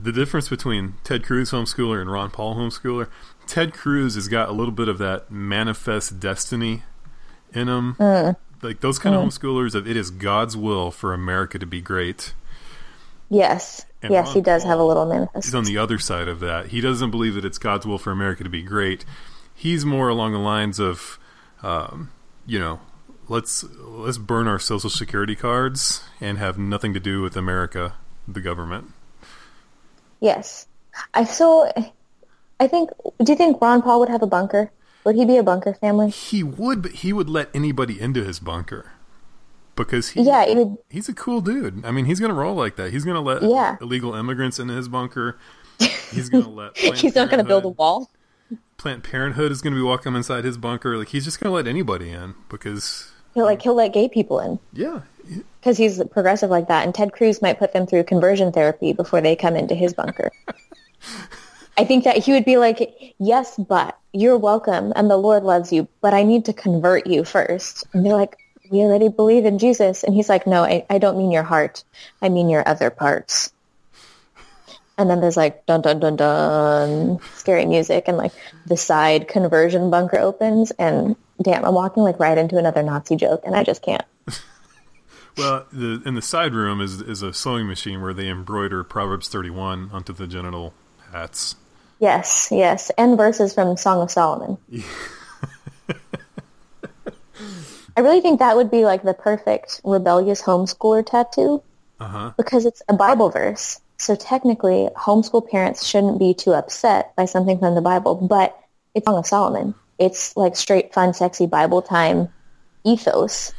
The 0.00 0.12
difference 0.12 0.48
between 0.48 0.94
Ted 1.04 1.22
Cruz 1.24 1.50
homeschooler 1.50 2.00
and 2.00 2.10
Ron 2.10 2.30
Paul 2.30 2.56
homeschooler. 2.56 3.08
Ted 3.46 3.74
Cruz 3.74 4.14
has 4.14 4.28
got 4.28 4.48
a 4.48 4.52
little 4.52 4.72
bit 4.72 4.88
of 4.88 4.96
that 4.98 5.30
manifest 5.30 6.18
destiny 6.18 6.82
in 7.52 7.68
him. 7.68 7.96
Like 8.62 8.80
those 8.80 8.98
kind 8.98 9.14
of 9.14 9.22
homeschoolers 9.22 9.74
of 9.74 9.86
it 9.86 9.96
is 9.96 10.10
God's 10.10 10.56
will 10.56 10.90
for 10.90 11.12
America 11.12 11.58
to 11.58 11.66
be 11.66 11.80
great. 11.82 12.32
Yes. 13.28 13.84
And 14.02 14.12
yes, 14.12 14.26
Ron 14.28 14.34
he 14.34 14.40
does 14.40 14.64
have 14.64 14.78
a 14.78 14.82
little 14.84 15.06
manifest. 15.06 15.46
He's 15.46 15.54
on 15.54 15.64
the 15.64 15.76
other 15.78 15.98
side 15.98 16.28
of 16.28 16.40
that. 16.40 16.68
He 16.68 16.80
doesn't 16.80 17.10
believe 17.10 17.34
that 17.34 17.44
it's 17.44 17.58
God's 17.58 17.84
will 17.86 17.98
for 17.98 18.10
America 18.12 18.44
to 18.44 18.50
be 18.50 18.62
great. 18.62 19.04
He's 19.54 19.84
more 19.84 20.08
along 20.08 20.32
the 20.32 20.38
lines 20.38 20.78
of, 20.78 21.18
um, 21.62 22.10
you 22.46 22.58
know, 22.58 22.80
let's 23.28 23.64
let's 23.80 24.18
burn 24.18 24.46
our 24.48 24.58
social 24.58 24.90
security 24.90 25.34
cards 25.36 26.04
and 26.20 26.38
have 26.38 26.58
nothing 26.58 26.94
to 26.94 27.00
do 27.00 27.22
with 27.22 27.36
America, 27.36 27.94
the 28.26 28.40
government. 28.40 28.92
Yes. 30.20 30.66
I 31.14 31.24
so 31.24 31.70
I 32.58 32.66
think 32.68 32.90
do 33.22 33.32
you 33.32 33.36
think 33.36 33.60
Ron 33.60 33.82
Paul 33.82 34.00
would 34.00 34.08
have 34.08 34.22
a 34.22 34.26
bunker? 34.26 34.70
Would 35.04 35.14
he 35.16 35.24
be 35.24 35.36
a 35.36 35.42
bunker 35.42 35.74
family? 35.74 36.10
He 36.10 36.42
would, 36.42 36.82
but 36.82 36.90
he 36.92 37.12
would 37.12 37.28
let 37.28 37.48
anybody 37.54 38.00
into 38.00 38.24
his 38.24 38.40
bunker 38.40 38.90
because 39.76 40.10
he, 40.10 40.22
Yeah, 40.22 40.52
would 40.54 40.78
he's 40.88 41.08
a 41.08 41.14
cool 41.14 41.40
dude. 41.40 41.84
I 41.84 41.90
mean, 41.92 42.06
he's 42.06 42.18
gonna 42.18 42.34
roll 42.34 42.54
like 42.54 42.76
that. 42.76 42.92
He's 42.92 43.04
gonna 43.04 43.20
let 43.20 43.42
Yeah. 43.42 43.76
illegal 43.80 44.14
immigrants 44.14 44.58
into 44.58 44.74
his 44.74 44.88
bunker. 44.88 45.38
He's 46.10 46.28
gonna 46.28 46.48
let. 46.48 46.76
He's 46.78 47.14
not 47.14 47.28
going 47.28 47.38
to 47.38 47.44
build 47.44 47.64
a 47.66 47.68
wall. 47.68 48.08
Planned 48.78 49.04
Parenthood 49.04 49.52
is 49.52 49.60
gonna 49.60 49.76
be 49.76 49.82
welcome 49.82 50.16
inside 50.16 50.44
his 50.44 50.56
bunker. 50.56 50.96
Like 50.96 51.08
he's 51.08 51.24
just 51.24 51.38
gonna 51.38 51.54
let 51.54 51.66
anybody 51.66 52.10
in 52.10 52.34
because 52.48 53.12
He'll 53.36 53.44
like 53.44 53.60
he'll 53.60 53.74
let 53.74 53.92
gay 53.92 54.08
people 54.08 54.40
in. 54.40 54.58
yeah, 54.72 55.02
because 55.60 55.76
he's 55.76 56.02
progressive 56.04 56.48
like 56.48 56.68
that, 56.68 56.86
and 56.86 56.94
Ted 56.94 57.12
Cruz 57.12 57.42
might 57.42 57.58
put 57.58 57.74
them 57.74 57.86
through 57.86 58.04
conversion 58.04 58.50
therapy 58.50 58.94
before 58.94 59.20
they 59.20 59.36
come 59.36 59.56
into 59.56 59.74
his 59.74 59.92
bunker. 59.92 60.30
I 61.76 61.84
think 61.84 62.04
that 62.04 62.16
he 62.16 62.32
would 62.32 62.46
be 62.46 62.56
like, 62.56 63.14
"Yes, 63.18 63.54
but 63.58 63.98
you're 64.14 64.38
welcome, 64.38 64.94
and 64.96 65.10
the 65.10 65.18
Lord 65.18 65.42
loves 65.42 65.70
you, 65.70 65.86
but 66.00 66.14
I 66.14 66.22
need 66.22 66.46
to 66.46 66.54
convert 66.54 67.06
you 67.06 67.24
first. 67.24 67.84
And 67.92 68.06
they're 68.06 68.16
like, 68.16 68.38
"We 68.70 68.78
already 68.78 69.10
believe 69.10 69.44
in 69.44 69.58
Jesus," 69.58 70.02
and 70.02 70.14
he's 70.14 70.30
like, 70.30 70.46
"No, 70.46 70.64
I, 70.64 70.86
I 70.88 70.96
don't 70.96 71.18
mean 71.18 71.30
your 71.30 71.42
heart. 71.42 71.84
I 72.22 72.30
mean 72.30 72.48
your 72.48 72.66
other 72.66 72.88
parts." 72.88 73.52
And 74.98 75.10
then 75.10 75.20
there's 75.20 75.36
like 75.36 75.66
dun 75.66 75.82
dun 75.82 76.00
dun 76.00 76.16
dun 76.16 77.18
scary 77.34 77.66
music, 77.66 78.04
and 78.08 78.16
like 78.16 78.32
the 78.66 78.76
side 78.76 79.28
conversion 79.28 79.90
bunker 79.90 80.18
opens, 80.18 80.70
and 80.72 81.16
damn, 81.42 81.64
I'm 81.64 81.74
walking 81.74 82.02
like 82.02 82.18
right 82.18 82.38
into 82.38 82.56
another 82.56 82.82
Nazi 82.82 83.16
joke, 83.16 83.42
and 83.44 83.54
I 83.54 83.62
just 83.64 83.82
can't. 83.82 84.04
Well, 85.36 85.66
the, 85.70 86.00
in 86.06 86.14
the 86.14 86.22
side 86.22 86.54
room 86.54 86.80
is 86.80 87.02
is 87.02 87.20
a 87.20 87.30
sewing 87.30 87.66
machine 87.66 88.00
where 88.00 88.14
they 88.14 88.26
embroider 88.30 88.82
Proverbs 88.82 89.28
thirty 89.28 89.50
one 89.50 89.90
onto 89.92 90.14
the 90.14 90.26
genital 90.26 90.72
hats. 91.12 91.56
Yes, 92.00 92.48
yes, 92.50 92.90
and 92.96 93.18
verses 93.18 93.52
from 93.52 93.76
Song 93.76 94.00
of 94.00 94.10
Solomon. 94.10 94.56
I 97.96 98.00
really 98.00 98.20
think 98.22 98.38
that 98.38 98.56
would 98.56 98.70
be 98.70 98.84
like 98.86 99.02
the 99.02 99.12
perfect 99.14 99.80
rebellious 99.84 100.40
homeschooler 100.42 101.04
tattoo 101.04 101.62
Uh 102.00 102.08
huh. 102.08 102.32
because 102.38 102.64
it's 102.66 102.82
a 102.88 102.94
Bible 102.94 103.28
verse. 103.30 103.80
So 103.98 104.14
technically, 104.14 104.88
homeschool 104.96 105.48
parents 105.48 105.86
shouldn't 105.86 106.18
be 106.18 106.34
too 106.34 106.52
upset 106.52 107.14
by 107.16 107.24
something 107.24 107.58
from 107.58 107.74
the 107.74 107.80
Bible, 107.80 108.14
but 108.14 108.58
it's 108.94 109.06
Song 109.06 109.16
of 109.16 109.26
Solomon. 109.26 109.74
It's 109.98 110.36
like 110.36 110.56
straight, 110.56 110.92
fun, 110.92 111.14
sexy 111.14 111.46
Bible 111.46 111.82
time 111.82 112.28
ethos 112.84 113.52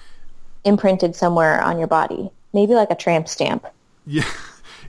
imprinted 0.64 1.16
somewhere 1.16 1.62
on 1.62 1.80
your 1.80 1.88
body. 1.88 2.30
Maybe 2.54 2.74
like 2.74 2.92
a 2.92 2.96
tramp 2.96 3.28
stamp. 3.28 3.66
Yeah. 4.06 4.24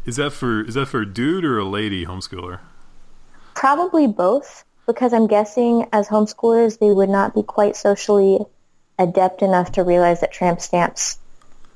Is 0.07 0.17
that 0.17 0.33
for 0.33 0.63
is 0.65 0.73
that 0.73 0.87
for 0.87 1.03
a 1.03 1.07
dude 1.07 1.45
or 1.45 1.59
a 1.59 1.67
lady 1.67 2.07
homeschooler? 2.07 2.61
Probably 3.55 4.07
both, 4.07 4.65
because 4.87 5.13
I'm 5.13 5.27
guessing 5.27 5.87
as 5.93 6.09
homeschoolers 6.09 6.79
they 6.79 6.91
would 6.91 7.11
not 7.11 7.35
be 7.35 7.43
quite 7.43 7.77
socially 7.77 8.39
adept 8.99 9.43
enough 9.43 9.73
to 9.73 9.83
realize 9.85 10.21
that 10.21 10.33
tramp 10.33 10.63
stamps 10.63 11.19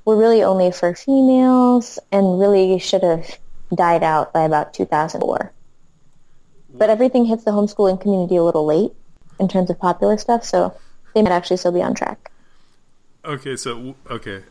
were 0.07 0.17
really 0.17 0.43
only 0.43 0.73
for 0.73 0.95
females 0.95 1.99
and 2.11 2.41
really 2.41 2.79
should 2.79 3.03
have 3.03 3.39
died 3.75 4.03
out 4.03 4.33
by 4.33 4.43
about 4.43 4.75
2004. 4.75 5.53
But 6.75 6.91
everything 6.91 7.27
hits 7.27 7.45
the 7.45 7.51
homeschooling 7.51 8.01
community 8.01 8.37
a 8.37 8.43
little 8.43 8.65
late 8.65 8.93
in 9.39 9.49
terms 9.49 9.69
of 9.71 9.79
popular 9.79 10.17
stuff, 10.17 10.45
so 10.45 10.75
they 11.15 11.23
might 11.23 11.33
actually 11.33 11.59
still 11.59 11.73
be 11.73 11.83
on 11.83 11.95
track. 11.95 12.31
Okay, 13.25 13.57
so 13.57 13.95
okay. 14.11 14.43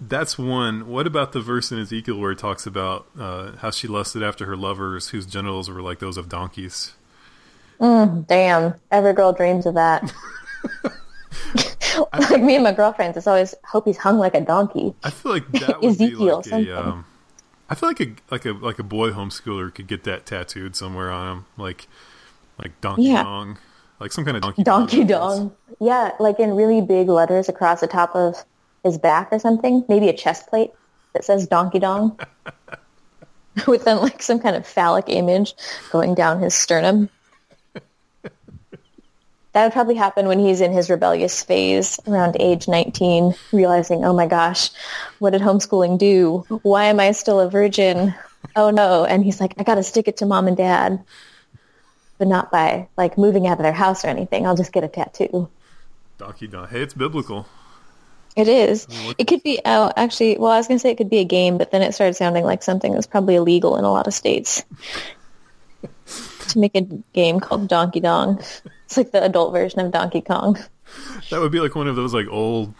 That's 0.00 0.38
one. 0.38 0.86
What 0.86 1.06
about 1.06 1.32
the 1.32 1.40
verse 1.40 1.72
in 1.72 1.78
Ezekiel 1.78 2.18
where 2.18 2.30
it 2.30 2.38
talks 2.38 2.66
about 2.66 3.08
uh, 3.18 3.56
how 3.56 3.70
she 3.70 3.88
lusted 3.88 4.22
after 4.22 4.46
her 4.46 4.56
lovers 4.56 5.08
whose 5.08 5.26
genitals 5.26 5.68
were 5.68 5.82
like 5.82 5.98
those 5.98 6.16
of 6.16 6.28
donkeys? 6.28 6.94
Damn, 7.80 8.74
every 8.90 9.12
girl 9.12 9.32
dreams 9.32 9.66
of 9.66 9.74
that. 9.74 10.12
like 12.12 12.42
me 12.42 12.56
and 12.56 12.64
my 12.64 12.72
girlfriends, 12.72 13.16
it's 13.16 13.26
always 13.26 13.54
hope 13.64 13.86
he's 13.86 13.96
hung 13.96 14.18
like 14.18 14.34
a 14.34 14.40
donkey. 14.40 14.94
I 15.02 15.10
feel 15.10 15.32
like 15.32 15.50
that 15.52 15.80
would 15.80 15.98
be 15.98 16.04
Ezekiel, 16.04 16.36
like 16.36 16.44
something. 16.44 16.70
a. 16.70 16.80
Um, 16.80 17.04
I 17.70 17.74
feel 17.74 17.88
like 17.90 18.00
a 18.00 18.14
like 18.30 18.44
a 18.46 18.52
like 18.52 18.78
a 18.78 18.82
boy 18.82 19.10
homeschooler 19.10 19.74
could 19.74 19.86
get 19.86 20.04
that 20.04 20.24
tattooed 20.26 20.74
somewhere 20.76 21.10
on 21.10 21.28
him, 21.38 21.46
like 21.56 21.86
like 22.58 22.80
donkey 22.80 23.02
Yeah. 23.04 23.22
dong, 23.22 23.58
like 24.00 24.12
some 24.12 24.24
kind 24.24 24.36
of 24.36 24.42
donkey 24.42 24.62
Donkey 24.62 25.04
dong. 25.04 25.38
dong. 25.48 25.56
Yeah, 25.80 26.12
like 26.18 26.40
in 26.40 26.54
really 26.56 26.80
big 26.80 27.08
letters 27.08 27.48
across 27.48 27.80
the 27.80 27.86
top 27.86 28.14
of 28.16 28.44
his 28.84 28.96
back 28.98 29.28
or 29.32 29.38
something. 29.38 29.84
Maybe 29.88 30.08
a 30.08 30.12
chest 30.16 30.46
plate 30.48 30.70
that 31.12 31.24
says 31.24 31.46
donkey 31.46 31.78
dong. 31.78 32.18
With 33.66 33.84
then 33.84 33.98
like 33.98 34.22
some 34.22 34.38
kind 34.38 34.54
of 34.56 34.66
phallic 34.66 35.06
image 35.08 35.54
going 35.90 36.14
down 36.14 36.40
his 36.40 36.54
sternum. 36.54 37.10
That 39.58 39.64
would 39.64 39.72
probably 39.72 39.96
happen 39.96 40.28
when 40.28 40.38
he's 40.38 40.60
in 40.60 40.70
his 40.72 40.88
rebellious 40.88 41.42
phase 41.42 41.98
around 42.06 42.36
age 42.38 42.68
19, 42.68 43.34
realizing, 43.50 44.04
oh 44.04 44.12
my 44.12 44.28
gosh, 44.28 44.70
what 45.18 45.30
did 45.30 45.42
homeschooling 45.42 45.98
do? 45.98 46.44
Why 46.62 46.84
am 46.84 47.00
I 47.00 47.10
still 47.10 47.40
a 47.40 47.50
virgin? 47.50 48.14
Oh 48.54 48.70
no. 48.70 49.04
And 49.04 49.24
he's 49.24 49.40
like, 49.40 49.54
I 49.58 49.64
got 49.64 49.74
to 49.74 49.82
stick 49.82 50.06
it 50.06 50.18
to 50.18 50.26
mom 50.26 50.46
and 50.46 50.56
dad. 50.56 51.02
but 52.18 52.28
not 52.28 52.52
by 52.52 52.86
like 52.96 53.18
moving 53.18 53.48
out 53.48 53.58
of 53.58 53.64
their 53.64 53.72
house 53.72 54.04
or 54.04 54.08
anything. 54.08 54.46
I'll 54.46 54.54
just 54.54 54.72
get 54.72 54.84
a 54.84 54.88
tattoo. 54.88 55.48
Donkey 56.18 56.46
Dong. 56.46 56.68
Hey, 56.68 56.82
it's 56.82 56.94
biblical. 56.94 57.48
It 58.36 58.46
is. 58.46 58.86
It 59.18 59.26
could 59.26 59.42
be. 59.42 59.58
Oh, 59.64 59.90
actually, 59.96 60.38
well, 60.38 60.52
I 60.52 60.58
was 60.58 60.68
gonna 60.68 60.78
say 60.78 60.90
it 60.90 60.98
could 60.98 61.10
be 61.10 61.18
a 61.18 61.24
game, 61.24 61.58
but 61.58 61.72
then 61.72 61.82
it 61.82 61.94
started 61.94 62.14
sounding 62.14 62.44
like 62.44 62.62
something 62.62 62.92
that's 62.92 63.08
probably 63.08 63.34
illegal 63.34 63.76
in 63.76 63.84
a 63.84 63.90
lot 63.90 64.06
of 64.06 64.14
states. 64.14 64.64
to 66.48 66.58
make 66.58 66.76
a 66.76 66.82
game 67.12 67.40
called 67.40 67.66
Donkey 67.66 67.98
Dong, 68.00 68.40
it's 68.88 68.96
like 68.96 69.12
the 69.12 69.22
adult 69.22 69.52
version 69.52 69.80
of 69.80 69.92
Donkey 69.92 70.22
Kong. 70.22 70.58
That 71.28 71.40
would 71.40 71.52
be 71.52 71.60
like 71.60 71.74
one 71.74 71.88
of 71.88 71.94
those 71.94 72.14
like 72.14 72.26
old 72.28 72.72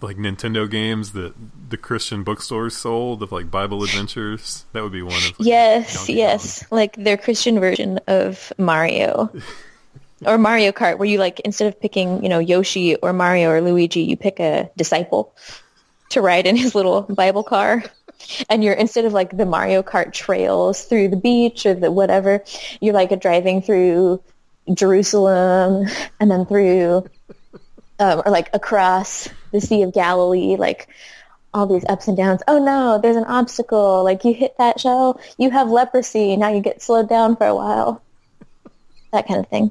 like 0.00 0.16
Nintendo 0.16 0.70
games 0.70 1.14
that 1.14 1.34
the 1.68 1.76
Christian 1.76 2.22
bookstores 2.22 2.76
sold 2.76 3.24
of 3.24 3.32
like 3.32 3.50
Bible 3.50 3.82
adventures. 3.84 4.66
That 4.72 4.84
would 4.84 4.92
be 4.92 5.02
one 5.02 5.16
of 5.16 5.40
like, 5.40 5.48
Yes, 5.48 5.94
Donkey 5.94 6.12
yes, 6.12 6.64
like 6.70 6.94
their 6.94 7.16
Christian 7.16 7.58
version 7.58 7.98
of 8.06 8.52
Mario. 8.56 9.30
Or 10.24 10.38
Mario 10.38 10.70
Kart, 10.70 10.98
where 10.98 11.08
you 11.08 11.18
like 11.18 11.40
instead 11.40 11.66
of 11.66 11.80
picking, 11.80 12.22
you 12.22 12.28
know, 12.28 12.38
Yoshi 12.38 12.94
or 12.94 13.12
Mario 13.12 13.50
or 13.50 13.60
Luigi, 13.60 14.02
you 14.02 14.16
pick 14.16 14.38
a 14.38 14.70
disciple 14.76 15.34
to 16.10 16.20
ride 16.20 16.46
in 16.46 16.54
his 16.54 16.76
little 16.76 17.02
Bible 17.02 17.42
car. 17.42 17.82
And 18.48 18.62
you're 18.62 18.74
instead 18.74 19.04
of 19.04 19.12
like 19.12 19.36
the 19.36 19.44
Mario 19.44 19.82
Kart 19.82 20.12
trails 20.12 20.84
through 20.84 21.08
the 21.08 21.16
beach 21.16 21.66
or 21.66 21.74
the 21.74 21.90
whatever, 21.90 22.44
you're 22.80 22.94
like 22.94 23.20
driving 23.20 23.62
through 23.62 24.22
Jerusalem 24.72 25.86
and 26.20 26.30
then 26.30 26.46
through 26.46 27.04
um, 27.98 28.22
or 28.24 28.32
like 28.32 28.50
across 28.52 29.28
the 29.52 29.60
Sea 29.60 29.82
of 29.82 29.92
Galilee, 29.92 30.56
like 30.56 30.88
all 31.54 31.66
these 31.66 31.84
ups 31.88 32.08
and 32.08 32.16
downs. 32.16 32.42
Oh 32.48 32.62
no, 32.62 32.98
there's 33.00 33.16
an 33.16 33.24
obstacle. 33.24 34.02
Like 34.04 34.24
you 34.24 34.34
hit 34.34 34.56
that 34.58 34.80
shell, 34.80 35.20
you 35.38 35.50
have 35.50 35.68
leprosy. 35.68 36.36
Now 36.36 36.48
you 36.48 36.60
get 36.60 36.82
slowed 36.82 37.08
down 37.08 37.36
for 37.36 37.46
a 37.46 37.54
while. 37.54 38.02
That 39.12 39.28
kind 39.28 39.40
of 39.40 39.48
thing. 39.48 39.70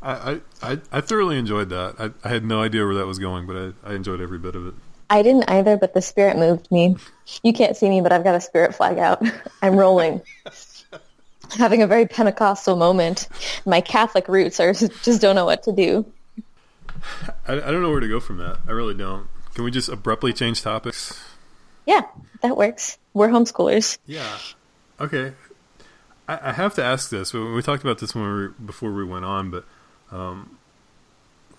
I, 0.00 0.40
I, 0.62 0.78
I, 0.92 1.00
thoroughly 1.00 1.38
enjoyed 1.38 1.70
that. 1.70 1.96
I, 1.98 2.10
I 2.26 2.30
had 2.30 2.44
no 2.44 2.62
idea 2.62 2.84
where 2.84 2.94
that 2.96 3.06
was 3.06 3.18
going, 3.18 3.46
but 3.46 3.56
I, 3.56 3.90
I 3.90 3.94
enjoyed 3.94 4.20
every 4.20 4.38
bit 4.38 4.54
of 4.54 4.68
it. 4.68 4.74
I 5.10 5.22
didn't 5.22 5.50
either, 5.50 5.76
but 5.76 5.94
the 5.94 6.02
spirit 6.02 6.36
moved 6.36 6.70
me. 6.70 6.96
You 7.42 7.52
can't 7.52 7.76
see 7.76 7.88
me, 7.88 8.00
but 8.00 8.12
I've 8.12 8.22
got 8.22 8.36
a 8.36 8.40
spirit 8.40 8.74
flag 8.74 8.98
out. 8.98 9.22
I'm 9.62 9.76
rolling. 9.76 10.20
Having 11.56 11.82
a 11.82 11.86
very 11.86 12.06
Pentecostal 12.06 12.76
moment. 12.76 13.28
My 13.64 13.80
Catholic 13.80 14.28
roots 14.28 14.60
are 14.60 14.72
just 14.74 15.20
don't 15.20 15.34
know 15.34 15.44
what 15.46 15.62
to 15.64 15.72
do. 15.72 16.04
I, 17.46 17.54
I 17.54 17.56
don't 17.70 17.80
know 17.82 17.90
where 17.90 18.00
to 18.00 18.08
go 18.08 18.20
from 18.20 18.38
that. 18.38 18.58
I 18.66 18.72
really 18.72 18.94
don't. 18.94 19.28
Can 19.54 19.64
we 19.64 19.70
just 19.70 19.88
abruptly 19.88 20.32
change 20.32 20.62
topics? 20.62 21.18
Yeah, 21.86 22.02
that 22.42 22.56
works. 22.56 22.98
We're 23.14 23.28
homeschoolers. 23.28 23.98
Yeah. 24.06 24.36
Okay. 25.00 25.32
I, 26.28 26.50
I 26.50 26.52
have 26.52 26.74
to 26.74 26.84
ask 26.84 27.08
this. 27.10 27.32
We, 27.32 27.52
we 27.52 27.62
talked 27.62 27.82
about 27.82 27.98
this 27.98 28.14
when 28.14 28.24
we 28.24 28.30
were, 28.30 28.48
before 28.50 28.92
we 28.92 29.04
went 29.04 29.24
on, 29.24 29.50
but 29.50 29.64
um, 30.12 30.58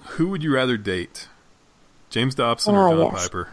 who 0.06 0.28
would 0.28 0.44
you 0.44 0.54
rather 0.54 0.78
date, 0.78 1.28
James 2.10 2.36
Dobson 2.36 2.76
or 2.76 2.88
Ah, 2.88 2.92
John 2.92 3.12
yes. 3.14 3.24
Piper? 3.24 3.50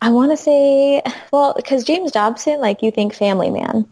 I 0.00 0.10
want 0.10 0.30
to 0.30 0.36
say, 0.36 1.02
well, 1.32 1.54
because 1.56 1.84
James 1.84 2.12
Dobson, 2.12 2.60
like 2.60 2.82
you 2.82 2.90
think 2.90 3.14
family 3.14 3.50
man. 3.50 3.86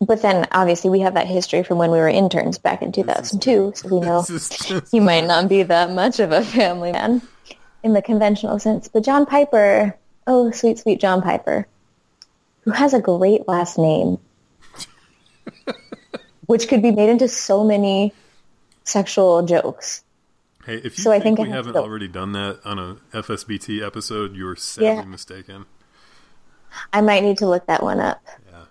But 0.00 0.22
then 0.22 0.46
obviously 0.52 0.90
we 0.90 1.00
have 1.00 1.14
that 1.14 1.26
history 1.26 1.64
from 1.64 1.78
when 1.78 1.90
we 1.90 1.98
were 1.98 2.08
interns 2.08 2.56
back 2.56 2.82
in 2.82 2.92
2002, 2.92 3.72
so 3.74 3.88
we 3.88 4.00
know 4.00 4.24
he 4.92 5.00
might 5.00 5.26
not 5.26 5.48
be 5.48 5.64
that 5.64 5.90
much 5.90 6.20
of 6.20 6.30
a 6.30 6.44
family 6.44 6.92
man 6.92 7.20
in 7.82 7.94
the 7.94 8.02
conventional 8.02 8.58
sense. 8.58 8.88
But 8.88 9.04
John 9.04 9.26
Piper, 9.26 9.96
oh, 10.26 10.50
sweet, 10.50 10.78
sweet 10.78 11.00
John 11.00 11.22
Piper, 11.22 11.66
who 12.62 12.70
has 12.70 12.94
a 12.94 13.00
great 13.00 13.48
last 13.48 13.78
name, 13.78 14.18
which 16.46 16.68
could 16.68 16.82
be 16.82 16.92
made 16.92 17.08
into 17.08 17.28
so 17.28 17.64
many 17.64 18.12
sexual 18.84 19.42
jokes. 19.44 20.04
Hey, 20.68 20.76
if 20.84 20.98
you 20.98 21.04
So 21.04 21.10
I 21.10 21.18
think, 21.20 21.38
think 21.38 21.48
I 21.48 21.50
we 21.50 21.56
have 21.56 21.64
to 21.64 21.68
haven't 21.70 21.82
already 21.82 22.08
done 22.08 22.32
that 22.32 22.60
on 22.64 22.78
a 22.78 22.96
FSBT 23.12 23.84
episode, 23.84 24.36
you're 24.36 24.56
sadly 24.56 24.86
Yeah. 24.88 25.04
mistaken. 25.04 25.64
I 26.92 27.00
might 27.00 27.22
need 27.22 27.38
to 27.38 27.48
look 27.48 27.66
that 27.66 27.82
one 27.82 28.00
up. 28.00 28.20
Yeah. 28.50 28.64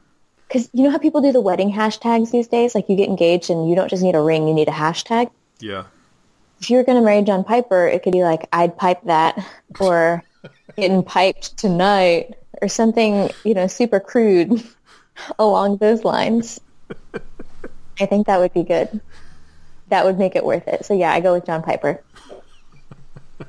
Because 0.47 0.69
you 0.73 0.83
know 0.83 0.91
how 0.91 0.97
people 0.99 1.21
do 1.21 1.31
the 1.31 1.41
wedding 1.41 1.71
hashtags 1.73 2.31
these 2.31 2.47
days? 2.47 2.75
Like 2.75 2.87
you 2.89 2.95
get 2.95 3.09
engaged 3.09 3.49
and 3.49 3.67
you 3.69 3.75
don't 3.75 3.89
just 3.89 4.03
need 4.03 4.15
a 4.15 4.21
ring, 4.21 4.47
you 4.47 4.53
need 4.53 4.67
a 4.67 4.71
hashtag. 4.71 5.29
Yeah. 5.59 5.85
If 6.61 6.69
you 6.69 6.77
were 6.77 6.83
going 6.83 6.97
to 6.97 7.03
marry 7.03 7.21
John 7.23 7.43
Piper, 7.43 7.87
it 7.87 8.01
could 8.03 8.13
be 8.13 8.23
like, 8.23 8.47
I'd 8.53 8.77
pipe 8.77 9.01
that, 9.05 9.43
or 9.79 10.23
getting 10.75 11.03
piped 11.03 11.57
tonight, 11.57 12.35
or 12.61 12.67
something, 12.67 13.29
you 13.43 13.53
know, 13.53 13.67
super 13.67 13.99
crude 13.99 14.63
along 15.39 15.77
those 15.77 16.03
lines. 16.03 16.59
I 17.99 18.05
think 18.05 18.27
that 18.27 18.39
would 18.39 18.53
be 18.53 18.63
good. 18.63 19.01
That 19.89 20.05
would 20.05 20.17
make 20.17 20.35
it 20.35 20.43
worth 20.43 20.67
it. 20.67 20.85
So 20.85 20.93
yeah, 20.93 21.11
I 21.11 21.19
go 21.19 21.33
with 21.33 21.45
John 21.45 21.63
Piper. 21.63 22.03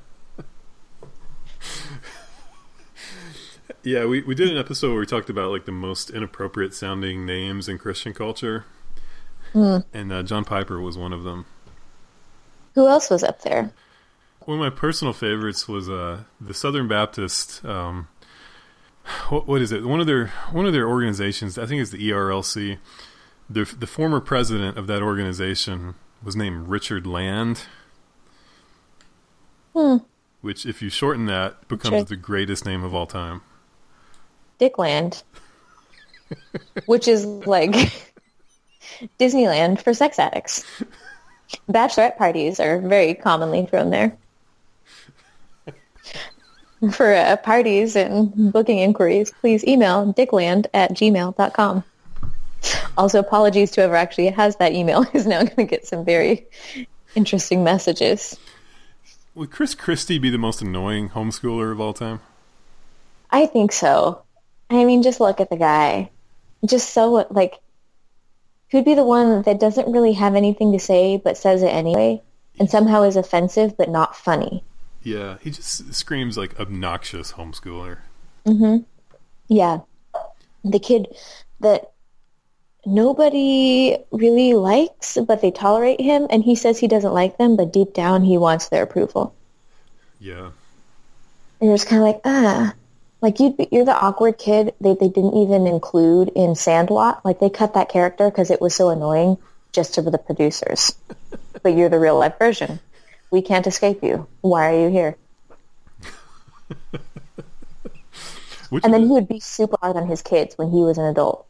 Yeah, 3.85 4.05
we, 4.05 4.21
we 4.23 4.35
did 4.35 4.51
an 4.51 4.59
episode 4.59 4.91
where 4.91 5.01
we 5.01 5.07
talked 5.07 5.31
about 5.31 5.51
like 5.51 5.65
the 5.65 5.73
most 5.73 6.11
inappropriate 6.11 6.75
sounding 6.75 7.25
names 7.25 7.69
in 7.69 7.79
Christian 7.79 8.13
culture. 8.13 8.67
Hmm. 9.55 9.79
And 9.95 10.13
uh, 10.13 10.23
John 10.25 10.45
Piper 10.45 10.81
was 10.81 10.99
one 10.99 11.13
of 11.13 11.23
them. 11.25 11.47
Who 12.75 12.87
else 12.87 13.09
was 13.09 13.23
up 13.23 13.43
there? 13.43 13.73
One 14.41 14.59
of 14.59 14.61
my 14.61 14.71
personal 14.71 15.15
favorites 15.15 15.69
was 15.69 15.89
uh, 15.89 16.25
the 16.41 16.55
Southern 16.55 16.87
Baptist. 16.87 17.65
Um, 17.65 18.09
what, 19.29 19.47
what 19.47 19.63
is 19.63 19.73
it? 19.73 19.85
One 19.85 20.01
of 20.01 20.07
their 20.07 20.29
one 20.53 20.67
of 20.67 20.73
their 20.73 20.89
organizations. 20.89 21.57
I 21.57 21.67
think 21.67 21.81
it's 21.81 21.91
the 21.91 22.11
ERLC. 22.11 22.79
The 23.49 23.65
the 23.65 23.87
former 23.87 24.21
president 24.21 24.77
of 24.77 24.87
that 24.89 25.03
organization 25.03 25.95
was 26.23 26.37
named 26.37 26.69
Richard 26.69 27.07
Land. 27.07 27.63
Hmm. 29.75 29.99
Which, 30.41 30.67
if 30.67 30.83
you 30.83 30.91
shorten 30.91 31.27
that, 31.27 31.67
becomes 31.69 31.93
Richard. 31.93 32.09
the 32.09 32.17
greatest 32.17 32.65
name 32.65 32.85
of 32.85 32.95
all 32.95 33.07
time. 33.07 33.43
Dickland, 34.61 35.23
which 36.87 37.09
is 37.09 37.25
like 37.25 37.93
Disneyland 39.19 39.81
for 39.83 39.95
sex 39.95 40.19
addicts. 40.19 40.65
Bachelorette 41.71 42.17
parties 42.19 42.61
are 42.61 42.81
very 42.81 43.15
commonly 43.15 43.67
thrown 43.67 43.91
there. 43.91 44.17
For 46.93 47.13
uh, 47.13 47.37
parties 47.39 47.97
and 47.97 48.53
booking 48.53 48.79
inquiries, 48.79 49.33
please 49.41 49.67
email 49.67 50.13
dickland 50.13 50.67
at 50.75 50.93
gmail.com. 50.93 51.85
Also, 52.97 53.19
apologies 53.19 53.71
to 53.73 53.81
whoever 53.81 53.97
actually 53.97 54.29
has 54.29 54.57
that 54.57 54.73
email 54.73 55.07
is 55.15 55.27
now 55.27 55.43
going 55.43 55.57
to 55.57 55.65
get 55.65 55.87
some 55.87 56.05
very 56.05 56.47
interesting 57.15 57.65
messages. 57.65 58.39
Would 59.35 59.51
Chris 59.51 59.75
Christie 59.75 60.19
be 60.19 60.31
the 60.31 60.39
most 60.39 60.61
annoying 60.61 61.11
homeschooler 61.11 61.71
of 61.71 61.81
all 61.81 61.93
time? 61.93 62.21
I 63.31 63.47
think 63.47 63.73
so. 63.73 64.23
I 64.71 64.85
mean, 64.85 65.03
just 65.03 65.21
look 65.21 65.41
at 65.41 65.51
the 65.51 65.57
guy. 65.57 66.11
Just 66.67 66.93
so, 66.93 67.27
like, 67.31 67.55
who'd 68.71 68.85
be 68.85 68.95
the 68.95 69.05
one 69.05 69.43
that 69.43 69.61
doesn't 69.61 69.93
really 69.93 70.13
have 70.15 70.35
anything 70.35 70.73
to 70.73 70.79
say 70.79 71.17
but 71.17 71.37
says 71.37 71.63
it 71.63 71.69
anyway 71.69 72.21
and 72.59 72.69
somehow 72.69 73.03
is 73.03 73.17
offensive 73.17 73.77
but 73.77 73.89
not 73.89 74.17
funny? 74.17 74.65
Yeah, 75.03 75.39
he 75.41 75.51
just 75.51 75.95
screams 75.95 76.37
like 76.37 76.59
obnoxious 76.59 77.33
homeschooler. 77.33 77.99
Mm-hmm. 78.45 78.79
Yeah. 79.49 79.81
The 80.65 80.81
kid 80.81 81.07
that 81.61 81.93
nobody 82.89 83.97
really 84.11 84.55
likes, 84.55 85.19
but 85.27 85.41
they 85.41 85.51
tolerate 85.51 86.01
him, 86.01 86.27
and 86.31 86.43
he 86.43 86.55
says 86.55 86.79
he 86.79 86.89
doesn't 86.89 87.13
like 87.13 87.39
them, 87.39 87.57
but 87.57 87.73
deep 87.73 87.95
down 87.95 88.23
he 88.23 88.39
wants 88.39 88.69
their 88.69 88.83
approval. 88.83 89.35
Yeah. 90.21 90.51
And 91.61 91.69
you're 91.69 91.77
just 91.77 91.89
kind 91.89 92.03
of 92.03 92.07
like, 92.07 92.21
ah, 92.25 92.75
like 93.21 93.41
you'd 93.41 93.57
be, 93.57 93.69
you're 93.71 93.85
the 93.85 93.99
awkward 93.99 94.39
kid 94.39 94.75
they, 94.81 94.95
they 94.95 95.09
didn't 95.09 95.35
even 95.35 95.67
include 95.67 96.31
in 96.35 96.55
Sandlot. 96.55 97.25
Like 97.25 97.41
they 97.41 97.51
cut 97.51 97.75
that 97.75 97.89
character 97.89 98.31
because 98.31 98.51
it 98.51 98.61
was 98.61 98.75
so 98.75 98.91
annoying 98.91 99.39
just 99.73 99.95
to 99.95 100.03
the 100.03 100.19
producers. 100.19 100.95
but 101.63 101.75
you're 101.75 101.89
the 101.89 101.99
real 101.99 102.19
life 102.19 102.39
version. 102.39 102.81
We 103.31 103.43
can't 103.43 103.67
escape 103.67 104.03
you. 104.03 104.27
Why 104.41 104.73
are 104.75 104.81
you 104.81 104.91
here? 104.91 105.17
And 108.71 108.93
then 108.93 109.07
he 109.07 109.09
would 109.09 109.29
be 109.29 109.41
super 109.41 109.79
hard 109.81 109.97
on 109.97 110.07
his 110.07 110.21
kids 110.21 110.59
when 110.59 110.71
he 110.71 110.81
was 110.81 110.99
an 110.99 111.07
adult. 111.07 111.47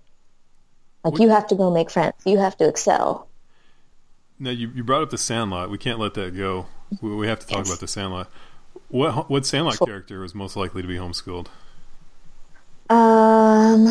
Like 1.10 1.20
you 1.20 1.28
have 1.30 1.46
to 1.48 1.54
go 1.54 1.70
make 1.70 1.90
friends. 1.90 2.14
You 2.24 2.38
have 2.38 2.56
to 2.58 2.68
excel. 2.68 3.28
now 4.38 4.50
you, 4.50 4.70
you 4.74 4.84
brought 4.84 5.02
up 5.02 5.10
the 5.10 5.18
Sandlot. 5.18 5.70
We 5.70 5.78
can't 5.78 5.98
let 5.98 6.14
that 6.14 6.36
go. 6.36 6.66
We, 7.00 7.14
we 7.14 7.26
have 7.28 7.40
to 7.40 7.46
talk 7.46 7.58
Yes. 7.58 7.68
about 7.68 7.80
the 7.80 7.88
Sandlot. 7.88 8.30
What 8.88 9.28
what 9.30 9.44
Sandlot 9.46 9.76
Sure. 9.76 9.86
character 9.86 10.20
was 10.20 10.34
most 10.34 10.56
likely 10.56 10.80
to 10.82 10.88
be 10.88 10.96
homeschooled? 10.96 11.48
Um, 12.90 13.86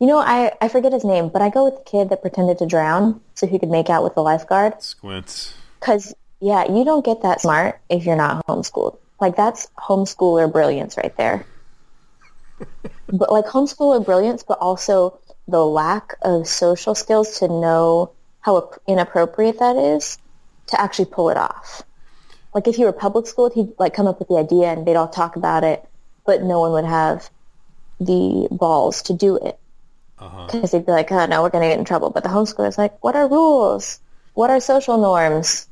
you 0.00 0.06
know, 0.06 0.18
I, 0.18 0.52
I 0.60 0.68
forget 0.68 0.92
his 0.92 1.04
name, 1.04 1.28
but 1.28 1.42
I 1.42 1.50
go 1.50 1.64
with 1.64 1.76
the 1.78 1.82
kid 1.90 2.10
that 2.10 2.20
pretended 2.22 2.58
to 2.58 2.66
drown 2.66 3.20
so 3.34 3.46
he 3.46 3.58
could 3.58 3.70
make 3.70 3.90
out 3.90 4.04
with 4.04 4.14
the 4.14 4.22
lifeguard. 4.22 4.80
Squint. 4.82 5.54
Because, 5.80 6.14
yeah, 6.40 6.70
you 6.70 6.84
don't 6.84 7.04
get 7.04 7.22
that 7.22 7.40
smart 7.40 7.80
if 7.88 8.04
you're 8.04 8.16
not 8.16 8.46
homeschooled. 8.46 8.96
Like, 9.20 9.36
that's 9.36 9.66
homeschooler 9.78 10.50
brilliance 10.52 10.96
right 10.96 11.16
there. 11.16 11.46
But 13.08 13.32
like 13.32 13.46
homeschooler 13.46 14.04
brilliance, 14.04 14.42
but 14.42 14.58
also 14.58 15.18
the 15.48 15.64
lack 15.64 16.14
of 16.22 16.46
social 16.46 16.94
skills 16.94 17.38
to 17.38 17.48
know 17.48 18.10
how 18.40 18.70
inappropriate 18.86 19.58
that 19.58 19.76
is 19.76 20.18
to 20.68 20.80
actually 20.80 21.06
pull 21.06 21.30
it 21.30 21.36
off. 21.36 21.82
Like 22.54 22.68
if 22.68 22.78
you 22.78 22.86
were 22.86 22.92
public 22.92 23.26
school, 23.26 23.50
he'd 23.50 23.72
like 23.78 23.94
come 23.94 24.06
up 24.06 24.18
with 24.18 24.28
the 24.28 24.36
idea 24.36 24.66
and 24.66 24.86
they'd 24.86 24.96
all 24.96 25.08
talk 25.08 25.36
about 25.36 25.64
it, 25.64 25.84
but 26.24 26.42
no 26.42 26.60
one 26.60 26.72
would 26.72 26.84
have 26.84 27.28
the 28.00 28.48
balls 28.50 29.02
to 29.02 29.12
do 29.12 29.36
it 29.36 29.58
because 30.16 30.54
uh-huh. 30.54 30.66
they'd 30.66 30.86
be 30.86 30.92
like, 30.92 31.10
"Oh 31.10 31.26
no, 31.26 31.42
we're 31.42 31.50
gonna 31.50 31.68
get 31.68 31.78
in 31.78 31.84
trouble." 31.84 32.10
But 32.10 32.22
the 32.22 32.28
homeschooler 32.28 32.68
is 32.68 32.78
like, 32.78 33.02
"What 33.02 33.16
are 33.16 33.28
rules? 33.28 34.00
What 34.34 34.50
are 34.50 34.60
social 34.60 34.98
norms? 34.98 35.68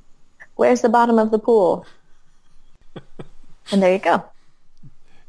Where's 0.57 0.83
the 0.83 0.89
bottom 0.89 1.19
of 1.19 1.31
the 1.31 1.39
pool?" 1.39 1.87
and 3.73 3.83
there 3.83 3.93
you 3.93 3.99
go. 3.99 4.25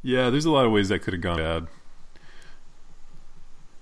Yeah, 0.03 0.29
there's 0.29 0.45
a 0.45 0.51
lot 0.51 0.65
of 0.65 0.71
ways 0.71 0.89
that 0.89 0.99
could 0.99 1.13
have 1.13 1.21
gone 1.21 1.37
bad. 1.37 1.67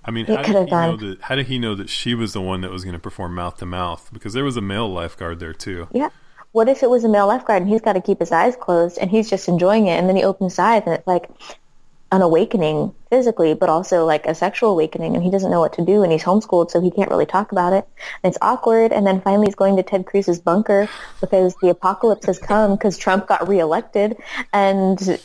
I 0.04 0.10
mean, 0.10 0.26
it 0.26 0.36
how 0.36 0.42
did, 0.42 0.70
that, 0.70 1.18
how 1.20 1.34
did, 1.36 1.46
he 1.46 1.58
know 1.58 1.74
that 1.74 1.88
she 1.88 2.14
was 2.14 2.32
the 2.32 2.40
one 2.40 2.60
that 2.62 2.70
was 2.70 2.84
going 2.84 2.94
to 2.94 2.98
perform 2.98 3.34
mouth 3.34 3.58
to 3.58 3.66
mouth? 3.66 4.08
Because 4.12 4.32
there 4.32 4.44
was 4.44 4.56
a 4.56 4.60
male 4.60 4.88
lifeguard 4.88 5.38
there 5.38 5.52
too. 5.52 5.88
Yeah. 5.92 6.08
What 6.52 6.68
if 6.68 6.82
it 6.82 6.90
was 6.90 7.04
a 7.04 7.08
male 7.08 7.26
lifeguard 7.26 7.62
and 7.62 7.70
he's 7.70 7.80
got 7.80 7.94
to 7.94 8.00
keep 8.00 8.18
his 8.18 8.32
eyes 8.32 8.56
closed 8.56 8.98
and 8.98 9.10
he's 9.10 9.30
just 9.30 9.48
enjoying 9.48 9.86
it, 9.86 9.98
and 9.98 10.08
then 10.08 10.16
he 10.16 10.24
opens 10.24 10.54
his 10.54 10.58
eyes 10.58 10.82
and 10.86 10.94
it's 10.94 11.06
like 11.06 11.30
an 12.10 12.20
awakening 12.20 12.94
physically, 13.08 13.54
but 13.54 13.70
also 13.70 14.04
like 14.04 14.26
a 14.26 14.34
sexual 14.34 14.70
awakening, 14.72 15.14
and 15.14 15.24
he 15.24 15.30
doesn't 15.30 15.50
know 15.50 15.60
what 15.60 15.72
to 15.72 15.84
do, 15.84 16.02
and 16.02 16.12
he's 16.12 16.22
homeschooled, 16.22 16.70
so 16.70 16.78
he 16.80 16.90
can't 16.90 17.08
really 17.08 17.24
talk 17.24 17.52
about 17.52 17.72
it. 17.72 17.88
And 18.22 18.30
it's 18.30 18.38
awkward, 18.42 18.92
and 18.92 19.06
then 19.06 19.22
finally 19.22 19.46
he's 19.46 19.54
going 19.54 19.76
to 19.76 19.82
Ted 19.82 20.04
Cruz's 20.04 20.38
bunker 20.38 20.88
because 21.22 21.54
the 21.62 21.70
apocalypse 21.70 22.26
has 22.26 22.38
come 22.38 22.72
because 22.72 22.98
Trump 22.98 23.26
got 23.26 23.48
reelected, 23.48 24.18
and 24.52 25.18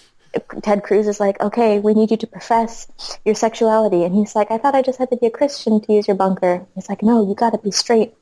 Ted 0.61 0.83
Cruz 0.83 1.07
is 1.07 1.19
like, 1.19 1.39
okay, 1.41 1.79
we 1.79 1.93
need 1.93 2.11
you 2.11 2.17
to 2.17 2.27
profess 2.27 2.87
your 3.25 3.35
sexuality. 3.35 4.03
And 4.03 4.13
he's 4.13 4.35
like, 4.35 4.51
I 4.51 4.57
thought 4.57 4.75
I 4.75 4.81
just 4.81 4.99
had 4.99 5.09
to 5.11 5.17
be 5.17 5.27
a 5.27 5.31
Christian 5.31 5.81
to 5.81 5.93
use 5.93 6.07
your 6.07 6.17
bunker. 6.17 6.65
He's 6.75 6.89
like, 6.89 7.03
no, 7.03 7.27
you 7.27 7.35
got 7.35 7.51
to 7.51 7.57
be 7.57 7.71
straight. 7.71 8.13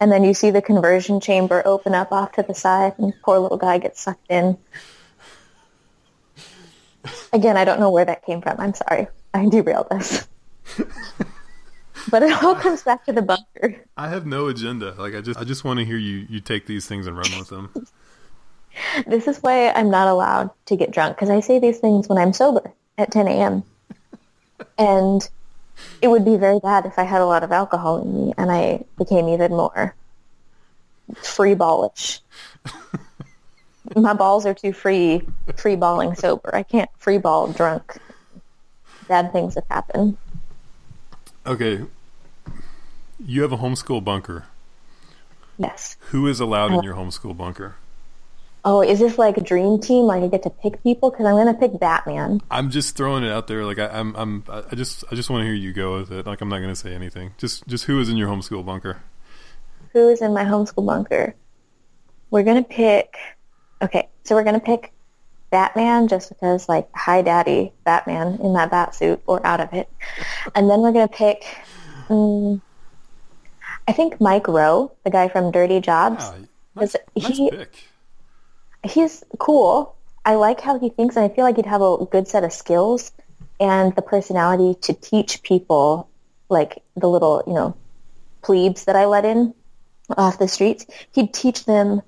And 0.00 0.10
then 0.10 0.24
you 0.24 0.34
see 0.34 0.50
the 0.50 0.62
conversion 0.62 1.20
chamber 1.20 1.62
open 1.64 1.94
up 1.94 2.12
off 2.12 2.32
to 2.32 2.42
the 2.42 2.54
side 2.54 2.94
and 2.98 3.12
poor 3.22 3.38
little 3.38 3.58
guy 3.58 3.78
gets 3.78 4.00
sucked 4.00 4.30
in. 4.30 4.58
Again, 7.32 7.56
I 7.56 7.64
don't 7.64 7.80
know 7.80 7.90
where 7.90 8.04
that 8.04 8.24
came 8.24 8.42
from. 8.42 8.60
I'm 8.60 8.74
sorry. 8.74 9.08
I 9.34 9.48
derailed 9.48 9.88
this. 9.90 10.28
but 12.10 12.22
it 12.22 12.42
all 12.42 12.54
comes 12.54 12.82
back 12.82 13.04
to 13.06 13.12
the 13.12 13.22
bunker. 13.22 13.84
I 13.96 14.08
have 14.08 14.26
no 14.26 14.48
agenda. 14.48 14.94
Like 14.98 15.14
I 15.14 15.20
just 15.20 15.38
I 15.38 15.44
just 15.44 15.64
want 15.64 15.78
to 15.78 15.84
hear 15.84 15.96
you 15.96 16.26
you 16.28 16.40
take 16.40 16.66
these 16.66 16.86
things 16.86 17.06
and 17.06 17.16
run 17.16 17.30
with 17.38 17.48
them. 17.48 17.72
This 19.06 19.28
is 19.28 19.38
why 19.38 19.70
I'm 19.70 19.90
not 19.90 20.08
allowed 20.08 20.50
to 20.66 20.76
get 20.76 20.90
drunk 20.90 21.16
because 21.16 21.30
I 21.30 21.40
say 21.40 21.58
these 21.58 21.78
things 21.78 22.08
when 22.08 22.18
I'm 22.18 22.32
sober 22.32 22.72
at 22.98 23.10
10 23.10 23.28
a.m. 23.28 23.62
and 24.78 25.28
it 26.00 26.08
would 26.08 26.24
be 26.24 26.36
very 26.36 26.58
bad 26.60 26.86
if 26.86 26.98
I 26.98 27.04
had 27.04 27.20
a 27.20 27.26
lot 27.26 27.42
of 27.42 27.52
alcohol 27.52 28.02
in 28.02 28.14
me 28.14 28.34
and 28.36 28.50
I 28.50 28.84
became 28.98 29.28
even 29.28 29.52
more 29.52 29.94
free 31.16 31.54
ballish. 31.54 32.20
My 33.96 34.14
balls 34.14 34.46
are 34.46 34.54
too 34.54 34.72
free, 34.72 35.22
free 35.56 35.76
balling 35.76 36.14
sober. 36.14 36.54
I 36.54 36.62
can't 36.62 36.90
free 36.98 37.18
ball 37.18 37.48
drunk. 37.52 37.98
Bad 39.08 39.32
things 39.32 39.56
have 39.56 39.66
happened. 39.68 40.16
Okay. 41.44 41.84
You 43.24 43.42
have 43.42 43.52
a 43.52 43.58
homeschool 43.58 44.02
bunker. 44.02 44.46
Yes. 45.58 45.96
Who 46.10 46.26
is 46.26 46.40
allowed 46.40 46.72
in 46.72 46.78
uh, 46.78 46.82
your 46.82 46.94
homeschool 46.94 47.36
bunker? 47.36 47.76
Oh, 48.64 48.80
is 48.80 49.00
this 49.00 49.18
like 49.18 49.36
a 49.36 49.40
dream 49.40 49.80
team? 49.80 50.04
Like 50.04 50.22
I 50.22 50.28
get 50.28 50.44
to 50.44 50.50
pick 50.50 50.82
people 50.82 51.10
because 51.10 51.26
I'm 51.26 51.34
going 51.34 51.52
to 51.52 51.54
pick 51.54 51.78
Batman. 51.80 52.40
I'm 52.50 52.70
just 52.70 52.96
throwing 52.96 53.24
it 53.24 53.32
out 53.32 53.48
there. 53.48 53.64
Like 53.64 53.78
I, 53.78 53.86
am 53.98 54.14
I'm, 54.16 54.44
I 54.48 54.74
just, 54.74 55.04
I 55.10 55.16
just 55.16 55.30
want 55.30 55.42
to 55.42 55.44
hear 55.44 55.54
you 55.54 55.72
go 55.72 55.98
with 55.98 56.12
it. 56.12 56.26
Like 56.26 56.40
I'm 56.40 56.48
not 56.48 56.58
going 56.58 56.70
to 56.70 56.76
say 56.76 56.94
anything. 56.94 57.34
Just, 57.38 57.66
just 57.66 57.86
who 57.86 57.98
is 57.98 58.08
in 58.08 58.16
your 58.16 58.28
homeschool 58.28 58.64
bunker? 58.64 59.02
Who 59.92 60.08
is 60.08 60.22
in 60.22 60.32
my 60.32 60.44
homeschool 60.44 60.86
bunker? 60.86 61.34
We're 62.30 62.44
going 62.44 62.62
to 62.62 62.68
pick. 62.68 63.16
Okay, 63.82 64.08
so 64.24 64.36
we're 64.36 64.44
going 64.44 64.58
to 64.58 64.64
pick 64.64 64.92
Batman 65.50 66.08
just 66.08 66.30
because, 66.30 66.68
like, 66.68 66.88
hi, 66.94 67.20
daddy, 67.20 67.72
Batman 67.84 68.38
in 68.40 68.54
that 68.54 68.70
bat 68.70 68.94
suit 68.94 69.20
or 69.26 69.44
out 69.46 69.60
of 69.60 69.72
it, 69.74 69.90
and 70.54 70.70
then 70.70 70.80
we're 70.80 70.92
going 70.92 71.08
to 71.08 71.14
pick. 71.14 71.44
Um, 72.08 72.62
I 73.86 73.92
think 73.92 74.20
Mike 74.20 74.48
Rowe, 74.48 74.92
the 75.04 75.10
guy 75.10 75.28
from 75.28 75.50
Dirty 75.50 75.80
Jobs, 75.80 76.24
yeah, 76.24 76.46
nice, 76.74 76.96
he, 77.14 77.50
pick 77.50 77.76
he's 78.84 79.24
cool. 79.38 79.96
I 80.24 80.34
like 80.34 80.60
how 80.60 80.78
he 80.78 80.88
thinks, 80.88 81.16
and 81.16 81.24
I 81.24 81.34
feel 81.34 81.44
like 81.44 81.56
he'd 81.56 81.66
have 81.66 81.82
a 81.82 82.04
good 82.10 82.28
set 82.28 82.44
of 82.44 82.52
skills 82.52 83.12
and 83.58 83.94
the 83.94 84.02
personality 84.02 84.78
to 84.82 84.92
teach 84.92 85.42
people, 85.42 86.08
like 86.48 86.82
the 86.96 87.08
little, 87.08 87.42
you 87.46 87.54
know, 87.54 87.76
plebes 88.42 88.84
that 88.84 88.96
I 88.96 89.06
let 89.06 89.24
in 89.24 89.54
off 90.16 90.38
the 90.38 90.48
streets. 90.48 90.86
He'd 91.12 91.32
teach 91.32 91.64
them 91.64 92.02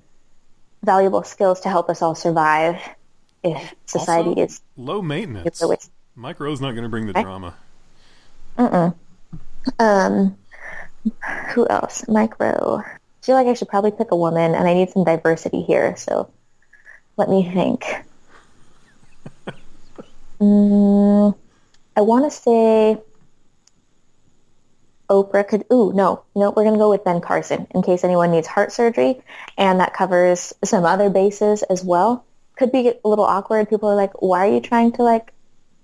valuable 0.83 1.23
skills 1.23 1.61
to 1.61 1.69
help 1.69 1.89
us 1.89 2.01
all 2.01 2.15
survive 2.15 2.79
if 3.43 3.73
society 3.85 4.29
also, 4.29 4.41
is 4.41 4.61
low 4.77 5.01
maintenance. 5.01 5.61
Mike 6.15 6.39
Rowe's 6.39 6.61
not 6.61 6.71
going 6.71 6.83
to 6.83 6.89
bring 6.89 7.07
the 7.07 7.13
drama. 7.13 7.53
Mm-mm. 8.57 8.95
Um, 9.79 10.37
who 11.49 11.67
else? 11.67 12.07
Mike 12.07 12.39
Rowe. 12.39 12.81
I 12.85 13.25
feel 13.25 13.35
like 13.35 13.47
I 13.47 13.53
should 13.53 13.67
probably 13.67 13.91
pick 13.91 14.11
a 14.11 14.15
woman, 14.15 14.55
and 14.55 14.67
I 14.67 14.73
need 14.73 14.89
some 14.91 15.03
diversity 15.03 15.61
here. 15.61 15.95
So 15.97 16.29
let 17.17 17.29
me 17.29 17.49
think. 17.49 17.85
mm, 20.39 21.37
I 21.95 22.01
want 22.01 22.25
to 22.25 22.31
say 22.31 22.97
Oprah 25.09 25.47
could. 25.47 25.65
Ooh, 25.71 25.93
no, 25.93 26.23
no, 26.35 26.51
we're 26.51 26.63
gonna 26.63 26.77
go 26.77 26.89
with 26.89 27.03
Ben 27.03 27.21
Carson 27.21 27.67
in 27.71 27.81
case 27.81 28.03
anyone 28.03 28.31
needs 28.31 28.47
heart 28.47 28.71
surgery, 28.71 29.21
and 29.57 29.79
that 29.79 29.93
covers 29.93 30.53
some 30.63 30.85
other 30.85 31.09
bases 31.09 31.63
as 31.63 31.83
well. 31.83 32.25
Could 32.57 32.71
be 32.71 32.89
a 32.89 33.07
little 33.07 33.25
awkward. 33.25 33.69
People 33.69 33.89
are 33.89 33.95
like, 33.95 34.21
"Why 34.21 34.47
are 34.47 34.51
you 34.51 34.61
trying 34.61 34.91
to 34.93 35.03
like 35.03 35.31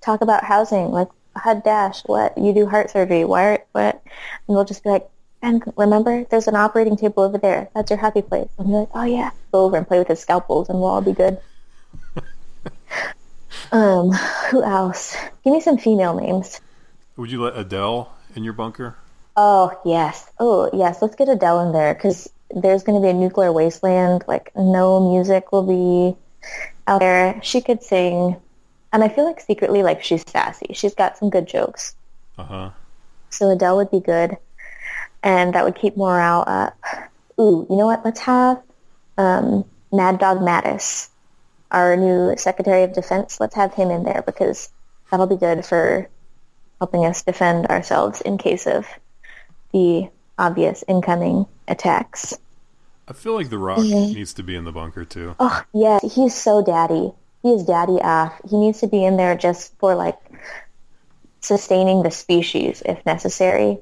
talk 0.01 0.21
about 0.21 0.43
housing? 0.43 0.91
Like, 0.91 1.09
HUD 1.35 1.63
dash, 1.63 2.01
what 2.05 2.37
you 2.37 2.53
do 2.53 2.65
heart 2.67 2.89
surgery? 2.89 3.25
Why? 3.25 3.43
Are, 3.43 3.65
what?" 3.73 4.01
And 4.47 4.57
they'll 4.57 4.65
just 4.65 4.83
be 4.83 4.89
like, 4.89 5.09
and 5.41 5.63
remember, 5.75 6.23
there's 6.25 6.47
an 6.47 6.55
operating 6.55 6.95
table 6.95 7.23
over 7.23 7.37
there. 7.37 7.69
That's 7.73 7.89
your 7.89 7.97
happy 7.97 8.21
place. 8.21 8.49
And 8.57 8.69
you're 8.69 8.81
like, 8.81 8.89
oh 8.93 9.03
yeah, 9.03 9.31
go 9.51 9.65
over 9.65 9.77
and 9.77 9.87
play 9.87 9.97
with 9.97 10.07
his 10.07 10.19
scalpels, 10.19 10.69
and 10.69 10.79
we'll 10.79 10.89
all 10.89 11.01
be 11.01 11.13
good. 11.13 11.39
um, 13.71 14.11
who 14.49 14.61
else? 14.61 15.15
Give 15.43 15.53
me 15.53 15.61
some 15.61 15.77
female 15.77 16.15
names. 16.19 16.61
Would 17.17 17.31
you 17.31 17.41
let 17.41 17.57
Adele 17.57 18.13
in 18.35 18.43
your 18.43 18.53
bunker? 18.53 18.95
Oh 19.35 19.79
yes, 19.83 20.29
oh 20.39 20.69
yes. 20.73 21.01
Let's 21.01 21.15
get 21.15 21.29
Adele 21.29 21.67
in 21.67 21.73
there 21.73 21.93
because 21.93 22.29
there's 22.51 22.83
going 22.83 23.01
to 23.01 23.05
be 23.05 23.09
a 23.09 23.13
nuclear 23.13 23.51
wasteland. 23.51 24.23
Like 24.27 24.51
no 24.55 25.11
music 25.11 25.51
will 25.51 25.63
be 25.63 26.17
out 26.87 26.99
there. 26.99 27.39
She 27.41 27.61
could 27.61 27.81
sing, 27.81 28.35
and 28.93 29.03
I 29.03 29.09
feel 29.09 29.25
like 29.25 29.39
secretly, 29.39 29.81
like 29.81 30.03
she's 30.03 30.29
sassy. 30.29 30.67
She's 30.73 30.93
got 30.93 31.17
some 31.17 31.31
good 31.31 31.47
jokes. 31.47 31.95
Uh 32.37 32.43
huh. 32.43 32.69
So 33.31 33.49
Adele 33.49 33.77
would 33.77 33.91
be 33.91 34.01
good 34.01 34.37
and 35.23 35.53
that 35.53 35.63
would 35.63 35.75
keep 35.75 35.97
morale 35.97 36.43
up. 36.47 36.77
Ooh, 37.39 37.65
you 37.69 37.75
know 37.75 37.85
what? 37.85 38.03
Let's 38.03 38.19
have 38.21 38.61
um, 39.17 39.65
Mad 39.91 40.19
Dog 40.19 40.39
Mattis, 40.39 41.09
our 41.71 41.95
new 41.95 42.35
Secretary 42.37 42.83
of 42.83 42.93
Defense. 42.93 43.39
Let's 43.39 43.55
have 43.55 43.73
him 43.73 43.89
in 43.91 44.03
there 44.03 44.23
because 44.25 44.69
that'll 45.09 45.27
be 45.27 45.37
good 45.37 45.65
for 45.65 46.09
helping 46.79 47.05
us 47.05 47.23
defend 47.23 47.67
ourselves 47.67 48.21
in 48.21 48.37
case 48.37 48.65
of 48.67 48.87
the 49.71 50.09
obvious 50.37 50.83
incoming 50.87 51.45
attacks. 51.67 52.37
I 53.07 53.13
feel 53.13 53.33
like 53.33 53.49
The 53.49 53.57
Rock 53.57 53.79
mm-hmm. 53.79 54.13
needs 54.13 54.33
to 54.35 54.43
be 54.43 54.55
in 54.55 54.63
the 54.63 54.71
bunker 54.71 55.05
too. 55.05 55.35
Oh, 55.39 55.63
yeah, 55.73 55.99
he's 56.01 56.33
so 56.33 56.63
daddy. 56.63 57.11
He 57.43 57.49
is 57.51 57.63
daddy 57.63 57.99
off. 58.01 58.39
He 58.49 58.57
needs 58.57 58.79
to 58.81 58.87
be 58.87 59.03
in 59.03 59.17
there 59.17 59.35
just 59.35 59.77
for 59.79 59.95
like 59.95 60.17
sustaining 61.41 62.03
the 62.03 62.11
species 62.11 62.83
if 62.85 63.03
necessary 63.05 63.79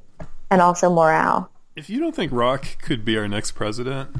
and 0.49 0.61
also 0.61 0.89
morale. 0.89 1.49
If 1.75 1.89
you 1.89 1.99
don't 1.99 2.15
think 2.15 2.31
Rock 2.31 2.77
could 2.81 3.05
be 3.05 3.17
our 3.17 3.27
next 3.27 3.51
president, 3.51 4.15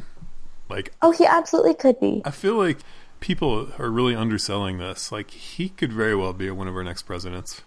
like 0.69 0.93
oh, 1.01 1.11
he 1.11 1.25
absolutely 1.25 1.73
could 1.73 1.99
be. 1.99 2.21
I 2.25 2.31
feel 2.31 2.55
like 2.55 2.77
people 3.19 3.69
are 3.77 3.89
really 3.89 4.15
underselling 4.15 4.77
this. 4.77 5.11
Like 5.11 5.31
he 5.31 5.69
could 5.69 5.91
very 5.91 6.15
well 6.15 6.33
be 6.33 6.49
one 6.51 6.67
of 6.67 6.75
our 6.75 6.83
next 6.83 7.03
presidents. 7.03 7.61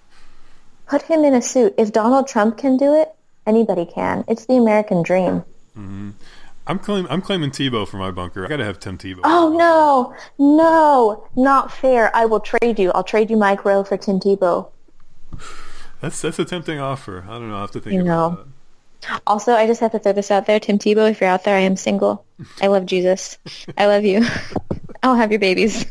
Put 0.86 1.02
him 1.02 1.24
in 1.24 1.34
a 1.34 1.42
suit. 1.42 1.74
If 1.78 1.92
Donald 1.92 2.26
Trump 2.26 2.58
can 2.58 2.76
do 2.76 2.94
it, 2.94 3.14
anybody 3.46 3.86
can. 3.86 4.24
It's 4.28 4.46
the 4.46 4.56
American 4.56 5.02
dream. 5.02 5.44
Mm-hmm. 5.76 6.10
I'm 6.66 6.78
claiming 6.78 7.10
I'm 7.10 7.20
claiming 7.20 7.50
Tebow 7.50 7.88
for 7.88 7.96
my 7.96 8.10
bunker. 8.10 8.44
I 8.44 8.48
gotta 8.48 8.64
have 8.64 8.78
Tim 8.78 8.96
Tebow. 8.96 9.20
Oh 9.24 9.52
no, 9.56 10.14
no, 10.38 11.28
not 11.34 11.72
fair. 11.72 12.14
I 12.14 12.26
will 12.26 12.40
trade 12.40 12.78
you. 12.78 12.92
I'll 12.92 13.02
trade 13.02 13.30
you 13.30 13.36
Mike 13.36 13.64
Rowe 13.64 13.82
for 13.82 13.96
Tim 13.96 14.20
Tebow. 14.20 14.70
That's 16.00 16.20
that's 16.20 16.38
a 16.38 16.44
tempting 16.44 16.78
offer. 16.78 17.24
I 17.28 17.32
don't 17.32 17.48
know. 17.48 17.56
I 17.56 17.60
have 17.62 17.72
to 17.72 17.80
think 17.80 17.94
you 17.94 18.02
about 18.02 18.06
know. 18.06 18.36
that. 18.36 18.51
Also, 19.26 19.52
I 19.52 19.66
just 19.66 19.80
have 19.80 19.92
to 19.92 19.98
throw 19.98 20.12
this 20.12 20.30
out 20.30 20.46
there. 20.46 20.60
Tim 20.60 20.78
Tebow, 20.78 21.10
if 21.10 21.20
you're 21.20 21.30
out 21.30 21.44
there, 21.44 21.56
I 21.56 21.60
am 21.60 21.76
single. 21.76 22.24
I 22.60 22.68
love 22.68 22.86
Jesus. 22.86 23.38
I 23.76 23.86
love 23.86 24.04
you. 24.04 24.24
I'll 25.02 25.16
have 25.16 25.32
your 25.32 25.40
babies. 25.40 25.86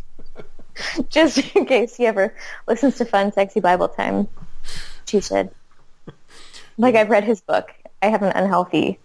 just 1.09 1.38
in 1.55 1.66
case 1.66 1.95
he 1.95 2.05
ever 2.05 2.34
listens 2.68 2.97
to 2.97 3.05
Fun 3.05 3.32
Sexy 3.32 3.59
Bible 3.59 3.89
Time. 3.89 4.28
She 5.05 5.20
said, 5.20 5.53
Like 6.78 6.95
I've 6.95 7.09
read 7.09 7.24
his 7.24 7.41
book. 7.41 7.74
I 8.01 8.07
have 8.07 8.24
an 8.24 8.32
unhealthy 8.32 8.99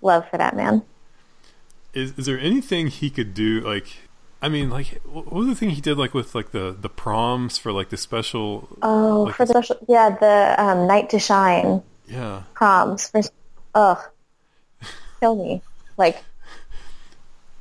love 0.00 0.28
for 0.28 0.38
that 0.38 0.56
man. 0.56 0.82
Is 1.92 2.18
is 2.18 2.26
there 2.26 2.38
anything 2.38 2.88
he 2.88 3.10
could 3.10 3.34
do? 3.34 3.60
Like, 3.60 3.86
I 4.42 4.48
mean, 4.48 4.70
like, 4.70 5.00
what 5.04 5.32
was 5.32 5.46
the 5.46 5.54
thing 5.54 5.70
he 5.70 5.80
did? 5.80 5.98
Like 5.98 6.14
with 6.14 6.34
like 6.34 6.50
the 6.50 6.76
the 6.78 6.88
proms 6.88 7.58
for 7.58 7.72
like 7.72 7.90
the 7.90 7.96
special. 7.96 8.68
Oh, 8.82 9.24
like 9.24 9.34
for 9.36 9.46
the 9.46 9.52
special, 9.52 9.76
yeah, 9.88 10.10
the 10.10 10.54
um, 10.58 10.86
night 10.86 11.10
to 11.10 11.18
shine 11.18 11.82
Yeah. 12.14 12.42
proms 12.54 13.08
for. 13.08 13.20
Ugh, 13.74 13.98
kill 15.20 15.36
me. 15.36 15.62
Like 15.96 16.22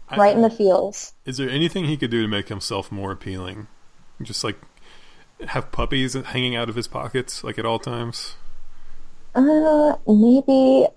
I- 0.09 0.17
right 0.17 0.35
in 0.35 0.41
the 0.41 0.49
feels. 0.49 1.13
Is 1.25 1.37
there 1.37 1.49
anything 1.49 1.85
he 1.85 1.97
could 1.97 2.11
do 2.11 2.21
to 2.21 2.27
make 2.27 2.49
himself 2.49 2.91
more 2.91 3.11
appealing? 3.11 3.67
Just 4.21 4.43
like 4.43 4.59
have 5.47 5.71
puppies 5.71 6.13
hanging 6.13 6.55
out 6.55 6.69
of 6.69 6.75
his 6.75 6.87
pockets 6.87 7.43
like 7.43 7.57
at 7.57 7.65
all 7.65 7.79
times. 7.79 8.35
Uh, 9.35 9.95
maybe 10.07 10.87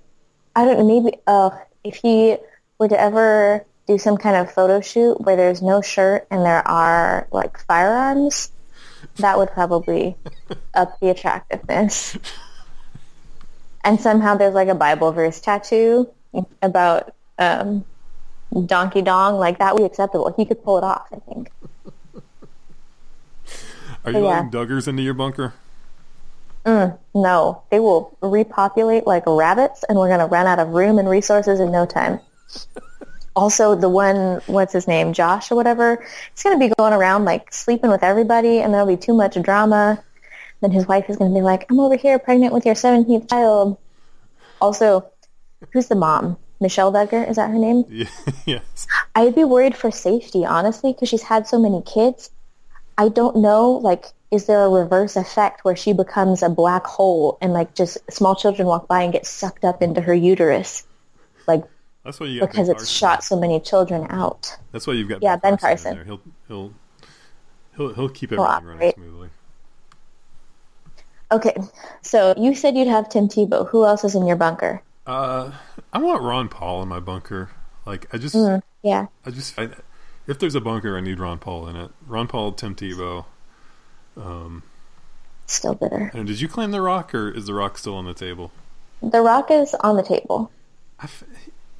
I 0.54 0.64
don't 0.64 0.78
know. 0.78 0.86
Maybe 0.86 1.16
uh, 1.26 1.50
if 1.82 1.96
he 1.96 2.36
were 2.78 2.88
to 2.88 3.00
ever 3.00 3.64
do 3.88 3.96
some 3.98 4.16
kind 4.18 4.36
of 4.36 4.52
photo 4.52 4.80
shoot 4.80 5.20
where 5.20 5.36
there's 5.36 5.62
no 5.62 5.80
shirt 5.80 6.26
and 6.30 6.44
there 6.44 6.66
are 6.68 7.26
like 7.30 7.58
firearms, 7.66 8.50
that 9.16 9.38
would 9.38 9.50
probably 9.50 10.16
up 10.74 10.98
the 11.00 11.08
attractiveness. 11.08 12.18
And 13.86 14.00
somehow 14.00 14.34
there's 14.36 14.52
like 14.54 14.68
a 14.68 14.74
Bible 14.74 15.12
verse 15.12 15.40
tattoo 15.40 16.10
about 16.60 17.14
um, 17.38 17.84
Donkey 18.66 19.00
Dong. 19.00 19.38
Like 19.38 19.58
that 19.60 19.72
would 19.74 19.80
be 19.80 19.84
acceptable. 19.86 20.34
He 20.36 20.44
could 20.44 20.62
pull 20.62 20.76
it 20.78 20.84
off. 20.84 21.06
I 21.12 21.20
think. 21.20 21.50
Are 24.04 24.12
you 24.12 24.24
Yeah. 24.24 24.42
letting 24.42 24.50
Duggars 24.50 24.88
into 24.88 25.02
your 25.02 25.14
bunker? 25.14 25.54
Mm, 26.64 26.98
no, 27.14 27.62
they 27.70 27.78
will 27.78 28.16
repopulate 28.20 29.06
like 29.06 29.22
rabbits, 29.26 29.84
and 29.84 29.96
we're 29.96 30.08
going 30.08 30.18
to 30.18 30.26
run 30.26 30.46
out 30.46 30.58
of 30.58 30.70
room 30.70 30.98
and 30.98 31.08
resources 31.08 31.60
in 31.60 31.70
no 31.70 31.86
time. 31.86 32.20
Also, 33.36 33.74
the 33.74 33.88
one, 33.90 34.40
what's 34.46 34.72
his 34.72 34.88
name, 34.88 35.12
Josh 35.12 35.52
or 35.52 35.56
whatever, 35.56 36.02
he's 36.32 36.42
going 36.42 36.58
to 36.58 36.68
be 36.68 36.72
going 36.78 36.94
around 36.94 37.26
like 37.26 37.52
sleeping 37.52 37.90
with 37.90 38.02
everybody, 38.02 38.60
and 38.60 38.72
there'll 38.72 38.86
be 38.86 38.96
too 38.96 39.12
much 39.12 39.38
drama. 39.42 40.02
Then 40.60 40.70
his 40.70 40.86
wife 40.88 41.08
is 41.10 41.16
going 41.16 41.30
to 41.30 41.34
be 41.38 41.42
like, 41.42 41.66
"I'm 41.70 41.80
over 41.80 41.96
here 41.96 42.18
pregnant 42.18 42.52
with 42.54 42.64
your 42.66 42.74
17th 42.74 43.28
child." 43.28 43.76
Also, 44.60 45.10
who's 45.72 45.88
the 45.88 45.94
mom? 45.94 46.38
Michelle 46.60 46.90
Duggar, 46.90 47.28
is 47.28 47.36
that 47.36 47.50
her 47.50 47.58
name? 47.58 47.84
Yeah. 47.90 48.06
yes. 48.46 48.86
I'd 49.14 49.34
be 49.34 49.44
worried 49.44 49.76
for 49.76 49.90
safety, 49.90 50.46
honestly, 50.46 50.92
because 50.94 51.08
she's 51.10 51.22
had 51.22 51.46
so 51.46 51.58
many 51.58 51.82
kids. 51.82 52.30
I 52.96 53.10
don't 53.10 53.36
know, 53.36 53.72
like, 53.72 54.06
is 54.30 54.46
there 54.46 54.64
a 54.64 54.68
reverse 54.70 55.16
effect 55.16 55.64
where 55.66 55.76
she 55.76 55.92
becomes 55.92 56.42
a 56.42 56.48
black 56.48 56.86
hole 56.86 57.36
and, 57.42 57.52
like, 57.52 57.74
just 57.74 57.98
small 58.10 58.34
children 58.34 58.66
walk 58.66 58.88
by 58.88 59.02
and 59.02 59.12
get 59.12 59.26
sucked 59.26 59.66
up 59.66 59.82
into 59.82 60.00
her 60.00 60.14
uterus? 60.14 60.84
Like, 61.46 61.64
That's 62.04 62.18
why 62.18 62.26
you 62.28 62.40
got 62.40 62.50
because 62.50 62.68
Ben 62.68 62.76
it's 62.76 62.84
Carson. 62.84 62.94
shot 62.96 63.22
so 63.24 63.38
many 63.38 63.60
children 63.60 64.06
out. 64.08 64.56
That's 64.72 64.86
why 64.86 64.94
you've 64.94 65.10
got 65.10 65.22
Yeah, 65.22 65.36
Ben 65.36 65.58
Carson. 65.58 65.94
there. 65.96 66.04
He'll 66.04 66.20
he'll 66.48 66.72
he'll 67.76 67.92
he'll 67.94 68.08
keep 68.08 68.32
everything 68.32 68.64
running 68.66 68.92
smoothly. 68.94 69.25
Okay, 71.32 71.54
so 72.02 72.34
you 72.36 72.54
said 72.54 72.76
you'd 72.76 72.86
have 72.88 73.08
Tim 73.08 73.28
Tebow. 73.28 73.68
Who 73.70 73.84
else 73.84 74.04
is 74.04 74.14
in 74.14 74.26
your 74.26 74.36
bunker? 74.36 74.82
Uh, 75.06 75.52
I 75.92 75.98
want 75.98 76.22
Ron 76.22 76.48
Paul 76.48 76.82
in 76.82 76.88
my 76.88 77.00
bunker. 77.00 77.50
Like 77.84 78.06
I 78.14 78.18
just 78.18 78.34
Mm, 78.34 78.62
yeah. 78.82 79.06
I 79.24 79.30
just 79.30 79.58
I, 79.58 79.70
if 80.26 80.38
there's 80.38 80.54
a 80.54 80.60
bunker, 80.60 80.96
I 80.96 81.00
need 81.00 81.18
Ron 81.18 81.38
Paul 81.38 81.68
in 81.68 81.76
it. 81.76 81.90
Ron 82.06 82.26
Paul, 82.28 82.52
Tim 82.52 82.74
Tebow. 82.74 83.24
Um, 84.16 84.62
Still 85.46 85.74
bitter. 85.74 86.10
and 86.14 86.26
did 86.26 86.40
you 86.40 86.48
claim 86.48 86.70
the 86.72 86.80
Rock, 86.80 87.14
or 87.14 87.28
is 87.30 87.46
the 87.46 87.54
Rock 87.54 87.76
still 87.78 87.94
on 87.96 88.04
the 88.06 88.14
table? 88.14 88.50
The 89.02 89.20
Rock 89.20 89.50
is 89.50 89.74
on 89.80 89.96
the 89.96 90.02
table. 90.02 90.50
I, 90.98 91.04
f- 91.04 91.22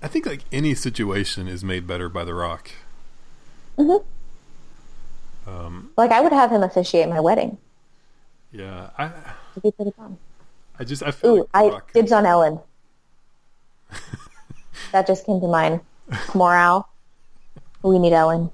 I 0.02 0.06
think 0.08 0.26
like 0.26 0.42
any 0.52 0.74
situation 0.74 1.48
is 1.48 1.64
made 1.64 1.86
better 1.86 2.08
by 2.08 2.24
the 2.24 2.34
Rock. 2.34 2.70
Mhm. 3.78 4.04
Um, 5.46 5.90
Like, 5.96 6.10
I 6.10 6.20
would 6.20 6.32
have 6.32 6.50
him 6.50 6.62
officiate 6.62 7.08
my 7.08 7.20
wedding. 7.20 7.58
Yeah, 8.52 8.90
I 8.98 9.06
It'd 9.52 9.62
be 9.62 9.70
pretty 9.72 9.92
fun. 9.92 10.18
I 10.78 10.84
just 10.84 11.02
I 11.02 11.10
feel 11.10 11.30
Ooh, 11.30 11.38
like 11.40 11.48
I 11.54 11.68
Rock. 11.68 11.92
dibs 11.92 12.12
on 12.12 12.26
Ellen. 12.26 12.60
that 14.92 15.06
just 15.06 15.26
came 15.26 15.40
to 15.40 15.48
mind. 15.48 15.80
Morale. 16.34 16.88
We 17.82 17.98
need 17.98 18.12
Ellen. 18.12 18.50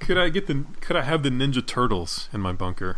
Could 0.00 0.18
I 0.18 0.28
get 0.28 0.46
the 0.46 0.64
Could 0.80 0.96
I 0.96 1.02
have 1.02 1.22
the 1.22 1.30
Ninja 1.30 1.64
Turtles 1.64 2.28
in 2.32 2.40
my 2.40 2.52
bunker? 2.52 2.96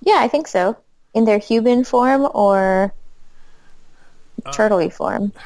Yeah, 0.00 0.18
I 0.20 0.28
think 0.28 0.46
so. 0.48 0.76
In 1.14 1.24
their 1.24 1.38
human 1.38 1.84
form 1.84 2.28
or 2.34 2.92
Uh, 4.44 4.52
turtley 4.52 4.92
form. 4.92 5.32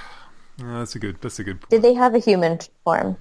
Yeah, 0.59 0.81
that's 0.81 0.95
a 0.95 0.99
good. 0.99 1.17
That's 1.23 1.39
a 1.39 1.45
good. 1.45 1.59
Point. 1.63 1.71
Did 1.71 1.81
they 1.81 1.95
have 1.95 2.15
a 2.15 2.19
human 2.19 2.59
form? 2.85 3.17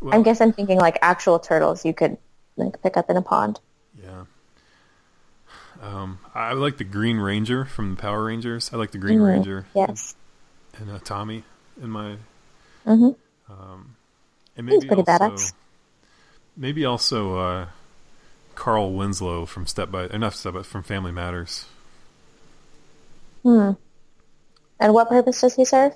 Well, 0.00 0.14
I 0.14 0.22
guess 0.22 0.40
I'm 0.40 0.54
thinking 0.54 0.78
like 0.78 0.98
actual 1.02 1.38
turtles 1.38 1.84
you 1.84 1.92
could 1.92 2.16
like 2.56 2.80
pick 2.82 2.96
up 2.96 3.10
in 3.10 3.18
a 3.18 3.20
pond. 3.20 3.60
Um, 5.80 6.18
I 6.34 6.52
like 6.54 6.76
the 6.78 6.84
Green 6.84 7.18
Ranger 7.18 7.64
from 7.64 7.94
the 7.94 8.00
Power 8.00 8.24
Rangers. 8.24 8.70
I 8.72 8.76
like 8.76 8.90
the 8.90 8.98
Green 8.98 9.20
Mhm. 9.20 9.26
Ranger 9.26 9.66
Yes. 9.74 10.14
and 10.78 10.90
uh, 10.90 10.98
Tommy 10.98 11.44
in 11.80 11.90
my. 11.90 12.16
Mhm. 12.86 13.14
Um, 13.48 13.96
and 14.56 14.68
He's 14.68 14.82
maybe 14.84 14.86
pretty 14.88 15.02
also, 15.08 15.28
badass. 15.28 15.52
Maybe 16.56 16.84
also 16.84 17.38
uh, 17.38 17.66
Carl 18.56 18.92
Winslow 18.92 19.46
from 19.46 19.66
Step 19.66 19.90
by 19.90 20.06
enough 20.06 20.34
Step 20.34 20.54
by 20.54 20.62
from 20.62 20.82
Family 20.82 21.12
Matters. 21.12 21.66
Hmm. 23.44 23.72
And 24.80 24.94
what 24.94 25.08
purpose 25.08 25.40
does 25.40 25.54
he 25.54 25.64
serve? 25.64 25.94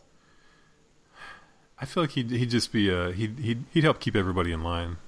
I 1.78 1.84
feel 1.84 2.04
like 2.04 2.12
he'd 2.12 2.30
he'd 2.30 2.50
just 2.50 2.70
be 2.72 2.92
uh 2.94 3.10
he'd 3.10 3.38
he'd 3.40 3.64
he'd 3.72 3.82
help 3.84 3.98
keep 3.98 4.14
everybody 4.14 4.52
in 4.52 4.62
line. 4.62 4.98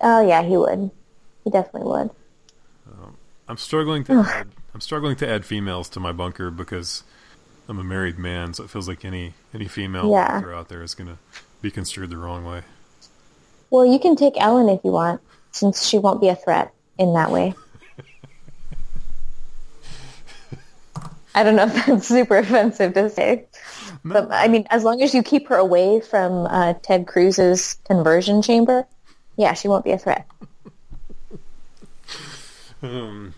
Oh 0.00 0.20
yeah, 0.26 0.42
he 0.42 0.56
would. 0.56 0.92
He 1.42 1.50
definitely 1.50 1.90
would. 1.90 2.10
I'm 3.48 3.56
struggling 3.56 4.04
to 4.04 4.12
add, 4.28 4.48
I'm 4.74 4.80
struggling 4.80 5.16
to 5.16 5.28
add 5.28 5.44
females 5.44 5.88
to 5.90 6.00
my 6.00 6.12
bunker 6.12 6.50
because 6.50 7.02
I'm 7.68 7.78
a 7.78 7.84
married 7.84 8.18
man, 8.18 8.54
so 8.54 8.64
it 8.64 8.70
feels 8.70 8.88
like 8.88 9.04
any 9.04 9.34
any 9.54 9.66
female 9.66 10.10
Yeah. 10.10 10.42
out 10.54 10.68
there 10.68 10.82
is 10.82 10.94
gonna 10.94 11.18
be 11.62 11.70
construed 11.70 12.10
the 12.10 12.16
wrong 12.18 12.44
way. 12.44 12.62
Well, 13.70 13.84
you 13.86 13.98
can 13.98 14.16
take 14.16 14.34
Ellen 14.40 14.68
if 14.68 14.80
you 14.84 14.90
want, 14.92 15.20
since 15.52 15.86
she 15.86 15.98
won't 15.98 16.20
be 16.20 16.28
a 16.28 16.34
threat 16.36 16.72
in 16.98 17.14
that 17.14 17.30
way. 17.30 17.54
I 21.34 21.44
don't 21.44 21.56
know 21.56 21.66
if 21.66 21.86
that's 21.86 22.08
super 22.08 22.38
offensive 22.38 22.94
to 22.94 23.08
say. 23.10 23.44
But 24.04 24.28
I 24.32 24.48
mean, 24.48 24.66
as 24.70 24.82
long 24.84 25.02
as 25.02 25.14
you 25.14 25.22
keep 25.22 25.48
her 25.48 25.56
away 25.56 26.00
from 26.00 26.46
uh, 26.46 26.74
Ted 26.82 27.06
Cruz's 27.06 27.74
conversion 27.84 28.42
chamber, 28.42 28.86
yeah, 29.36 29.52
she 29.54 29.68
won't 29.68 29.84
be 29.84 29.92
a 29.92 29.98
threat. 29.98 30.26
Um, 32.80 33.34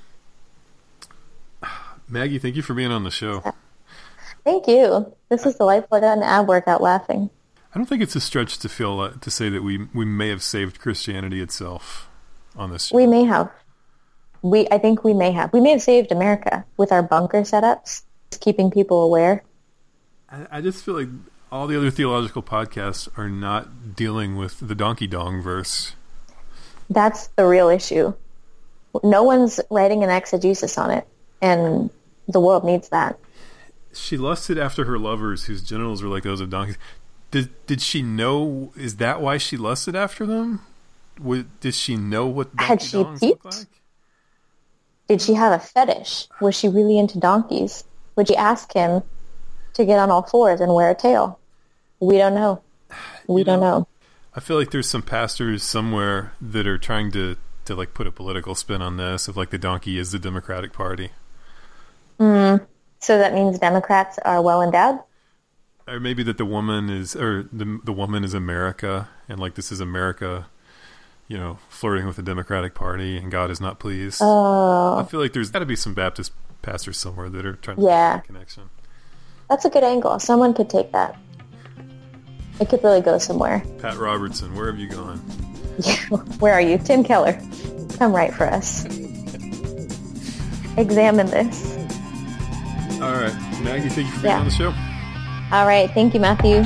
Maggie, 2.10 2.38
thank 2.38 2.56
you 2.56 2.62
for 2.62 2.74
being 2.74 2.90
on 2.90 3.04
the 3.04 3.10
show. 3.10 3.54
Thank 4.44 4.66
you. 4.66 5.14
This 5.28 5.46
is 5.46 5.56
delightful. 5.56 5.98
I 5.98 6.00
got 6.00 6.16
an 6.16 6.24
ab 6.24 6.48
workout 6.48 6.82
laughing. 6.82 7.30
I 7.74 7.78
don't 7.78 7.86
think 7.86 8.02
it's 8.02 8.16
a 8.16 8.20
stretch 8.20 8.58
to 8.58 8.68
feel 8.68 8.98
uh, 8.98 9.12
to 9.20 9.30
say 9.30 9.48
that 9.48 9.62
we 9.62 9.86
we 9.94 10.04
may 10.04 10.28
have 10.28 10.42
saved 10.42 10.80
Christianity 10.80 11.40
itself 11.40 12.08
on 12.56 12.70
this. 12.70 12.86
Show. 12.86 12.96
We 12.96 13.06
may 13.06 13.24
have. 13.24 13.50
We, 14.42 14.66
I 14.70 14.78
think 14.78 15.04
we 15.04 15.14
may 15.14 15.32
have. 15.32 15.52
We 15.52 15.60
may 15.60 15.70
have 15.70 15.82
saved 15.82 16.10
America 16.10 16.64
with 16.76 16.92
our 16.92 17.02
bunker 17.02 17.42
setups, 17.42 18.02
keeping 18.40 18.70
people 18.70 19.02
aware. 19.02 19.44
I, 20.30 20.46
I 20.50 20.60
just 20.62 20.84
feel 20.84 20.94
like 20.94 21.08
all 21.52 21.66
the 21.66 21.76
other 21.76 21.90
theological 21.90 22.42
podcasts 22.42 23.06
are 23.18 23.28
not 23.28 23.94
dealing 23.94 24.36
with 24.36 24.66
the 24.66 24.74
donkey 24.74 25.06
dong 25.06 25.42
verse. 25.42 25.94
That's 26.88 27.28
the 27.36 27.46
real 27.46 27.68
issue. 27.68 28.14
No 29.04 29.22
one's 29.22 29.60
writing 29.70 30.02
an 30.02 30.10
exegesis 30.10 30.76
on 30.78 30.90
it, 30.90 31.06
and 31.40 31.90
the 32.32 32.40
world 32.40 32.64
needs 32.64 32.88
that. 32.90 33.18
She 33.92 34.16
lusted 34.16 34.58
after 34.58 34.84
her 34.84 34.98
lovers, 34.98 35.44
whose 35.44 35.62
genitals 35.62 36.02
were 36.02 36.08
like 36.08 36.22
those 36.22 36.40
of 36.40 36.50
donkeys. 36.50 36.78
Did 37.30 37.50
did 37.66 37.80
she 37.80 38.02
know? 38.02 38.72
Is 38.76 38.96
that 38.96 39.20
why 39.20 39.36
she 39.38 39.56
lusted 39.56 39.96
after 39.96 40.26
them? 40.26 40.60
Would, 41.20 41.60
did 41.60 41.74
she 41.74 41.96
know 41.96 42.26
what 42.26 42.50
Had 42.58 42.80
she 42.82 43.04
peeped? 43.20 43.44
like? 43.44 43.66
Did 45.08 45.20
she 45.20 45.34
have 45.34 45.52
a 45.52 45.58
fetish? 45.62 46.28
Was 46.40 46.54
she 46.54 46.68
really 46.68 46.98
into 46.98 47.18
donkeys? 47.18 47.84
Would 48.16 48.28
she 48.28 48.36
ask 48.36 48.72
him 48.72 49.02
to 49.74 49.84
get 49.84 49.98
on 49.98 50.10
all 50.10 50.22
fours 50.22 50.60
and 50.60 50.72
wear 50.74 50.90
a 50.90 50.94
tail? 50.94 51.38
We 52.00 52.16
don't 52.18 52.34
know. 52.34 52.62
We 53.26 53.42
You 53.42 53.44
don't 53.44 53.60
know, 53.60 53.60
know. 53.60 53.88
I 54.34 54.40
feel 54.40 54.58
like 54.58 54.70
there's 54.70 54.88
some 54.88 55.02
pastors 55.02 55.62
somewhere 55.62 56.32
that 56.40 56.66
are 56.66 56.78
trying 56.78 57.12
to 57.12 57.36
to 57.66 57.74
like 57.76 57.94
put 57.94 58.06
a 58.06 58.12
political 58.12 58.54
spin 58.54 58.82
on 58.82 58.96
this 58.96 59.28
of 59.28 59.36
like 59.36 59.50
the 59.50 59.58
donkey 59.58 59.98
is 59.98 60.10
the 60.12 60.18
Democratic 60.18 60.72
Party. 60.72 61.10
Mm-hmm. 62.20 62.64
So 63.00 63.18
that 63.18 63.32
means 63.34 63.58
Democrats 63.58 64.18
are 64.24 64.40
well 64.42 64.62
endowed? 64.62 65.00
or 65.88 65.98
maybe 65.98 66.22
that 66.22 66.38
the 66.38 66.44
woman 66.44 66.88
is 66.88 67.16
or 67.16 67.48
the 67.52 67.80
the 67.84 67.92
woman 67.92 68.22
is 68.22 68.32
America 68.34 69.08
and 69.28 69.40
like 69.40 69.54
this 69.56 69.72
is 69.72 69.80
America 69.80 70.46
you 71.26 71.36
know, 71.38 71.58
flirting 71.68 72.06
with 72.06 72.16
the 72.16 72.22
Democratic 72.22 72.74
Party 72.74 73.16
and 73.16 73.30
God 73.30 73.50
is 73.52 73.60
not 73.60 73.78
pleased. 73.80 74.20
Oh. 74.22 74.98
I 74.98 75.04
feel 75.04 75.20
like 75.20 75.32
there's 75.32 75.50
got 75.50 75.60
to 75.60 75.66
be 75.66 75.76
some 75.76 75.94
Baptist 75.94 76.32
pastors 76.62 76.98
somewhere 76.98 77.28
that 77.30 77.46
are 77.46 77.54
trying 77.54 77.76
to 77.78 77.82
Yeah. 77.84 78.14
make 78.14 78.22
that 78.22 78.26
connection. 78.26 78.62
that's 79.48 79.64
a 79.64 79.70
good 79.70 79.82
angle. 79.84 80.18
Someone 80.18 80.54
could 80.54 80.68
take 80.68 80.90
that. 80.92 81.16
It 82.60 82.68
could 82.68 82.82
really 82.84 83.00
go 83.00 83.18
somewhere. 83.18 83.62
Pat 83.78 83.96
Robertson, 83.96 84.54
where 84.54 84.66
have 84.66 84.78
you 84.78 84.88
gone? 84.88 85.18
Where 86.40 86.52
are 86.52 86.60
you? 86.60 86.76
Tim 86.78 87.02
Keller. 87.02 87.32
Come 87.96 88.12
right 88.12 88.34
for 88.34 88.44
us. 88.46 88.84
Examine 90.76 91.26
this. 91.26 91.76
All 93.02 93.12
right, 93.12 93.34
Maggie, 93.62 93.88
thank 93.88 94.06
you 94.08 94.12
for 94.12 94.20
being 94.22 94.32
Yeah. 94.34 94.38
on 94.40 94.44
the 94.44 94.50
show. 94.50 94.74
All 95.52 95.66
right. 95.66 95.90
Thank 95.92 96.14
you, 96.14 96.20
Matthew. 96.20 96.64